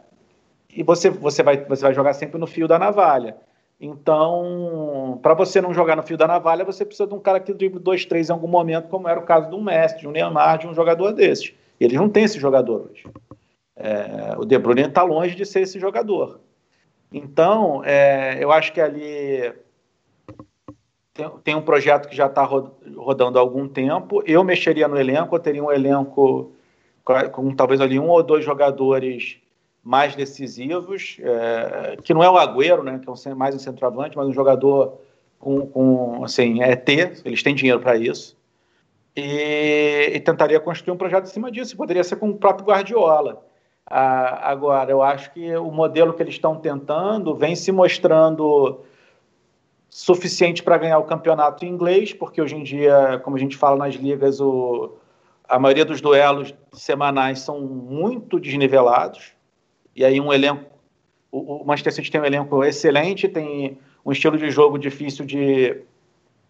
[0.73, 3.37] e você, você, vai, você vai jogar sempre no fio da navalha.
[3.79, 7.53] Então, para você não jogar no fio da navalha, você precisa de um cara que
[7.53, 10.57] drible 2, 3 em algum momento, como era o caso do Messi, de um Neymar,
[10.57, 11.53] de um jogador desses.
[11.79, 13.05] E eles não têm esse jogador hoje.
[13.77, 16.41] É, o De Bruyne está longe de ser esse jogador.
[17.11, 19.53] Então, é, eu acho que ali
[21.13, 24.21] tem, tem um projeto que já está rodando há algum tempo.
[24.25, 26.51] Eu mexeria no elenco, eu teria um elenco
[27.03, 29.37] com, com talvez ali um ou dois jogadores
[29.83, 34.27] mais decisivos, é, que não é o Agüero, né, que é mais um centroavante, mas
[34.27, 34.99] um jogador
[35.39, 38.37] com, com assim, é ter, eles têm dinheiro para isso,
[39.15, 43.43] e, e, tentaria construir um projeto em cima disso, poderia ser com o próprio Guardiola.
[43.85, 48.81] Ah, agora, eu acho que o modelo que eles estão tentando vem se mostrando
[49.89, 53.95] suficiente para ganhar o campeonato inglês, porque hoje em dia, como a gente fala nas
[53.95, 54.91] ligas, o,
[55.47, 59.33] a maioria dos duelos semanais são muito desnivelados,
[59.99, 60.63] e aí um elenco.
[61.29, 65.81] O, o Manchester City tem um elenco excelente, tem um estilo de jogo difícil de.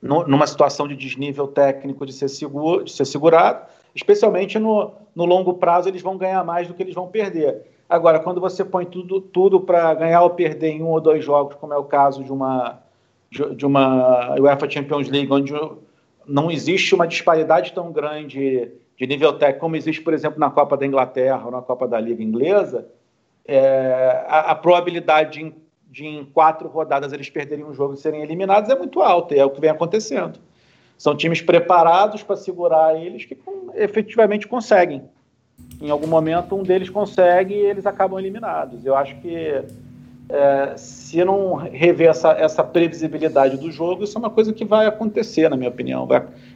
[0.04, 3.66] numa situação de desnível técnico de ser, seguro, de ser segurado,
[3.96, 7.64] especialmente no, no longo prazo, eles vão ganhar mais do que eles vão perder.
[7.90, 11.56] Agora, quando você põe tudo, tudo para ganhar ou perder em um ou dois jogos,
[11.56, 12.84] como é o caso de uma,
[13.32, 15.54] de uma UEFA Champions League, onde
[16.28, 20.78] não existe uma disparidade tão grande de nível técnico como existe, por exemplo, na Copa
[20.78, 22.88] da Inglaterra ou na Copa da Liga Inglesa,
[23.52, 25.54] é, a, a, probabilidade de,
[25.90, 29.40] de, em quatro rodadas eles perderem um jogo e serem eliminados é muito alta, e
[29.40, 30.40] é o que vem acontecendo.
[30.96, 35.10] São times preparados para segurar eles que com, efetivamente conseguem.
[35.82, 38.86] Em algum momento, um deles consegue e eles acabam eliminados.
[38.86, 39.64] Eu acho que
[40.30, 44.86] é, se não rever essa, essa previsibilidade do jogo, isso é uma coisa que vai
[44.86, 46.08] acontecer, na minha opinião.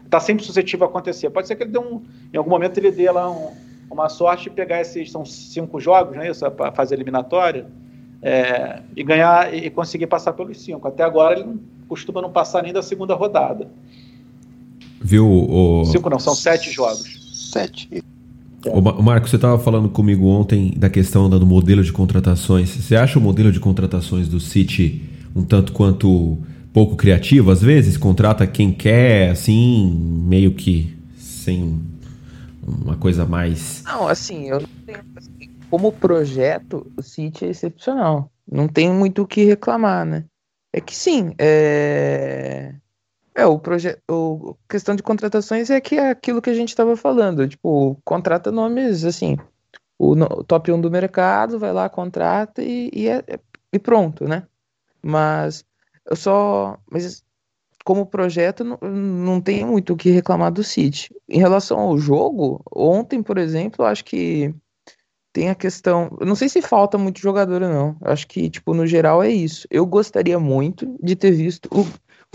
[0.06, 1.32] Está sempre suscetível a acontecer.
[1.32, 3.52] Pode ser que ele dê um, em algum momento ele dê lá um,
[3.90, 7.68] uma sorte pegar esses são cinco jogos, não é isso, para fazer eliminatória,
[8.22, 10.88] é, e ganhar e conseguir passar pelos cinco.
[10.88, 13.70] Até agora ele não, costuma não passar nem da segunda rodada.
[15.02, 15.30] Viu?
[15.30, 15.86] O...
[15.86, 17.52] Cinco não, são sete jogos.
[17.52, 18.04] Sete.
[18.66, 22.70] O Marco, você estava falando comigo ontem da questão do modelo de contratações.
[22.70, 25.04] Você acha o modelo de contratações do City
[25.36, 26.38] um tanto quanto
[26.72, 27.52] pouco criativo?
[27.52, 29.94] Às vezes contrata quem quer, assim,
[30.26, 31.82] meio que sem
[32.66, 33.84] uma coisa mais.
[33.84, 35.04] Não, assim, eu não tenho.
[35.16, 38.32] Assim, como projeto, o City é excepcional.
[38.50, 40.26] Não tem muito o que reclamar, né?
[40.72, 42.74] É que sim, é.
[43.36, 44.00] É, o projeto.
[44.70, 47.48] questão de contratações é que é aquilo que a gente estava falando.
[47.48, 49.38] Tipo, contrata nomes assim.
[49.98, 53.24] O, no, top 1 do mercado, vai lá, contrata e, e, é,
[53.72, 54.44] e pronto, né?
[55.02, 55.66] Mas
[56.06, 56.78] eu só.
[56.90, 57.24] Mas
[57.84, 61.14] como projeto, não, não tem muito o que reclamar do City.
[61.28, 64.54] Em relação ao jogo, ontem, por exemplo, acho que
[65.34, 66.16] tem a questão.
[66.22, 67.98] Não sei se falta muito jogador ou não.
[68.02, 69.68] Acho que, tipo, no geral é isso.
[69.70, 71.86] Eu gostaria muito de ter visto o,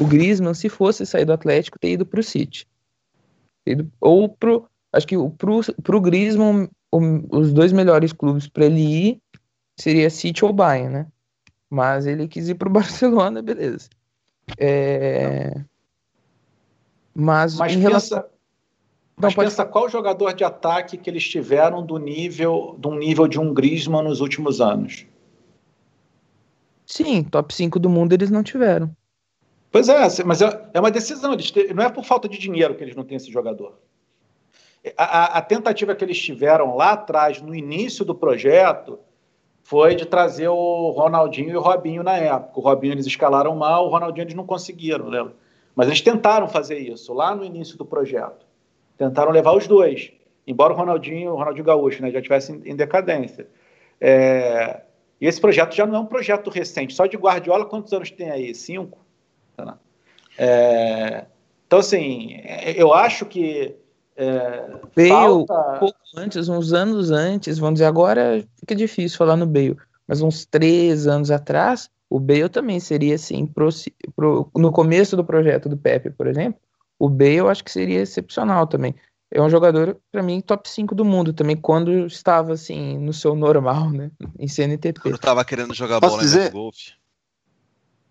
[0.02, 2.66] o Griezmann, se fosse sair do Atlético, ter ido pro City.
[4.00, 4.68] Ou pro.
[4.92, 9.22] Acho que pro, pro Griezmann, o, os dois melhores clubes para ele ir
[9.78, 11.06] seria City ou Bayern, né?
[11.70, 13.88] Mas ele quis ir pro Barcelona, beleza.
[14.56, 15.52] É...
[17.14, 18.24] Mas, Mas pensa, relação...
[19.20, 23.40] Mas pensa qual jogador de ataque que eles tiveram do nível, de um nível de
[23.40, 25.04] um Griezmann nos últimos anos.
[26.86, 28.94] Sim, top 5 do mundo eles não tiveram.
[29.70, 31.32] Pois é, mas é, é uma decisão.
[31.32, 33.78] Eles não é por falta de dinheiro que eles não têm esse jogador.
[34.96, 38.98] A, a, a, tentativa que eles tiveram lá atrás, no início do projeto,
[39.68, 42.58] foi de trazer o Ronaldinho e o Robinho na época.
[42.58, 45.34] O Robinho eles escalaram mal, o Ronaldinho eles não conseguiram, lembra?
[45.76, 48.46] Mas eles tentaram fazer isso lá no início do projeto.
[48.96, 50.10] Tentaram levar os dois,
[50.46, 53.46] embora o Ronaldinho, o Ronaldinho Gaúcho, né, já estivesse em, decadência.
[54.00, 54.80] É...
[55.20, 56.94] E esse projeto já não é um projeto recente.
[56.94, 58.54] Só de Guardiola, quantos anos tem aí?
[58.54, 58.98] Cinco?
[60.38, 61.26] É...
[61.66, 62.40] Então, assim,
[62.74, 63.76] eu acho que
[64.20, 64.66] É,
[64.96, 65.54] Bale, falta...
[65.76, 69.76] um pouco antes, uns anos antes, vamos dizer, agora fica difícil falar no Bale,
[70.08, 73.68] mas uns três anos atrás, o Bale também seria assim, pro,
[74.16, 76.60] pro, no começo do projeto do Pepe, por exemplo,
[76.98, 78.92] o Bale eu acho que seria excepcional também.
[79.30, 83.36] É um jogador, para mim, top 5 do mundo também, quando estava assim, no seu
[83.36, 84.10] normal, né?
[84.38, 85.00] Em CNTP.
[85.00, 86.48] Quando estava querendo jogar Posso bola dizer?
[86.48, 86.92] em golfe.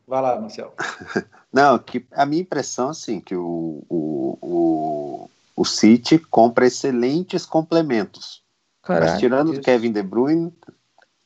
[0.08, 0.72] Vai lá, Marcelo.
[1.52, 8.44] Não, que a minha impressão, assim, que o, o, o, o City compra excelentes complementos.
[8.84, 10.54] Caraca, Mas tirando o Kevin De Bruyne,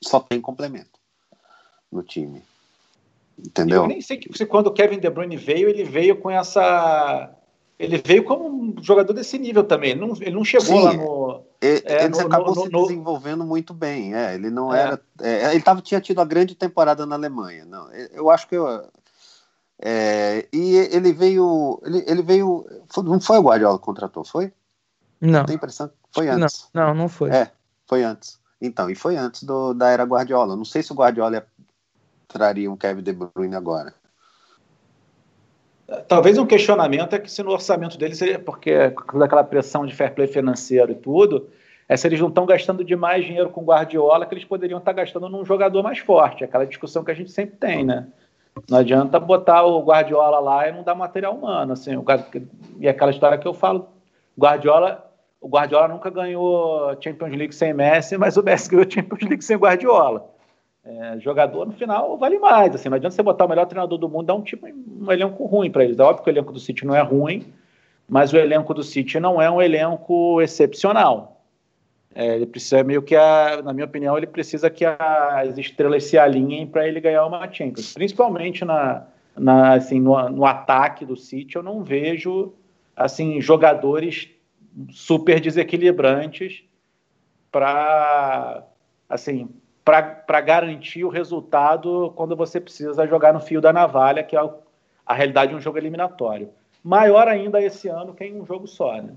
[0.01, 0.97] só tem complemento
[1.91, 2.41] no time.
[3.37, 3.83] Entendeu?
[3.83, 7.29] Eu nem sei que quando o Kevin De Bruyne veio, ele veio com essa.
[7.77, 9.91] Ele veio como um jogador desse nível também.
[9.91, 11.43] Ele não, ele não chegou Sim, lá no.
[11.59, 14.15] Ele, é, ele no, acabou no, se no, desenvolvendo muito bem.
[14.15, 14.81] É, ele não é.
[14.81, 15.01] era.
[15.21, 17.65] É, ele tava, tinha tido a grande temporada na Alemanha.
[17.65, 18.55] Não, eu acho que.
[18.55, 18.87] Eu,
[19.81, 21.81] é, e ele veio.
[21.83, 22.65] Ele, ele veio.
[22.97, 24.53] Não foi o Guardiola que contratou, foi?
[25.19, 25.45] Não.
[25.45, 26.69] Tem impressão foi antes.
[26.73, 27.31] Não, não, não foi.
[27.31, 27.51] É,
[27.87, 28.39] foi antes.
[28.61, 30.55] Então, e foi antes do, da era Guardiola.
[30.55, 31.45] Não sei se o Guardiola
[32.27, 33.93] traria um Kevin De Bruyne agora.
[36.07, 40.27] Talvez um questionamento é que se no orçamento deles, porque daquela pressão de fair play
[40.27, 41.49] financeiro e tudo,
[41.89, 45.27] é se eles não estão gastando demais dinheiro com Guardiola que eles poderiam estar gastando
[45.27, 46.43] num jogador mais forte.
[46.43, 48.07] Aquela discussão que a gente sempre tem, né?
[48.69, 51.95] Não adianta botar o Guardiola lá e não dar material humano, assim.
[51.95, 52.03] O,
[52.79, 53.87] e aquela história que eu falo,
[54.39, 55.09] Guardiola,
[55.39, 59.57] o Guardiola nunca ganhou Champions League sem Messi, mas o Messi ganhou Champions League sem
[59.57, 60.29] Guardiola.
[60.83, 62.73] É, jogador no final vale mais.
[62.73, 65.45] Assim, não adianta você botar o melhor treinador do mundo, dar um tipo um elenco
[65.45, 65.97] ruim para eles.
[65.97, 67.53] É óbvio que o elenco do City não é ruim,
[68.09, 71.30] mas o elenco do City não é um elenco excepcional.
[72.13, 76.03] É, ele precisa meio que, a, na minha opinião, ele precisa que a, as estrelas
[76.03, 77.93] se alinhem para ele ganhar uma Champions.
[77.93, 79.07] Principalmente na,
[79.37, 82.53] na assim, no, no, ataque do City, eu não vejo
[82.95, 84.29] assim jogadores
[84.89, 86.63] super desequilibrantes
[87.51, 88.63] para
[89.09, 89.49] assim
[89.83, 94.49] para garantir o resultado quando você precisa jogar no fio da navalha, que é
[95.05, 96.49] a realidade de um jogo eliminatório.
[96.83, 99.13] Maior ainda esse ano que em um jogo só, né?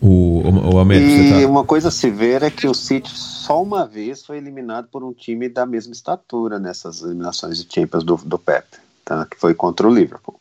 [0.00, 1.48] O, o, o Américo, e tá...
[1.48, 5.02] uma coisa a se ver é que o City só uma vez foi eliminado por
[5.02, 8.64] um time da mesma estatura nessas eliminações de Champions do, do Pep,
[9.04, 9.26] tá?
[9.26, 10.40] que foi contra o Liverpool.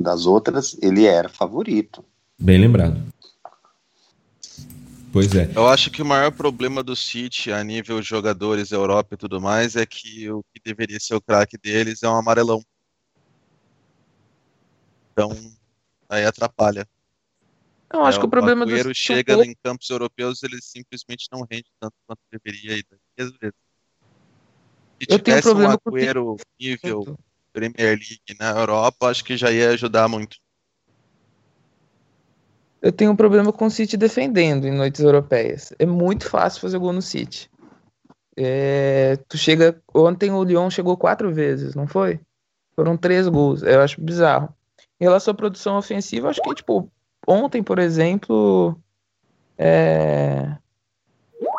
[0.00, 2.04] Das outras, ele era favorito.
[2.38, 3.00] Bem lembrado.
[5.12, 5.50] Pois é.
[5.54, 9.76] Eu acho que o maior problema do City a nível jogadores, Europa e tudo mais
[9.76, 12.62] é que o que deveria ser o craque deles é um amarelão.
[15.12, 15.36] Então,
[16.08, 16.86] aí atrapalha.
[17.92, 21.46] Eu acho é, que o problema do City chega em campos europeus, ele simplesmente não
[21.50, 22.86] rende tanto quanto deveria ir.
[23.18, 23.32] Se
[25.08, 27.18] eu tenho um problema um Agüero nível
[27.52, 30.36] Premier League na Europa, acho que já ia ajudar muito
[32.82, 35.72] eu tenho um problema com o City defendendo em noites europeias.
[35.78, 37.50] É muito fácil fazer gol no City.
[38.36, 39.80] É, tu chega.
[39.94, 42.20] Ontem o Lyon chegou quatro vezes, não foi?
[42.74, 43.62] Foram três gols.
[43.62, 44.54] Eu acho bizarro.
[44.98, 46.90] Em relação à produção ofensiva, acho que, tipo,
[47.30, 48.78] ontem, por exemplo.
[49.56, 50.56] É,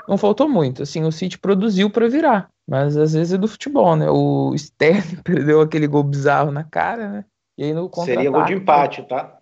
[0.07, 0.83] não faltou muito.
[0.83, 2.49] Assim, o City produziu para virar.
[2.67, 4.09] Mas às vezes é do futebol, né?
[4.09, 7.25] O Sterling perdeu aquele gol bizarro na cara, né?
[7.57, 9.39] E aí no Seria gol de empate, tá?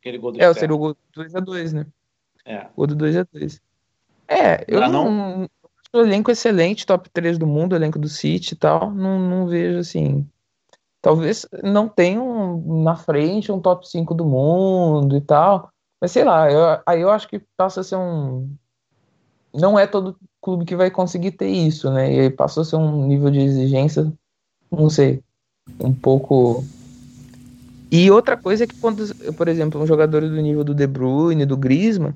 [0.00, 1.86] Aquele gol do É, seria o gol do 2x2, né?
[2.44, 2.66] É.
[2.76, 3.60] Gol do 2x2.
[4.26, 5.50] É, eu não, não...
[5.92, 8.90] O elenco excelente, top 3 do mundo, elenco do City e tal.
[8.90, 10.26] Não, não vejo assim.
[11.00, 15.70] Talvez não tenham na frente um top 5 do mundo e tal.
[16.00, 18.48] Mas sei lá, eu, aí eu acho que passa a ser um.
[19.54, 22.12] Não é todo clube que vai conseguir ter isso, né?
[22.12, 24.12] E aí passa a ser um nível de exigência,
[24.70, 25.22] não sei,
[25.80, 26.64] um pouco
[27.92, 31.44] e outra coisa é que quando, por exemplo, um jogador do nível do De Bruyne,
[31.44, 32.14] do Griezmann,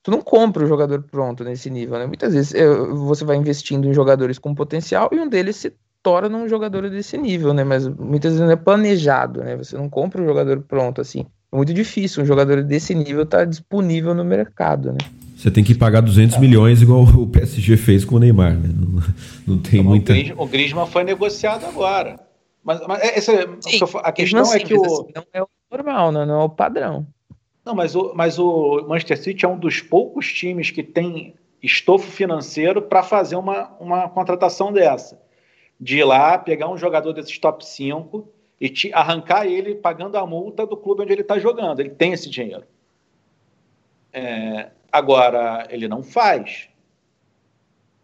[0.00, 2.06] tu não compra o jogador pronto nesse nível, né?
[2.06, 2.54] Muitas vezes
[2.92, 5.74] você vai investindo em jogadores com potencial e um deles se
[6.06, 7.64] torna um jogador desse nível, né?
[7.64, 9.56] Mas muitas vezes não é planejado, né?
[9.56, 11.26] Você não compra um jogador pronto assim.
[11.52, 14.98] É muito difícil um jogador desse nível estar tá disponível no mercado, né?
[15.36, 16.38] Você tem que pagar 200 é.
[16.38, 18.70] milhões igual o PSG fez com o Neymar, né?
[18.72, 19.02] Não,
[19.48, 20.12] não tem então, muita...
[20.36, 22.20] O Griezmann foi negociado agora.
[22.62, 24.84] Mas, mas é, essa, Sim, a questão é que o.
[24.84, 27.04] Assim, não é o normal, não, não é o padrão.
[27.64, 32.08] Não, mas o, mas o Manchester City é um dos poucos times que tem estofo
[32.08, 35.25] financeiro para fazer uma, uma contratação dessa.
[35.78, 38.26] De ir lá, pegar um jogador desses top 5
[38.60, 41.80] e te, arrancar ele pagando a multa do clube onde ele está jogando.
[41.80, 42.64] Ele tem esse dinheiro.
[44.12, 46.68] É, agora, ele não faz.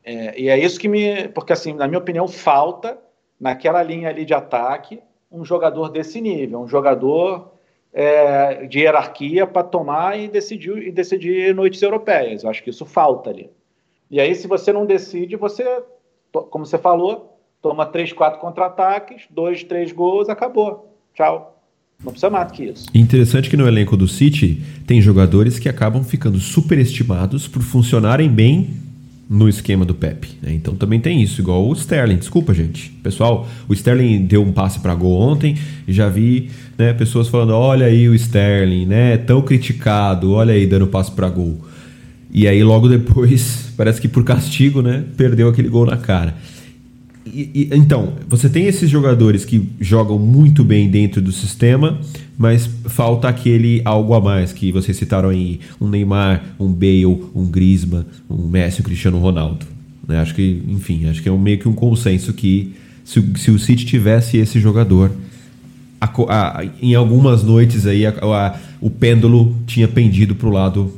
[0.04, 1.28] É, e é isso que me.
[1.28, 2.98] Porque, assim, na minha opinião, falta
[3.40, 7.52] naquela linha ali de ataque, um jogador desse nível, um jogador
[7.92, 12.42] é, de hierarquia para tomar e decidir, e decidir noites europeias.
[12.42, 13.50] Eu acho que isso falta ali.
[14.10, 15.82] E aí, se você não decide, você,
[16.32, 17.31] como você falou,
[17.62, 20.92] toma três, quatro contra-ataques, dois, três gols, acabou.
[21.14, 21.50] Tchau.
[22.04, 22.86] Não precisa mais do que isso.
[22.92, 28.70] Interessante que no elenco do City tem jogadores que acabam ficando superestimados por funcionarem bem
[29.30, 30.28] no esquema do Pep.
[30.42, 30.52] Né?
[30.52, 32.16] Então também tem isso, igual o Sterling.
[32.16, 32.90] Desculpa, gente.
[33.04, 35.56] Pessoal, o Sterling deu um passe para gol ontem
[35.86, 39.16] e já vi né, pessoas falando: olha aí o Sterling, né?
[39.16, 41.60] Tão criticado, olha aí dando passe para gol.
[42.32, 45.04] E aí logo depois, parece que por castigo, né?
[45.16, 46.34] Perdeu aquele gol na cara.
[47.24, 52.00] E, e, então, você tem esses jogadores que jogam muito bem dentro do sistema,
[52.36, 57.46] mas falta aquele algo a mais que vocês citaram aí, um Neymar, um Bale, um
[57.46, 59.64] Griezmann, um Messi, um Cristiano Ronaldo.
[60.06, 60.20] Né?
[60.20, 62.74] Acho que, enfim, acho que é um, meio que um consenso que
[63.04, 65.12] se, se o City tivesse esse jogador,
[66.00, 70.92] a, a, em algumas noites aí a, o pêndulo tinha pendido para o lado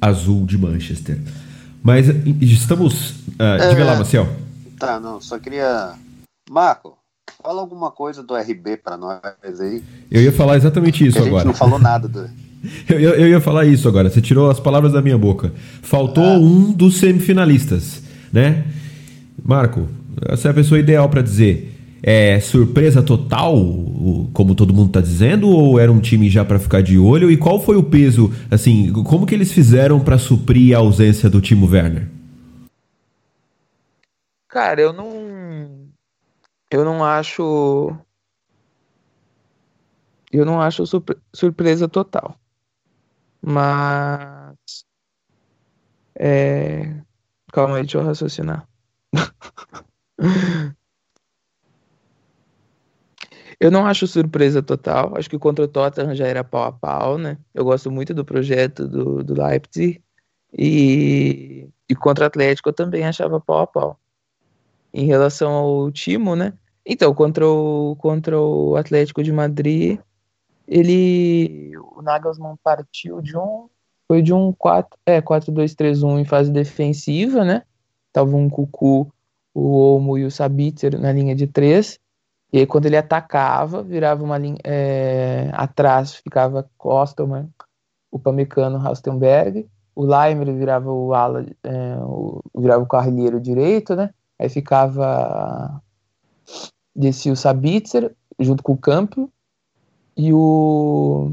[0.00, 1.18] azul de Manchester.
[1.82, 2.08] Mas
[2.40, 3.10] estamos.
[3.30, 3.96] Uh, diga lá, é.
[3.96, 4.39] Marcel.
[4.80, 5.92] Tá, não, só queria.
[6.50, 6.96] Marco,
[7.42, 9.20] fala alguma coisa do RB para nós
[9.60, 9.82] aí.
[10.10, 11.34] Eu ia falar exatamente isso agora.
[11.34, 12.20] A gente não falou nada do.
[12.88, 15.52] eu, eu, eu, ia falar isso agora, você tirou as palavras da minha boca.
[15.82, 16.38] Faltou ah.
[16.38, 18.02] um dos semifinalistas,
[18.32, 18.64] né?
[19.44, 19.86] Marco,
[20.26, 21.76] essa é a pessoa ideal para dizer.
[22.02, 23.54] É surpresa total,
[24.32, 27.30] como todo mundo tá dizendo, ou era um time já para ficar de olho?
[27.30, 31.42] E qual foi o peso, assim, como que eles fizeram para suprir a ausência do
[31.42, 32.08] Timo Werner?
[34.50, 35.88] Cara, eu não.
[36.70, 37.96] Eu não acho.
[40.32, 42.36] Eu não acho surpre surpresa total.
[43.40, 44.84] Mas.
[46.16, 47.00] É...
[47.52, 48.68] Calma aí, deixa eu raciocinar.
[53.60, 55.16] eu não acho surpresa total.
[55.16, 57.38] Acho que contra o Tottenham já era pau a pau, né?
[57.54, 60.02] Eu gosto muito do projeto do, do Leipzig.
[60.52, 64.00] E, e contra o Atlético eu também achava pau a pau
[64.92, 66.52] em relação ao Timo, né?
[66.84, 69.98] Então, contra o, contra o Atlético de Madrid,
[70.66, 71.76] ele.
[71.96, 73.68] O Nagelsmann partiu de um.
[74.08, 77.62] Foi de um 4, é, 4-2-3-1 em fase defensiva, né?
[78.12, 79.12] Tava um Cucu,
[79.54, 81.98] o Olmo e o Sabitzer na linha de três.
[82.52, 84.58] E aí, quando ele atacava, virava uma linha.
[84.64, 87.48] É, atrás ficava Kostelman,
[88.10, 89.68] o Pamecano, Rastenberg.
[89.94, 94.10] O Leimer virava o ala, é, o, virava o carrilheiro direito, né?
[94.40, 95.82] Aí ficava.
[96.96, 99.30] Descia o Sabitzer junto com o Campo
[100.16, 101.30] e o.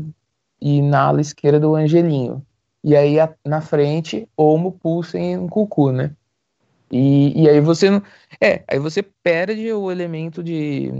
[0.59, 2.45] E na ala esquerda o Angelinho.
[2.84, 6.13] E aí a, na frente, Olmo, Pulsen e um Cucu, né?
[6.91, 8.03] E, e aí você não.
[8.41, 10.91] É, aí você perde o elemento de.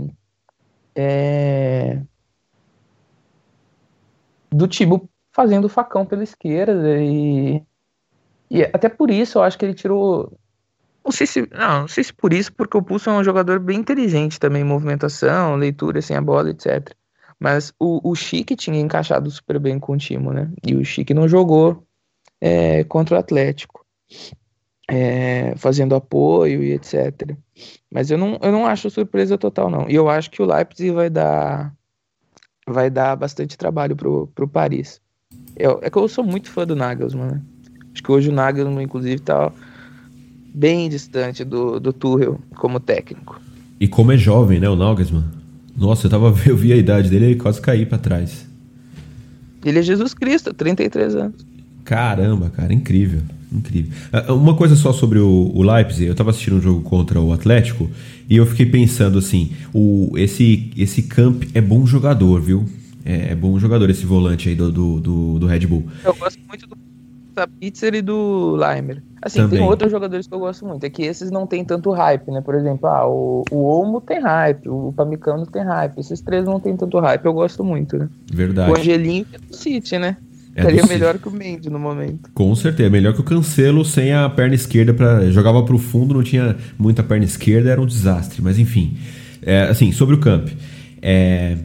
[0.94, 2.00] É,
[4.50, 7.62] do Tibo fazendo facão pela esquerda e,
[8.50, 10.32] e até por isso eu acho que ele tirou
[11.08, 11.48] não sei se.
[11.52, 14.62] Não, não sei se por isso, porque o Pulso é um jogador bem inteligente também,
[14.62, 16.94] movimentação, leitura sem a bola, etc.
[17.40, 20.50] Mas o, o Chique tinha encaixado super bem com o Timo, né?
[20.66, 21.86] E o Chique não jogou
[22.40, 23.84] é, contra o Atlético.
[24.90, 27.36] É, fazendo apoio e etc.
[27.90, 29.86] Mas eu não, eu não acho surpresa total, não.
[29.88, 31.74] E eu acho que o Leipzig vai dar
[32.66, 35.00] vai dar bastante trabalho pro, pro Paris.
[35.56, 37.42] Eu, é que eu sou muito fã do Nagelsmann, né?
[37.92, 39.52] Acho que hoje o Nagelsmann, inclusive, tá
[40.58, 43.40] bem distante do, do Tuchel como técnico.
[43.78, 45.24] E como é jovem, né, o Nagelsmann?
[45.76, 48.44] Nossa, eu, tava, eu vi a idade dele e quase caí para trás.
[49.64, 51.46] Ele é Jesus Cristo, 33 anos.
[51.84, 53.20] Campa, cara, incrível.
[53.52, 53.92] Incrível.
[54.12, 57.32] Ah, uma coisa só sobre o, o Leipzig, eu estava assistindo um jogo contra o
[57.32, 57.88] Atlético
[58.28, 62.66] e eu fiquei pensando assim, o, esse, esse Camp é bom jogador, viu?
[63.04, 65.86] É, é bom jogador esse volante aí do, do, do, do Red Bull.
[66.04, 66.76] Eu gosto muito do
[67.58, 69.02] Pitzer e do Leimer.
[69.20, 69.58] Assim, Também.
[69.58, 70.84] tem outros jogadores que eu gosto muito.
[70.84, 72.40] É que esses não tem tanto hype, né?
[72.40, 75.98] Por exemplo, ah, o, o Olmo tem hype, o Pamicano tem hype.
[75.98, 78.08] Esses três não tem tanto hype, eu gosto muito, né?
[78.32, 78.70] Verdade.
[78.70, 80.16] O Angelinho é do City, né?
[80.54, 81.22] É Estaria melhor City.
[81.22, 82.30] que o Mendy no momento.
[82.32, 86.14] Com certeza, melhor que o Cancelo sem a perna esquerda para jogava para o fundo,
[86.14, 88.40] não tinha muita perna esquerda, era um desastre.
[88.40, 88.96] Mas enfim,
[89.42, 90.48] é, assim sobre o camp,
[91.02, 91.56] é,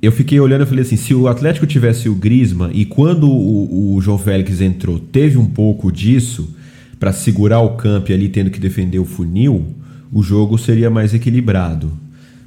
[0.00, 3.94] eu fiquei olhando e falei assim, se o Atlético tivesse o Grisma e quando o,
[3.94, 6.56] o João Félix entrou teve um pouco disso
[7.02, 9.74] para segurar o camp ali tendo que defender o funil,
[10.12, 11.90] o jogo seria mais equilibrado,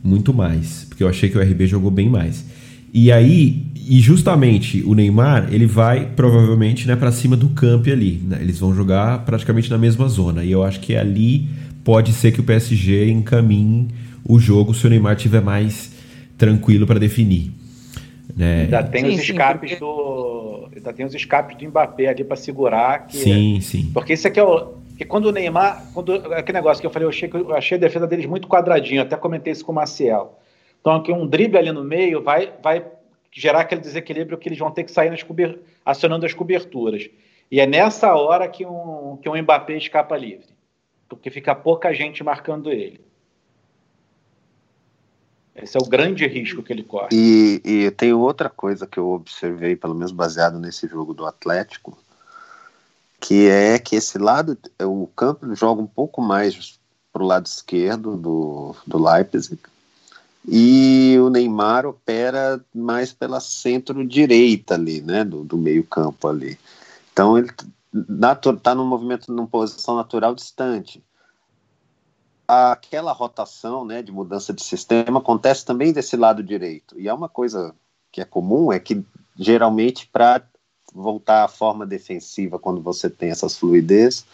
[0.01, 2.45] muito mais, porque eu achei que o RB jogou bem mais.
[2.93, 8.23] E aí, e justamente o Neymar, ele vai provavelmente né, para cima do camp ali,
[8.25, 8.37] né?
[8.39, 11.49] eles vão jogar praticamente na mesma zona, e eu acho que ali
[11.83, 13.89] pode ser que o PSG encaminhe
[14.23, 15.91] o jogo se o Neymar tiver mais
[16.37, 17.51] tranquilo para definir.
[18.35, 18.61] Né?
[18.61, 19.91] Ainda tem sim, os escapes sim, porque...
[19.91, 20.69] do.
[20.75, 23.07] Ainda tem os escapes do Mbappé ali para segurar.
[23.07, 23.17] Que...
[23.17, 23.91] Sim, sim.
[23.93, 24.75] Porque isso aqui é o.
[24.89, 25.85] Porque quando o Neymar.
[25.93, 29.01] Quando, aquele negócio que eu falei, eu achei, eu achei a defesa deles muito quadradinho,
[29.01, 30.39] até comentei isso com o Maciel.
[30.79, 32.85] Então, aqui um drible ali no meio vai, vai
[33.31, 35.59] gerar aquele desequilíbrio que eles vão ter que sair nas cober...
[35.83, 37.09] acionando as coberturas.
[37.51, 40.47] E é nessa hora que um, que um Mbappé escapa livre.
[41.09, 43.01] Porque fica pouca gente marcando ele.
[45.55, 47.09] Esse é o grande risco que ele corre.
[47.13, 51.97] E, e tem outra coisa que eu observei, pelo menos baseado nesse jogo do Atlético,
[53.19, 56.77] que é que esse lado, o campo joga um pouco mais
[57.11, 59.57] para o lado esquerdo do, do Leipzig,
[60.47, 66.59] e o Neymar opera mais pela centro-direita ali, né, do, do meio-campo ali.
[67.11, 67.49] Então ele
[67.93, 71.01] está num movimento, numa posição natural distante.
[72.47, 76.99] Aquela rotação, né, de mudança de sistema acontece também desse lado direito.
[76.99, 77.75] E é uma coisa
[78.11, 79.03] que é comum, é que
[79.35, 80.41] geralmente para
[80.93, 84.25] voltar à forma defensiva quando você tem essas fluidez,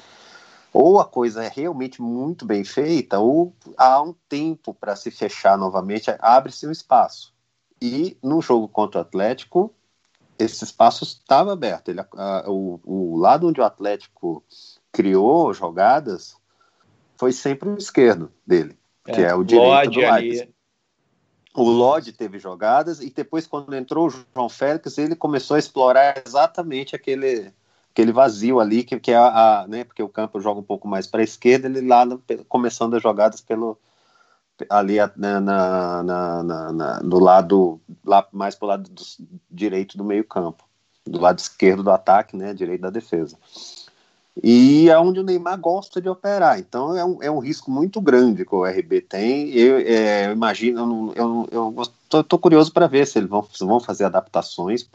[0.73, 5.57] ou a coisa é realmente muito bem feita, ou há um tempo para se fechar
[5.57, 7.33] novamente, abre-se um espaço.
[7.81, 9.73] E no jogo contra o Atlético,
[10.37, 11.89] esse espaço estava aberto.
[11.89, 14.43] Ele, a, o, o, lado onde o Atlético
[14.91, 16.35] criou jogadas
[17.21, 18.75] foi sempre o esquerdo dele,
[19.05, 20.53] é, que é o direito Lodge do Leipzig.
[21.53, 26.23] O Lodge teve jogadas e depois quando entrou o João Félix, ele começou a explorar
[26.25, 27.53] exatamente aquele
[27.91, 29.27] aquele vazio ali, que, que é a,
[29.61, 32.23] a, né, porque o campo joga um pouco mais para a esquerda, ele lá no,
[32.49, 33.77] começando as jogadas pelo
[34.67, 39.03] ali né, na, na, na, na, do lado lá mais para o lado do,
[39.47, 40.63] direito do meio campo,
[41.05, 43.37] do lado esquerdo do ataque, né, direito da defesa.
[44.43, 46.59] E é onde o Neymar gosta de operar.
[46.59, 49.49] Então é um, é um risco muito grande que o RB tem.
[49.51, 51.75] Eu, é, eu imagino, eu, eu,
[52.11, 54.85] eu tô, curioso para ver se eles vão, se vão fazer adaptações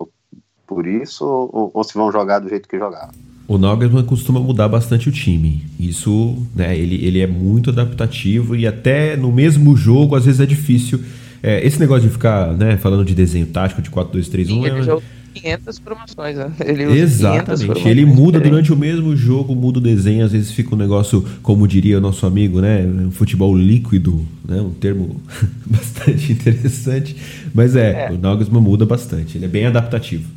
[0.67, 3.13] por isso ou, ou se vão jogar do jeito que jogaram.
[3.49, 5.65] O Nagelsmann costuma mudar bastante o time.
[5.79, 10.47] Isso, né, ele, ele é muito adaptativo e até no mesmo jogo às vezes é
[10.47, 11.01] difícil.
[11.41, 14.67] É, esse negócio de ficar né, falando de desenho tático de 4, 2, 3, 1
[14.67, 14.99] ele é...
[15.37, 16.53] já 500 promoções, né?
[16.65, 17.89] Ele Exatamente.
[17.89, 21.67] Ele muda durante o mesmo jogo, muda o desenho, às vezes fica um negócio, como
[21.67, 22.81] diria o nosso amigo, né?
[22.83, 24.61] Um futebol líquido, né?
[24.61, 25.21] Um termo
[25.67, 27.17] bastante interessante.
[27.55, 28.11] Mas é, é.
[28.11, 30.29] o Nagelsmann muda bastante, ele é bem adaptativo.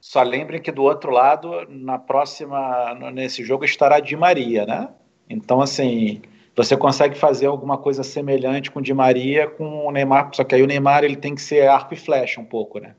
[0.00, 4.88] Só lembrem que do outro lado, na próxima, nesse jogo estará Di Maria, né?
[5.30, 6.20] Então, assim,
[6.54, 10.62] você consegue fazer alguma coisa semelhante com Di Maria, com o Neymar, só que aí
[10.62, 12.94] o Neymar ele tem que ser arco e flecha um pouco, né?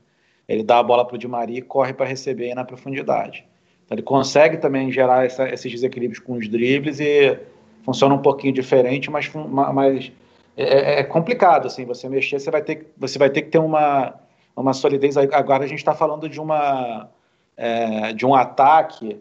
[0.48, 3.44] Ele dá a bola para o Di Maria e corre para receber na profundidade.
[3.84, 7.38] Então, ele consegue também gerar essa, esses desequilíbrios com os dribles e
[7.82, 10.10] funciona um pouquinho diferente, mas, mas
[10.56, 14.14] é, é complicado, assim, você mexer, você vai ter, você vai ter que ter uma
[14.56, 15.16] uma solidez.
[15.16, 17.08] Agora a gente está falando de uma
[17.56, 19.20] é, de um ataque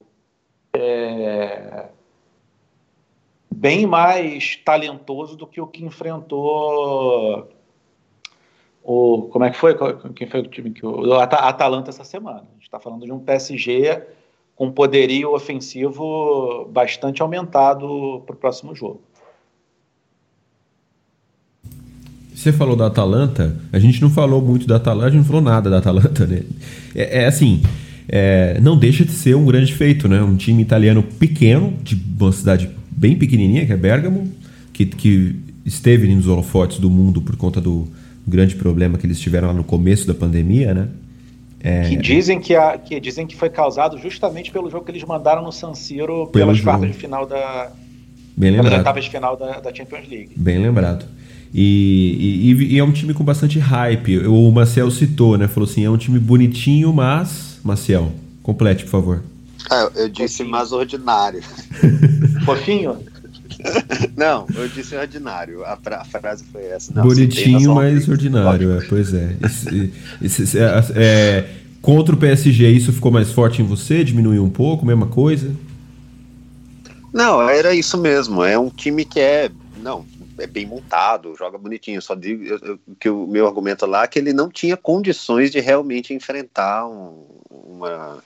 [0.75, 1.87] é,
[3.51, 7.49] bem mais talentoso do que o que enfrentou
[8.83, 9.75] o como é que foi
[10.13, 12.39] quem foi o time que o Atalanta essa semana.
[12.39, 14.01] A gente está falando de um PSG
[14.55, 19.01] com poderio ofensivo bastante aumentado para o próximo jogo.
[22.35, 25.41] Você falou da Atalanta, a gente não falou muito da Atalanta, a gente não falou
[25.41, 26.43] nada da Atalanta, né?
[26.93, 27.61] É, é assim,
[28.07, 30.21] é, não deixa de ser um grande feito, né?
[30.21, 34.29] Um time italiano pequeno, de uma cidade bem pequenininha, que é Bergamo,
[34.73, 35.35] que, que
[35.65, 37.87] esteve nos holofotes do mundo por conta do
[38.27, 40.87] grande problema que eles tiveram lá no começo da pandemia, né?
[41.59, 41.87] É...
[41.87, 45.41] Que, dizem que, a, que dizem que foi causado justamente pelo jogo que eles mandaram
[45.43, 47.71] no San Siro pelas quartas de final da...
[48.35, 48.77] Bem lembrado.
[48.77, 50.31] oitavas de final da, da Champions League.
[50.35, 51.05] Bem lembrado.
[51.53, 54.25] E, e, e, é um time com bastante hype.
[54.25, 55.47] O Maciel citou, né?
[55.47, 57.59] Falou assim: é um time bonitinho, mas.
[57.63, 59.23] Maciel, complete, por favor.
[59.69, 60.49] Ah, eu disse Fofinho.
[60.49, 61.41] mais ordinário.
[62.43, 62.97] Fofinho?
[64.15, 65.63] Não, eu disse ordinário.
[65.65, 66.93] A, fra a frase foi essa.
[66.93, 69.35] Não, Bonitinho, mas ordinário, é, pois é.
[69.43, 71.49] Esse, esse, é, é,
[71.81, 74.03] contra o PSG, isso ficou mais forte em você?
[74.03, 75.55] Diminuiu um pouco, mesma coisa?
[77.13, 78.43] Não, era isso mesmo.
[78.43, 79.51] É um time que é.
[79.81, 80.05] Não,
[80.37, 82.01] é bem montado, joga bonitinho.
[82.01, 85.51] Só digo eu, eu, que o meu argumento lá é que ele não tinha condições
[85.51, 88.23] de realmente enfrentar um, uma,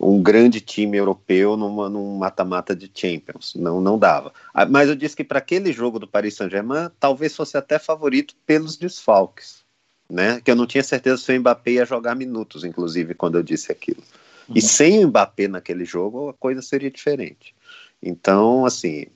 [0.00, 3.54] um grande time europeu numa, num mata-mata de Champions.
[3.54, 4.32] Não, não dava.
[4.54, 8.34] Ah, mas eu disse que para aquele jogo do Paris Saint-Germain, talvez fosse até favorito
[8.46, 9.60] pelos desfalques.
[10.08, 10.40] Né?
[10.40, 13.70] Que eu não tinha certeza se o Mbappé ia jogar minutos, inclusive, quando eu disse
[13.70, 14.02] aquilo.
[14.48, 14.54] Uhum.
[14.56, 17.54] E sem o Mbappé naquele jogo, a coisa seria diferente.
[18.02, 19.06] Então, assim,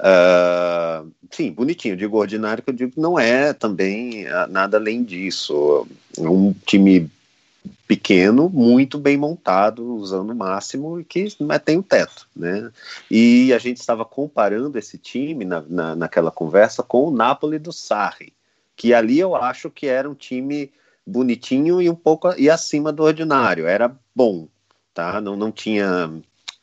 [0.00, 1.94] Uh, sim, bonitinho.
[1.94, 5.86] Digo ordinário, que eu digo não é também nada além disso.
[6.18, 7.10] Um time
[7.90, 11.26] pequeno, muito bem montado, usando o máximo e que
[11.64, 12.70] tem o teto, né?
[13.10, 17.72] E a gente estava comparando esse time na, na, naquela conversa com o Napoli do
[17.72, 18.32] Sarri,
[18.76, 20.72] que ali eu acho que era um time
[21.04, 24.46] bonitinho e um pouco e acima do ordinário, era bom,
[24.94, 25.20] tá?
[25.20, 26.12] Não, não tinha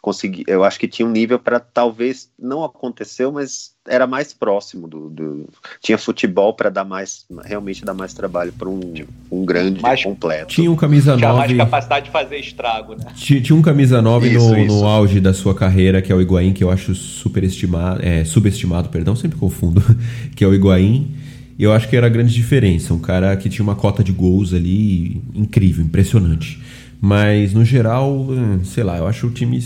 [0.07, 4.87] consegui, eu acho que tinha um nível para talvez não aconteceu, mas era mais próximo
[4.87, 5.49] do, do
[5.81, 8.93] tinha futebol para dar mais realmente dar mais trabalho para um,
[9.29, 10.47] um grande mais, completo.
[10.47, 11.19] Tinha um camisa 9.
[11.19, 13.05] Tinha mais capacidade de fazer estrago, né?
[13.15, 14.75] Tinha, tinha um camisa 9 isso, no, isso.
[14.75, 18.87] no auge da sua carreira, que é o Higuaín, que eu acho superestimado, é, subestimado,
[18.87, 19.83] perdão, sempre confundo,
[20.37, 21.13] que é o Higuaín.
[21.59, 24.13] E eu acho que era a grande diferença, um cara que tinha uma cota de
[24.13, 26.61] gols ali incrível, impressionante.
[27.01, 29.57] Mas no geral, hum, sei lá, eu acho o time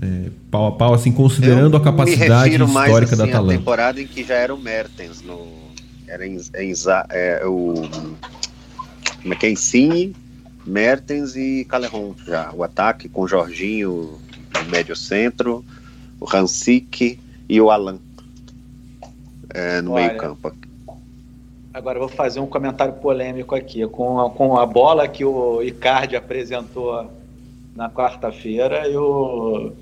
[0.00, 3.54] é, pau a pau, assim, considerando eu a capacidade histórica mais, assim, da Atalanta.
[3.54, 5.46] A temporada em que já era o Mertens, no,
[6.06, 6.72] era em, em
[7.10, 7.88] é, o
[9.22, 10.14] como é que é, Insigne,
[10.64, 14.18] Mertens e Caleron já, o ataque com o Jorginho
[14.54, 15.64] no médio centro,
[16.20, 17.18] o Hansik
[17.48, 17.98] e o Alan
[19.50, 20.52] é, no meio campo.
[21.72, 23.86] Agora eu vou fazer um comentário polêmico aqui.
[23.86, 27.08] Com a, com a bola que o Icardi apresentou
[27.76, 29.76] na quarta-feira, eu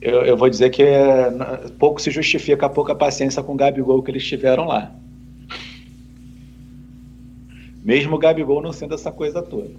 [0.00, 1.30] eu, eu vou dizer que é,
[1.78, 4.92] pouco se justifica a pouca paciência com o Gabigol que eles tiveram lá.
[7.84, 9.70] Mesmo o Gabigol não sendo essa coisa toda.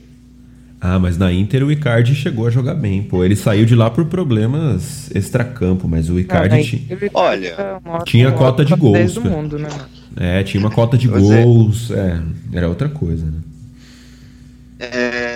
[0.80, 3.24] Ah, mas na Inter o Icardi chegou a jogar bem, pô.
[3.24, 6.82] Ele saiu de lá por problemas extracampo, mas o Icardi ah, tinha.
[7.14, 7.56] Olha,
[8.04, 9.18] tinha cota de gols.
[9.20, 9.70] Mundo, né?
[10.18, 11.92] É, tinha uma cota de gols.
[11.92, 12.20] É.
[12.52, 13.40] era outra coisa, né?
[14.80, 15.31] É,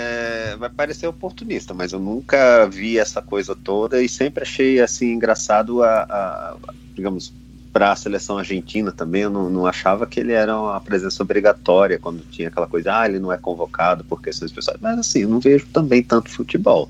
[0.56, 5.84] vai parecer oportunista, mas eu nunca vi essa coisa toda e sempre achei assim engraçado
[5.84, 6.58] a, a
[6.94, 7.34] digamos,
[7.74, 12.00] para a seleção argentina também, eu não, não, achava que ele era uma presença obrigatória
[12.00, 15.30] quando tinha aquela coisa, ah, ele não é convocado por questões pessoais, mas assim, eu
[15.30, 16.90] não vejo também tanto futebol.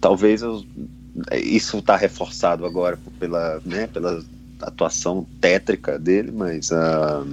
[0.00, 0.64] Talvez eu,
[1.32, 4.24] isso está reforçado agora pela, né, pela
[4.62, 7.26] atuação tétrica dele, mas uh,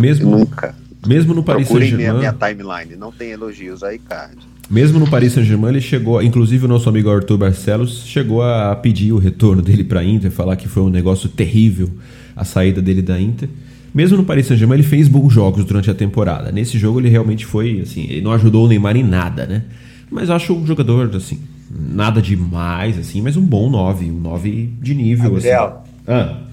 [0.00, 0.30] Mesmo...
[0.30, 0.74] nunca
[1.06, 1.96] mesmo no Paris Saint-Germain.
[1.96, 4.36] minha, minha timeline, não tem elogios aí, Card.
[4.70, 9.12] Mesmo no Paris Saint-Germain, ele chegou, inclusive o nosso amigo Arthur Barcelos chegou a pedir
[9.12, 11.90] o retorno dele para a Inter, falar que foi um negócio terrível
[12.36, 13.48] a saída dele da Inter.
[13.92, 16.52] Mesmo no Paris Saint-Germain, ele fez bons jogos durante a temporada.
[16.52, 19.64] Nesse jogo ele realmente foi, assim, ele não ajudou o Neymar em nada, né?
[20.08, 24.72] Mas eu acho um jogador, assim, nada demais, assim, mas um bom 9, um 9
[24.80, 25.90] de nível, Gabriel, assim.
[26.06, 26.49] Ah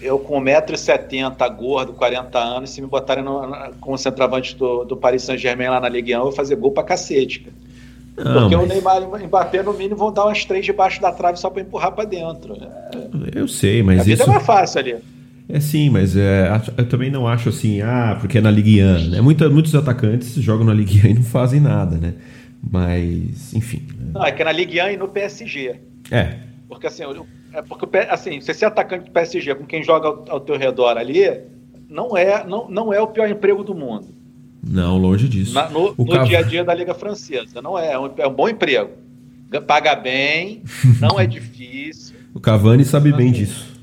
[0.00, 4.96] eu com 1,70m, gordo, 40 anos, se me botarem no, no, como centroavante do, do
[4.96, 7.68] Paris Saint-Germain lá na Ligue 1, eu vou fazer gol pra cacete, cara.
[8.16, 8.64] Não, Porque mas...
[8.64, 11.48] o Neymar e o Mbappé, no mínimo, vão dar umas três debaixo da trave só
[11.48, 12.56] para empurrar para dentro.
[13.34, 14.30] Eu sei, mas a vida isso...
[14.30, 14.96] é mais fácil ali.
[15.48, 19.08] É sim, mas é, eu também não acho assim, ah, porque é na Ligue 1.
[19.10, 19.20] Né?
[19.20, 22.14] Muita, muitos atacantes jogam na Ligue 1 e não fazem nada, né?
[22.70, 23.86] Mas, enfim.
[23.98, 24.10] Né?
[24.14, 25.76] Não, é que é na Ligue 1 e no PSG.
[26.10, 26.34] É.
[26.68, 27.02] Porque assim,
[27.52, 30.96] é porque, assim, você ser atacante do PSG com quem joga ao, ao teu redor
[30.96, 31.22] ali,
[31.88, 34.08] não é, não, não é o pior emprego do mundo.
[34.62, 35.54] Não, longe disso.
[35.54, 36.26] Na, no, no Cav...
[36.26, 37.62] dia a dia da Liga Francesa.
[37.62, 38.90] Não é, é um, é um bom emprego.
[39.66, 40.62] Paga bem,
[41.00, 42.16] não é difícil.
[42.34, 43.78] O Cavani sabe bem disso.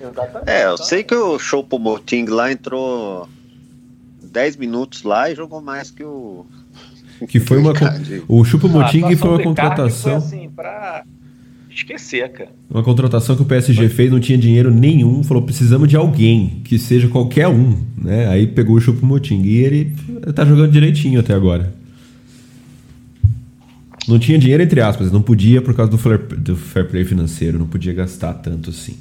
[0.00, 0.48] Exatamente.
[0.48, 3.28] É, eu sei que o Choupo Moting lá entrou
[4.22, 6.46] 10 minutos lá e jogou mais que o.
[7.28, 7.72] Que foi uma.
[8.28, 10.20] O Choupo Moting foi uma contratação.
[10.20, 11.04] Foi assim, pra
[11.78, 12.50] esquecer, cara.
[12.70, 16.78] Uma contratação que o PSG fez, não tinha dinheiro nenhum, falou: precisamos de alguém, que
[16.78, 17.76] seja qualquer um.
[17.96, 18.28] Né?
[18.28, 19.92] Aí pegou o Chupo Moting e ele
[20.34, 21.72] tá jogando direitinho até agora.
[24.08, 27.58] Não tinha dinheiro, entre aspas, não podia por causa do fair, do fair play financeiro,
[27.58, 28.96] não podia gastar tanto assim.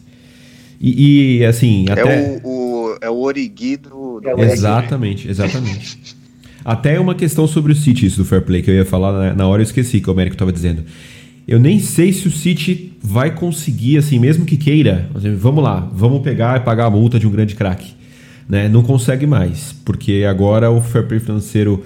[0.79, 2.01] E, e assim, é até.
[2.01, 4.19] É o, o, é o Origui do.
[4.19, 6.15] do exatamente, exatamente.
[6.63, 9.33] até uma questão sobre o City, isso do fair play, que eu ia falar na,
[9.33, 10.83] na hora eu esqueci que o Américo estava dizendo.
[11.47, 16.21] Eu nem sei se o City vai conseguir, assim, mesmo que queira, vamos lá, vamos
[16.21, 17.93] pegar e pagar a multa de um grande craque.
[18.49, 18.67] Né?
[18.67, 21.85] Não consegue mais, porque agora o fair play financeiro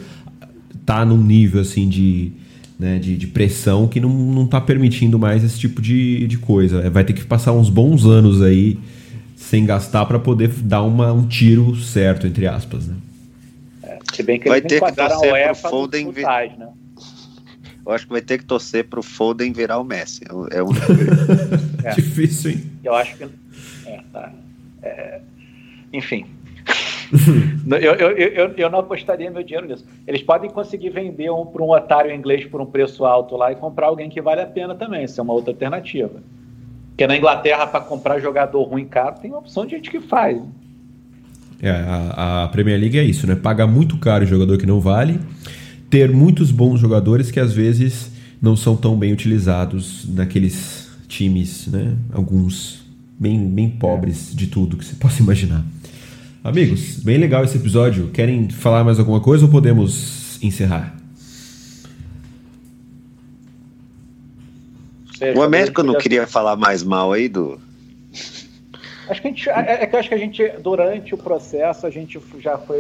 [0.84, 2.32] tá num nível assim de,
[2.80, 6.90] né, de, de, pressão que não, não tá permitindo mais esse tipo de, de coisa.
[6.90, 8.80] Vai ter que passar uns bons anos aí
[9.36, 12.88] sem gastar para poder dar uma, um tiro certo, entre aspas.
[12.88, 12.96] Né?
[13.84, 15.32] É, se bem que vai ter que torcer
[15.62, 16.24] pro Foden vir...
[16.24, 16.68] né?
[17.86, 20.24] Eu acho que vai ter que torcer pro Foden virar o Messi.
[20.26, 20.70] É, é o
[21.84, 21.92] é.
[21.96, 22.72] Difícil, hein?
[22.84, 23.24] Eu acho que.
[23.86, 24.32] É, tá.
[24.84, 25.22] É,
[25.92, 26.26] enfim.
[27.82, 29.86] eu, eu, eu, eu, não apostaria meu dinheiro nisso.
[30.08, 33.56] Eles podem conseguir vender um para um otário inglês por um preço alto lá e
[33.56, 35.04] comprar alguém que vale a pena também.
[35.04, 36.22] Isso é uma outra alternativa.
[36.90, 40.42] Porque na Inglaterra, para comprar jogador ruim caro, tem uma opção de gente que faz.
[41.62, 43.36] É, a, a, Premier League é isso, né?
[43.36, 45.20] Pagar muito caro jogador que não vale,
[45.92, 48.10] ter muitos bons jogadores que às vezes
[48.42, 51.96] não são tão bem utilizados naqueles times, né?
[52.14, 52.82] Alguns
[53.20, 55.64] bem, bem pobres de tudo que você possa imaginar.
[56.42, 58.08] Amigos, bem legal esse episódio.
[58.08, 60.96] Querem falar mais alguma coisa ou podemos encerrar?
[65.36, 67.60] O Américo não queria falar mais mal aí do.
[69.08, 71.90] Acho que a gente, é, é que acho que a gente, durante o processo, a
[71.92, 72.80] gente já foi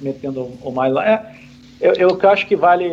[0.00, 1.08] metendo o mais lá.
[1.08, 1.49] É,
[1.80, 2.90] eu, eu acho que vale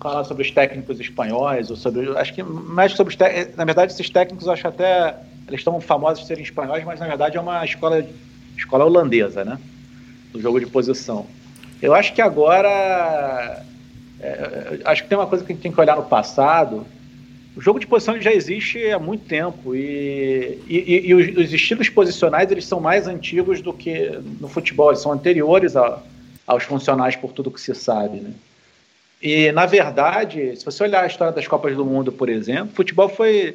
[0.00, 2.16] falar sobre os técnicos espanhóis, ou sobre.
[2.16, 5.16] Acho que mais sobre os Na verdade, esses técnicos, eu acho até.
[5.46, 8.04] Eles estão famosos de serem espanhóis, mas na verdade é uma escola,
[8.56, 9.58] escola holandesa, né?
[10.32, 11.26] Do jogo de posição.
[11.80, 13.62] Eu acho que agora.
[14.20, 16.84] É, acho que tem uma coisa que a gente tem que olhar no passado
[17.58, 21.88] o jogo de posição já existe há muito tempo e, e, e os, os, estilos
[21.88, 26.00] posicionais eles são mais antigos do que no futebol, eles são anteriores a,
[26.48, 28.20] aos funcionais por tudo que se sabe.
[28.20, 28.32] Né?
[29.20, 32.76] E, na verdade, se você olhar a história das Copas do Mundo, por exemplo, o
[32.76, 33.54] futebol foi,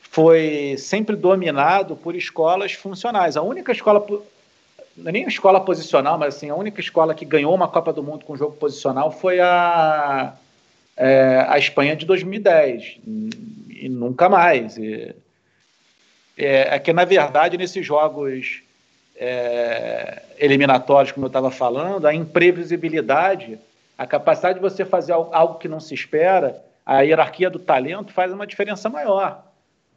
[0.00, 3.36] foi sempre dominado por escolas funcionais.
[3.36, 4.04] A única escola,
[4.96, 8.02] não é nem escola posicional, mas assim, a única escola que ganhou uma Copa do
[8.02, 10.32] Mundo com jogo posicional foi a,
[10.96, 12.98] é, a Espanha de 2010
[13.68, 14.78] e nunca mais.
[14.78, 15.14] E,
[16.38, 18.62] é, é, que, na verdade, nesses jogos
[19.24, 23.56] é, eliminatórios, como eu estava falando, a imprevisibilidade,
[23.96, 28.32] a capacidade de você fazer algo que não se espera, a hierarquia do talento faz
[28.32, 29.44] uma diferença maior.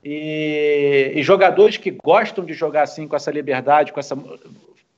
[0.04, 4.16] E, e jogadores que gostam de jogar assim, com essa liberdade, com essa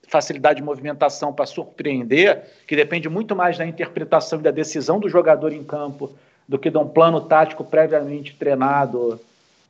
[0.09, 5.07] facilidade de movimentação para surpreender, que depende muito mais da interpretação e da decisão do
[5.07, 6.11] jogador em campo
[6.45, 9.21] do que de um plano tático previamente treinado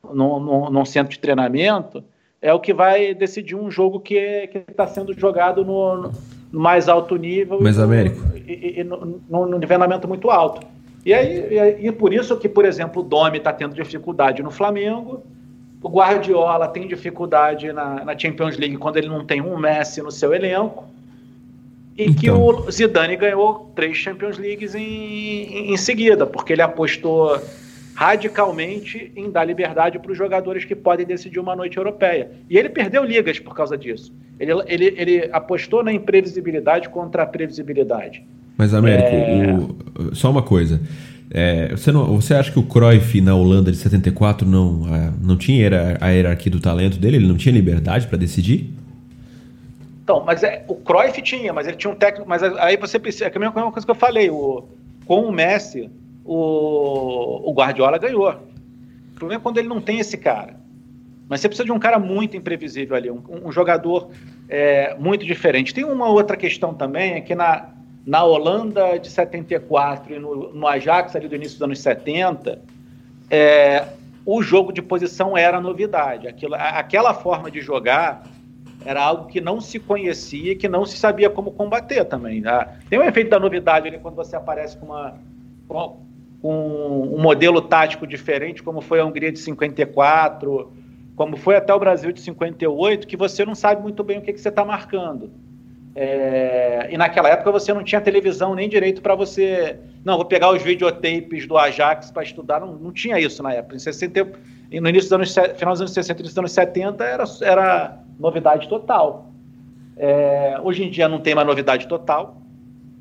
[0.02, 2.02] num, num, num centro de treinamento,
[2.40, 6.12] é o que vai decidir um jogo que está sendo jogado no,
[6.52, 8.20] no, mais alto nível mais Américo.
[8.36, 10.66] e, e, e no, no, nivelamento muito alto.
[11.04, 14.50] E, aí, e, e por isso que, por exemplo, o Domi está tendo dificuldade no
[14.50, 15.22] Flamengo,
[15.82, 20.10] o Guardiola tem dificuldade na, na, Champions League quando ele não tem um Messi no
[20.10, 20.84] seu elenco.
[21.96, 22.14] E então.
[22.14, 27.40] que o Zidane ganhou três Champions Leagues em, em, em seguida, porque ele apostou
[27.98, 32.30] radicalmente em dar liberdade para os jogadores que podem decidir uma noite europeia.
[32.48, 34.14] E ele perdeu ligas por causa disso.
[34.38, 38.24] Ele, ele, ele apostou na imprevisibilidade contra a previsibilidade.
[38.56, 39.52] Mas, Américo, é...
[40.00, 40.80] o, só uma coisa.
[41.28, 44.82] É, você, não, você acha que o Cruyff na Holanda de 74 não,
[45.20, 47.16] não tinha a hierarquia do talento dele?
[47.16, 48.72] Ele não tinha liberdade para decidir?
[50.04, 52.28] Então, mas é, o Cruyff tinha, mas ele tinha um técnico.
[52.28, 53.24] Mas aí você precisa.
[53.24, 54.30] É a mesma coisa que eu falei.
[54.30, 54.68] O,
[55.04, 55.90] com o Messi,
[56.28, 58.28] o, o Guardiola ganhou.
[58.28, 60.56] O problema é quando ele não tem esse cara.
[61.26, 64.10] Mas você precisa de um cara muito imprevisível ali, um, um jogador
[64.48, 65.74] é, muito diferente.
[65.74, 67.70] Tem uma outra questão também, é que na,
[68.06, 72.60] na Holanda de 74 e no, no Ajax ali do início dos anos 70,
[73.30, 73.86] é,
[74.24, 76.28] o jogo de posição era novidade.
[76.28, 78.24] Aquilo, aquela forma de jogar
[78.84, 82.40] era algo que não se conhecia, que não se sabia como combater também.
[82.40, 82.78] Né?
[82.88, 85.14] Tem um efeito da novidade ali quando você aparece com, uma,
[86.40, 90.72] com um modelo tático diferente, como foi a Hungria de 54,
[91.16, 94.32] como foi até o Brasil de 58, que você não sabe muito bem o que,
[94.32, 95.30] que você está marcando.
[96.00, 99.80] É, e naquela época você não tinha televisão nem direito para você.
[100.04, 102.60] Não, vou pegar os videotapes do Ajax para estudar.
[102.60, 103.74] Não, não tinha isso na época.
[103.74, 104.32] Em 60,
[104.80, 108.68] no início dos anos, final dos anos 60 e dos anos 70 era, era novidade
[108.68, 109.32] total.
[109.96, 112.40] É, hoje em dia não tem mais novidade total.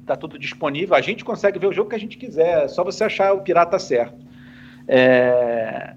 [0.08, 0.96] Está tudo disponível.
[0.96, 2.64] A gente consegue ver o jogo que a gente quiser.
[2.64, 4.26] É só você achar o pirata certo.
[4.88, 5.94] É,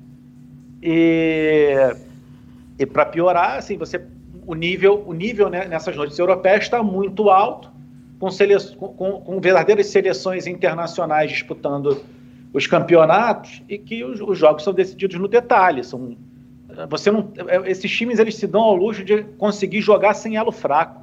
[0.82, 1.77] e
[2.81, 4.03] e para piorar, assim, você
[4.47, 7.70] o nível, o nível né, nessas noites europeias está muito alto,
[8.19, 8.28] com,
[8.97, 12.03] com, com, verdadeiras seleções internacionais disputando
[12.53, 15.85] os campeonatos e que os, os, jogos são decididos no detalhe.
[15.85, 16.16] São,
[16.89, 17.31] você não,
[17.66, 21.03] esses times eles se dão ao luxo de conseguir jogar sem elo fraco.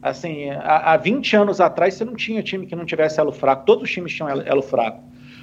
[0.00, 3.64] Assim, há, há 20 anos atrás você não tinha time que não tivesse elo fraco.
[3.64, 5.02] Todos os times tinham elo, elo fraco.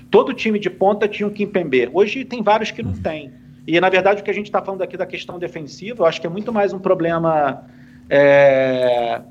[0.10, 1.90] Todo time de ponta tinha um Kimpembe.
[1.94, 3.02] Hoje tem vários que não uhum.
[3.02, 3.34] tem.
[3.68, 6.22] E, na verdade, o que a gente está falando aqui da questão defensiva, eu acho
[6.22, 7.64] que é muito mais um problema
[8.10, 9.22] é,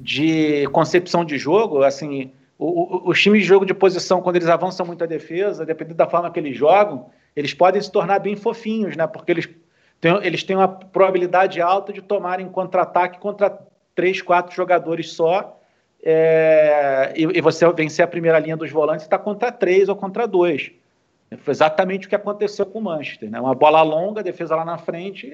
[0.00, 1.82] de concepção de jogo.
[1.82, 6.08] Assim, os times de jogo de posição, quando eles avançam muito a defesa, dependendo da
[6.08, 9.06] forma que eles jogam, eles podem se tornar bem fofinhos, né?
[9.06, 9.48] Porque eles
[10.00, 13.58] têm, eles têm uma probabilidade alta de tomarem contra-ataque contra
[13.94, 15.58] três, quatro jogadores só.
[16.04, 20.26] É, e, e, você vencer a primeira linha dos volantes está contra três ou contra
[20.26, 20.72] dois.
[21.38, 23.30] Foi exatamente o que aconteceu com o Manchester.
[23.30, 23.40] Né?
[23.40, 25.32] Uma bola longa, defesa lá na frente.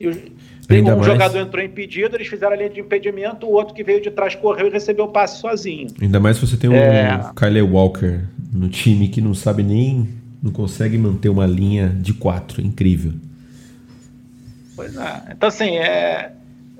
[0.00, 1.06] E o, um mais...
[1.06, 4.36] jogador entrou impedido, eles fizeram a linha de impedimento, o outro que veio de trás
[4.36, 5.88] correu e recebeu o passe sozinho.
[6.00, 7.32] Ainda mais se você tem um é...
[7.34, 8.20] Kyle Walker
[8.52, 10.08] no time que não sabe nem.
[10.40, 12.62] não consegue manter uma linha de quatro.
[12.62, 13.12] Incrível.
[14.76, 15.22] Pois é.
[15.32, 16.30] Então, assim, é,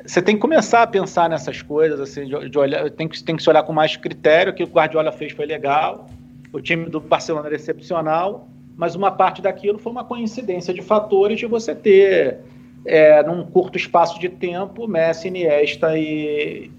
[0.09, 3.37] você tem que começar a pensar nessas coisas, assim, de, de olhar, tem que, tem
[3.37, 4.55] que se olhar com mais critério.
[4.55, 6.09] Que o Guardiola fez foi legal,
[6.51, 11.39] o time do Barcelona era excepcional, mas uma parte daquilo foi uma coincidência de fatores
[11.39, 12.39] de você ter,
[12.87, 16.71] é, num curto espaço de tempo, Messi, Iniesta e,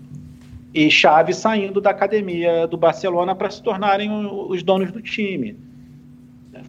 [0.73, 5.55] e Xavi saindo da academia do Barcelona para se tornarem os donos do time.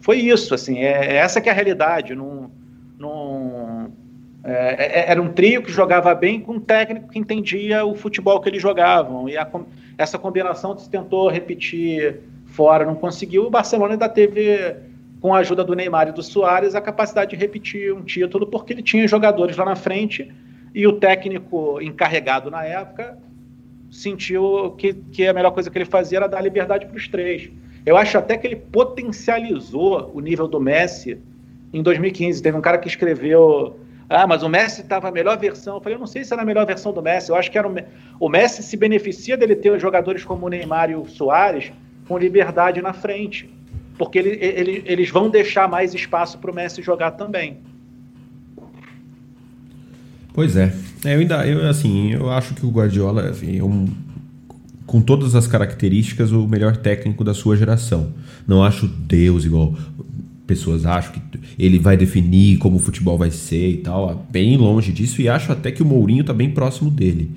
[0.01, 2.13] Foi isso, assim, é, é essa que é a realidade.
[2.13, 2.51] Não,
[2.99, 3.60] não,
[4.43, 7.93] é, é, é, era um trio que jogava bem com um técnico que entendia o
[7.93, 9.29] futebol que eles jogavam.
[9.29, 9.47] E a,
[9.97, 13.45] essa combinação se tentou repetir fora, não conseguiu.
[13.45, 14.75] O Barcelona ainda teve,
[15.19, 18.73] com a ajuda do Neymar e do Soares, a capacidade de repetir um título, porque
[18.73, 20.31] ele tinha jogadores lá na frente
[20.73, 23.17] e o técnico encarregado na época
[23.91, 27.51] sentiu que, que a melhor coisa que ele fazia era dar liberdade para os três.
[27.85, 31.19] Eu acho até que ele potencializou o nível do Messi
[31.73, 32.41] em 2015.
[32.41, 33.75] Teve um cara que escreveu
[34.13, 35.75] ah, mas o Messi estava a melhor versão.
[35.75, 37.29] Eu falei, eu não sei se era a melhor versão do Messi.
[37.29, 37.73] Eu acho que era o,
[38.19, 41.71] o Messi se beneficia dele ter jogadores como o Neymar e o Soares
[42.09, 43.49] com liberdade na frente.
[43.97, 47.59] Porque ele, ele, eles vão deixar mais espaço para o Messi jogar também.
[50.33, 50.73] Pois é.
[51.05, 51.15] é.
[51.15, 53.87] Eu ainda, eu, assim, eu acho que o Guardiola assim, é um,
[54.85, 58.13] com todas as características, o melhor técnico da sua geração.
[58.45, 59.73] Não acho Deus igual
[60.51, 64.91] pessoas acham que ele vai definir como o futebol vai ser e tal, bem longe
[64.91, 67.31] disso, e acho até que o Mourinho está bem próximo dele.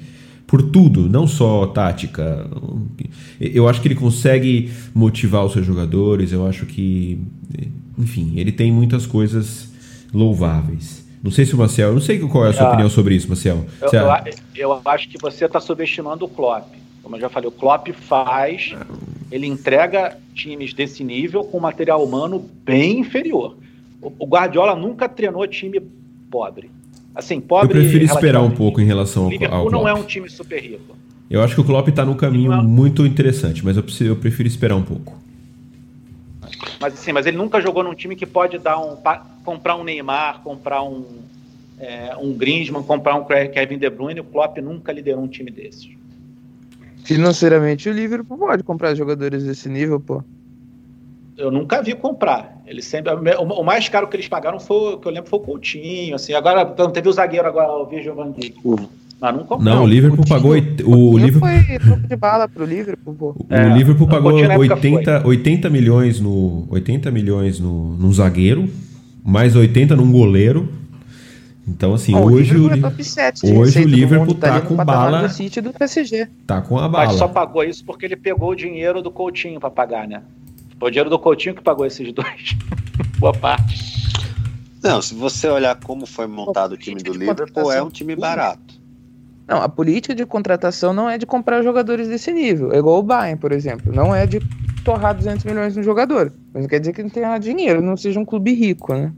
[0.46, 2.46] Por tudo, não só tática.
[3.40, 7.20] Eu acho que ele consegue motivar os seus jogadores, eu acho que.
[7.96, 9.72] Enfim, ele tem muitas coisas
[10.12, 11.04] louváveis.
[11.22, 11.94] Não sei se o Marcel.
[11.94, 13.64] Não sei qual é a sua ah, opinião sobre isso, Marcel.
[13.80, 16.66] Eu, eu, eu acho que você está subestimando o Klopp.
[17.02, 18.74] Como eu já falei, o Klopp faz,
[19.34, 23.56] ele entrega times desse nível com material humano bem inferior.
[24.00, 25.82] O Guardiola nunca treinou time
[26.30, 26.70] pobre.
[27.12, 27.76] Assim, pobre.
[27.76, 30.62] Eu prefiro esperar um pouco em relação ao, Liverpool ao não é um time super
[30.62, 30.96] rico.
[31.28, 32.62] Eu acho que o Klopp está num caminho é...
[32.62, 35.20] muito interessante, mas eu, preciso, eu prefiro esperar um pouco.
[36.80, 38.96] Mas assim, mas ele nunca jogou num time que pode dar um
[39.44, 41.06] comprar um Neymar, comprar um
[41.80, 44.20] é, um Griezmann, comprar um Kevin De Bruyne.
[44.20, 45.88] O Klopp nunca liderou um time desses.
[47.04, 50.24] Financeiramente, o Liverpool pode comprar jogadores desse nível, pô.
[51.36, 52.62] Eu nunca vi comprar.
[52.66, 56.14] Ele sempre, o mais caro que eles pagaram foi, que eu lembro, foi o Coutinho.
[56.14, 58.56] Assim, agora teve o zagueiro agora, o Virgil van Dijk.
[59.20, 59.60] Mas não comprou.
[59.60, 60.52] Não, o Liverpool pagou.
[60.84, 63.14] O, o Liverpool foi troco de bala pro Liverpool.
[63.14, 63.30] Pô.
[63.30, 68.68] O é, Liverpool pagou 80, 80 milhões no 80 milhões no, no zagueiro,
[69.22, 70.68] mais 80 num goleiro
[71.66, 75.22] então, assim, oh, hoje, o, é 7, hoje o Liverpool tá, com bala.
[75.22, 76.28] Do City do PSG.
[76.46, 77.06] Tá com a bala.
[77.06, 80.22] Mas só pagou isso porque ele pegou o dinheiro do Coutinho para pagar, né?
[80.78, 82.56] Foi o dinheiro do Coutinho que pagou esses dois.
[83.18, 83.94] Boa parte.
[84.82, 88.74] Não, se você olhar como foi montado o time do Liverpool, é um time barato.
[89.48, 92.72] Não, a política de contratação não é de comprar jogadores desse nível.
[92.72, 93.90] É igual o Bayern, por exemplo.
[93.94, 94.40] Não é de
[94.84, 96.30] torrar 200 milhões no jogador.
[96.52, 99.10] Mas não quer dizer que não tenha dinheiro, não seja um clube rico, né?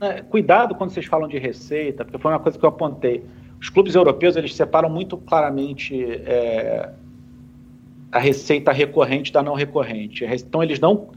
[0.00, 3.24] É, cuidado quando vocês falam de receita, porque foi uma coisa que eu apontei.
[3.60, 6.92] Os clubes europeus eles separam muito claramente é,
[8.12, 10.24] a receita recorrente da não recorrente.
[10.24, 11.08] Então eles não,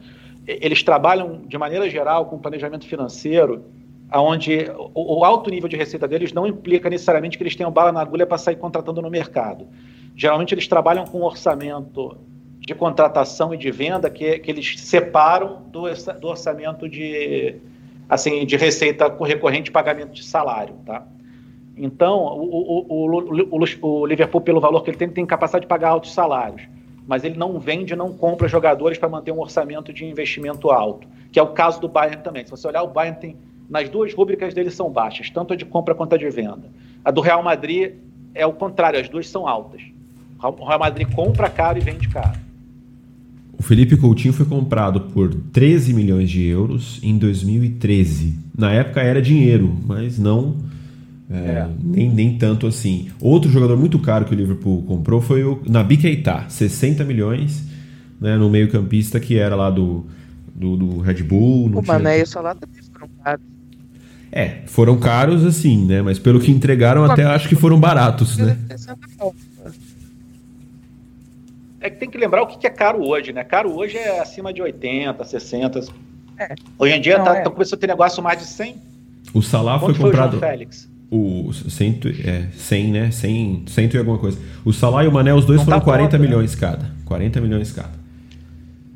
[0.48, 3.64] eles trabalham de maneira geral com planejamento financeiro,
[4.10, 7.92] aonde o, o alto nível de receita deles não implica necessariamente que eles tenham bala
[7.92, 9.68] na agulha para sair contratando no mercado.
[10.16, 12.18] Geralmente eles trabalham com um orçamento
[12.60, 15.84] de contratação e de venda que, que eles separam do,
[16.20, 17.56] do orçamento de
[18.08, 21.06] assim, de receita recorrente pagamento de salário, tá?
[21.76, 25.90] Então, o, o, o, o, Liverpool, pelo valor que ele tem, tem capacidade de pagar
[25.90, 26.64] altos salários,
[27.08, 31.40] mas ele não vende, não compra jogadores para manter um orçamento de investimento alto, que
[31.40, 32.46] é o caso do Bayern também.
[32.46, 33.38] Se você olhar, o Bayern tem,
[33.70, 36.70] nas duas rúbricas dele são baixas, tanto a de compra quanto a de venda.
[37.04, 37.96] A do Real Madrid
[38.36, 39.82] é o contrário, as duas são altas.
[40.44, 42.38] O Real Madrid compra caro e vende caro.
[43.62, 48.34] O Felipe Coutinho foi comprado por 13 milhões de euros em 2013.
[48.58, 50.56] Na época era dinheiro, mas não
[51.30, 51.70] é, é.
[51.80, 53.10] Nem, nem tanto assim.
[53.20, 57.64] Outro jogador muito caro que o Liverpool comprou foi o Nabi Keita, 60 milhões,
[58.20, 60.08] né, no meio campista que era lá do,
[60.56, 61.68] do, do Red Bull.
[61.68, 61.86] o.
[61.86, 63.46] Mané e o Salah também foram caros.
[64.32, 66.02] É, foram caros assim, né?
[66.02, 68.58] Mas pelo que entregaram, até acho que foram baratos, né?
[71.82, 73.44] É que tem que lembrar o que é caro hoje, né?
[73.44, 75.80] Caro hoje é acima de 80, 60.
[76.38, 76.56] É.
[76.78, 77.42] Hoje em dia Não, tá, é.
[77.42, 78.76] tá começando a ter negócio mais de 100.
[79.34, 80.32] O Salah foi comprado.
[80.32, 80.90] Foi o Félix?
[81.10, 83.12] O 100, é, 100, né?
[83.12, 84.38] 100, 100 e alguma coisa.
[84.64, 86.28] O Salah e o Mané, os dois Não foram tá 40 pronto, né?
[86.28, 86.62] milhões né?
[86.62, 86.92] cada.
[87.06, 88.02] 40 milhões cada.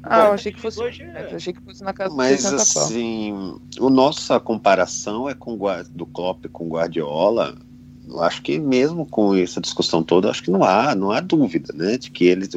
[0.02, 1.36] Ah, eu achei que fosse, hoje é...
[1.36, 5.57] achei que fosse na casa Mas assim, o nossa comparação é com
[5.90, 7.56] do Klopp com Guardiola.
[8.07, 11.73] Eu acho que mesmo com essa discussão toda, acho que não há, não há dúvida,
[11.73, 12.49] né, de que eles,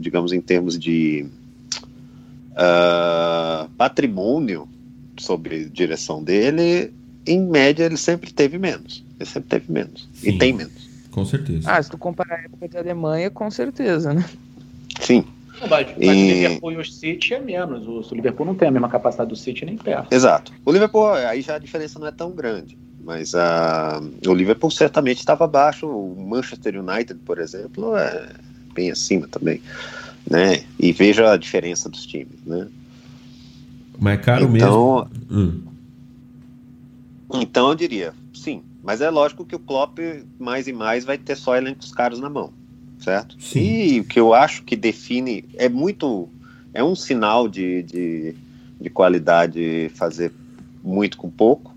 [0.00, 1.26] digamos, em termos de
[2.52, 4.68] uh, patrimônio
[5.18, 6.92] sobre direção dele,
[7.26, 9.04] em média ele sempre teve menos.
[9.18, 10.08] Ele sempre teve menos.
[10.14, 10.90] Sim, e tem menos.
[11.10, 11.70] Com certeza.
[11.70, 14.24] Ah, se tu comparar a época de Alemanha, com certeza, né?
[15.00, 15.24] Sim.
[15.60, 16.08] Não, mas, mas e...
[16.08, 17.86] o Liverpool e o City é menos.
[17.86, 20.12] O, Liverpool não tem a mesma capacidade do City nem perto.
[20.12, 20.52] Exato.
[20.64, 22.76] O Liverpool, aí já a diferença não é tão grande.
[23.04, 25.86] Mas uh, o Liverpool certamente estava abaixo.
[25.86, 28.32] O Manchester United, por exemplo, é
[28.74, 29.60] bem acima também.
[30.28, 30.64] Né?
[30.78, 32.38] E veja a diferença dos times.
[32.46, 32.68] Né?
[33.98, 35.10] Mas é caro então, mesmo.
[35.30, 35.60] Hum.
[37.34, 38.62] Então eu diria, sim.
[38.82, 39.98] Mas é lógico que o Klopp
[40.38, 42.52] mais e mais vai ter só elencos caros na mão
[43.02, 43.36] certo?
[43.38, 43.60] Sim.
[43.60, 46.28] E o que eu acho que define é muito
[46.72, 48.34] é um sinal de, de,
[48.80, 50.32] de qualidade fazer
[50.82, 51.71] muito com pouco,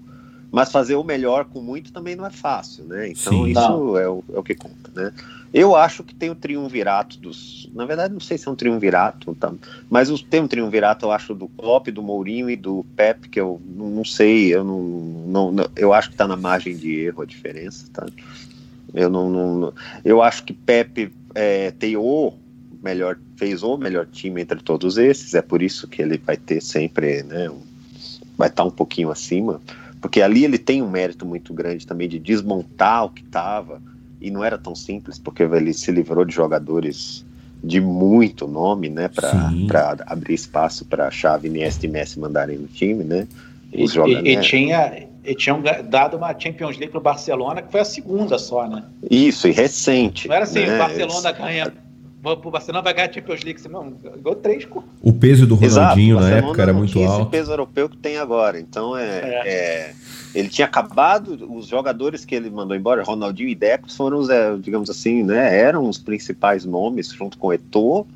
[0.56, 3.10] mas fazer o melhor com muito também não é fácil, né?
[3.10, 5.12] Então Sim, isso é o, é o que conta, né?
[5.54, 7.70] Eu acho que tem o triunvirato dos.
[7.74, 9.54] Na verdade, não sei se é um triunvirato, tá?
[9.90, 13.60] mas tem um triunvirato, eu acho, do Klopp, do Mourinho e do Pep, que eu
[13.66, 14.82] não, não sei, eu não,
[15.28, 18.06] não, não, Eu acho que está na margem de erro a diferença, tá?
[18.94, 19.74] Eu não, não
[20.06, 22.32] eu acho que Pepe é, tem o
[22.82, 25.34] melhor fez o melhor time entre todos esses.
[25.34, 27.60] É por isso que ele vai ter sempre, né, um,
[28.38, 29.60] vai estar tá um pouquinho acima,
[30.06, 33.82] porque ali ele tem um mérito muito grande também de desmontar o que estava
[34.22, 37.26] e não era tão simples, porque ele se livrou de jogadores
[37.64, 43.04] de muito nome, né, para abrir espaço para Chave, Iniesta e Messi mandarem no time,
[43.04, 43.28] né?
[43.74, 45.60] E, e, e tinha e tinham
[45.90, 48.84] dado uma Champions League para o Barcelona, que foi a segunda só, né?
[49.10, 50.28] Isso, e recente.
[50.28, 50.76] Não era assim, né?
[50.76, 51.74] o Barcelona ganha.
[52.26, 53.62] O Barcelona vai ganhar a Champions League.
[53.70, 54.68] Não, ganhou três.
[55.02, 57.22] O peso do Ronaldinho Exato, na época era muito alto.
[57.22, 58.60] Esse peso europeu que tem agora.
[58.60, 59.48] Então é, é.
[59.48, 59.94] é,
[60.34, 61.48] ele tinha acabado.
[61.54, 65.56] Os jogadores que ele mandou embora, Ronaldinho e Deco, foram os, é, digamos assim, né?
[65.56, 68.08] Eram os principais nomes junto com Eto'o.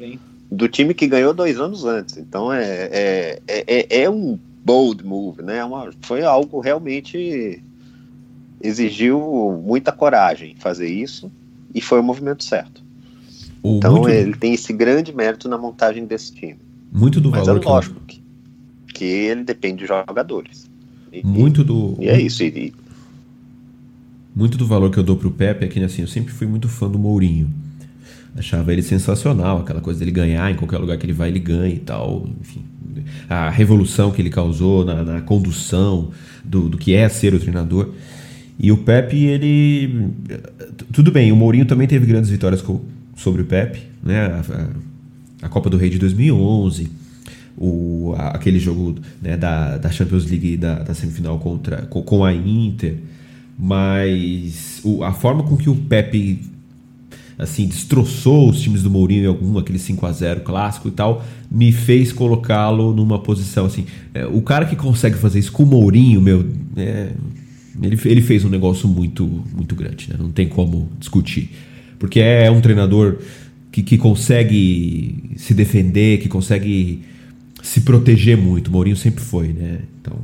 [0.51, 2.17] Do time que ganhou dois anos antes.
[2.17, 5.63] Então é, é, é, é um bold move, né?
[5.63, 7.61] Uma, foi algo realmente
[8.61, 11.31] exigiu muita coragem fazer isso
[11.73, 12.88] e foi o movimento certo.
[13.61, 14.09] O então muito...
[14.09, 16.57] ele tem esse grande mérito na montagem desse time.
[16.91, 18.21] Muito do Mas valor é lógico que,
[18.93, 20.69] que ele depende de jogadores.
[21.11, 22.43] E, muito do e é isso.
[22.43, 22.73] E,
[24.35, 26.69] muito do valor que eu dou pro Pepe é que assim, eu sempre fui muito
[26.69, 27.49] fã do Mourinho.
[28.35, 31.73] Achava ele sensacional, aquela coisa dele ganhar em qualquer lugar que ele vai, ele ganha
[31.73, 32.27] e tal.
[32.39, 32.63] Enfim,
[33.27, 36.11] a revolução que ele causou na, na condução
[36.43, 37.93] do, do, que é ser o treinador.
[38.57, 40.09] E o Pepe, ele.
[40.91, 42.81] Tudo bem, o Mourinho também teve grandes vitórias com,
[43.19, 44.41] sobre o Pepe, né?
[45.41, 46.89] A, a, Copa do Rei de 2011,
[47.57, 52.23] o, a, aquele jogo né, da, da Champions League da, da semifinal contra, com, com
[52.23, 52.95] a Inter.
[53.57, 56.41] Mas o, a forma com que o Pepe
[57.37, 61.25] assim, destroçou os times do Mourinho em algum, aquele 5 a 0 clássico e tal,
[61.49, 63.85] me fez colocá-lo numa posição assim.
[64.13, 67.11] É, o cara que consegue fazer isso com o Mourinho, meu, é,
[67.81, 70.17] ele, ele fez um negócio muito, muito grande, né?
[70.19, 71.49] Não tem como discutir.
[71.99, 73.17] Porque é um treinador
[73.71, 77.03] que, que consegue se defender, que consegue
[77.61, 78.69] se proteger muito.
[78.69, 79.79] O Mourinho sempre foi, né?
[79.99, 80.17] Então,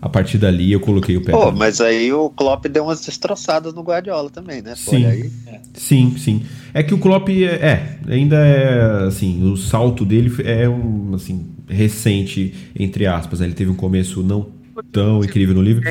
[0.00, 1.32] a partir dali eu coloquei o pé.
[1.32, 4.74] Pô, mas aí o Klopp deu umas destroçadas no Guardiola também, né?
[4.76, 5.30] Sim, aí...
[5.72, 6.42] sim, sim.
[6.74, 11.46] É que o Klopp é, é, ainda é assim, o salto dele é um assim
[11.68, 13.40] recente entre aspas.
[13.40, 13.46] Né?
[13.46, 14.48] Ele teve um começo não
[14.92, 15.82] tão incrível no livro.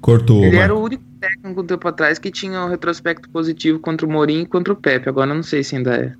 [0.00, 0.44] Cortou.
[0.44, 4.10] Ele era o único técnico um tempo atrás que tinha um retrospecto positivo contra o
[4.10, 5.08] Mourinho e contra o Pepe.
[5.08, 6.12] Agora eu não sei se ainda é.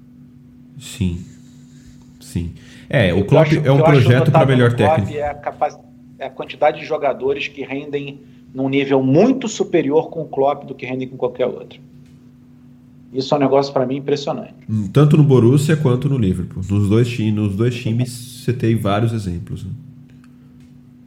[0.78, 1.24] Sim,
[2.20, 2.54] sim.
[2.88, 5.12] É, o Klopp acho, é um projeto para melhor técnico.
[5.12, 5.78] É a, capaz,
[6.18, 8.20] é a quantidade de jogadores que rendem
[8.52, 11.80] num nível muito superior com o Klopp do que rendem com qualquer outro.
[13.12, 14.54] Isso é um negócio para mim impressionante.
[14.68, 16.62] Hum, tanto no Borussia quanto no Liverpool.
[16.68, 18.10] Nos dois, nos dois times
[18.44, 19.64] você tem vários exemplos.
[19.64, 19.70] Né?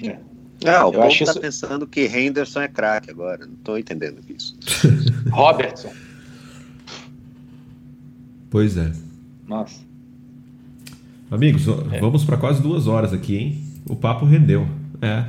[0.03, 0.32] É.
[0.65, 1.39] Ah, o povo está isso...
[1.39, 3.45] pensando que Henderson é craque agora.
[3.45, 4.57] Não estou entendendo isso.
[5.31, 5.91] Robertson.
[8.49, 8.91] Pois é.
[9.47, 9.81] Nossa.
[11.29, 11.99] Amigos, é.
[11.99, 13.63] vamos para quase duas horas aqui, hein?
[13.87, 14.67] O papo rendeu.
[15.01, 15.25] É.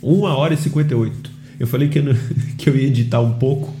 [0.00, 1.30] Uma hora e 58.
[1.60, 2.04] Eu falei que eu,
[2.56, 3.74] que eu ia editar um pouco,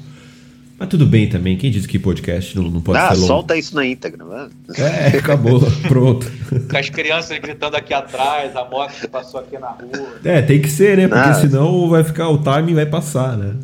[0.78, 1.56] Mas tudo bem também.
[1.56, 3.26] Quem disse que podcast não, não pode ah, ser longo?
[3.26, 4.50] solta isso na íntegra, mano.
[4.76, 5.60] É, acabou.
[5.88, 6.30] Pronto.
[6.70, 10.20] Com as crianças gritando aqui atrás, a moto que passou aqui na rua.
[10.24, 11.08] É, tem que ser, né?
[11.08, 11.34] Porque Ah.
[11.34, 13.56] senão vai ficar o timing vai passar, né?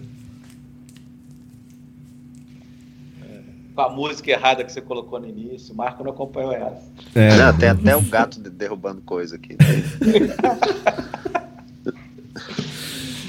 [3.77, 5.73] Com a música errada que você colocou no início.
[5.73, 6.83] O Marco não acompanhou essa.
[7.15, 9.57] É, Não, tem até o gato de- derrubando coisa aqui.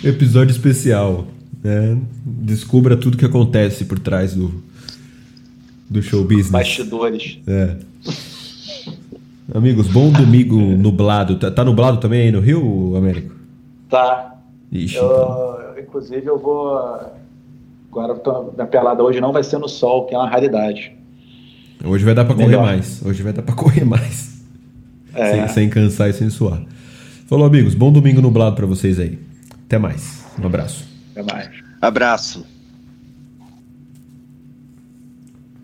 [0.04, 1.28] episódio especial.
[1.64, 1.98] Né?
[2.38, 4.54] Descubra tudo que acontece por trás do,
[5.90, 6.50] do show business.
[6.52, 7.40] Bastidores.
[7.48, 7.78] É.
[9.54, 11.38] Amigos, bom domingo nublado.
[11.38, 13.34] Tá, tá nublado também aí no Rio, Américo?
[13.90, 14.36] Tá.
[14.72, 15.60] Ixi, então.
[15.76, 16.78] Eu, inclusive, eu vou.
[17.92, 20.92] Agora, eu tô- minha pelada hoje não vai ser no sol, que é uma raridade.
[21.84, 23.02] Hoje vai dar pra correr mais.
[23.06, 24.42] Hoje vai dar pra correr mais.
[25.14, 25.32] É.
[25.32, 26.62] Sem, sem cansar e sem suar.
[27.28, 27.74] Falou, amigos.
[27.74, 29.18] Bom domingo nublado pra vocês aí.
[29.66, 30.26] Até mais.
[30.42, 30.86] Um abraço.
[31.16, 31.50] Até mais.
[31.86, 32.55] Abraço.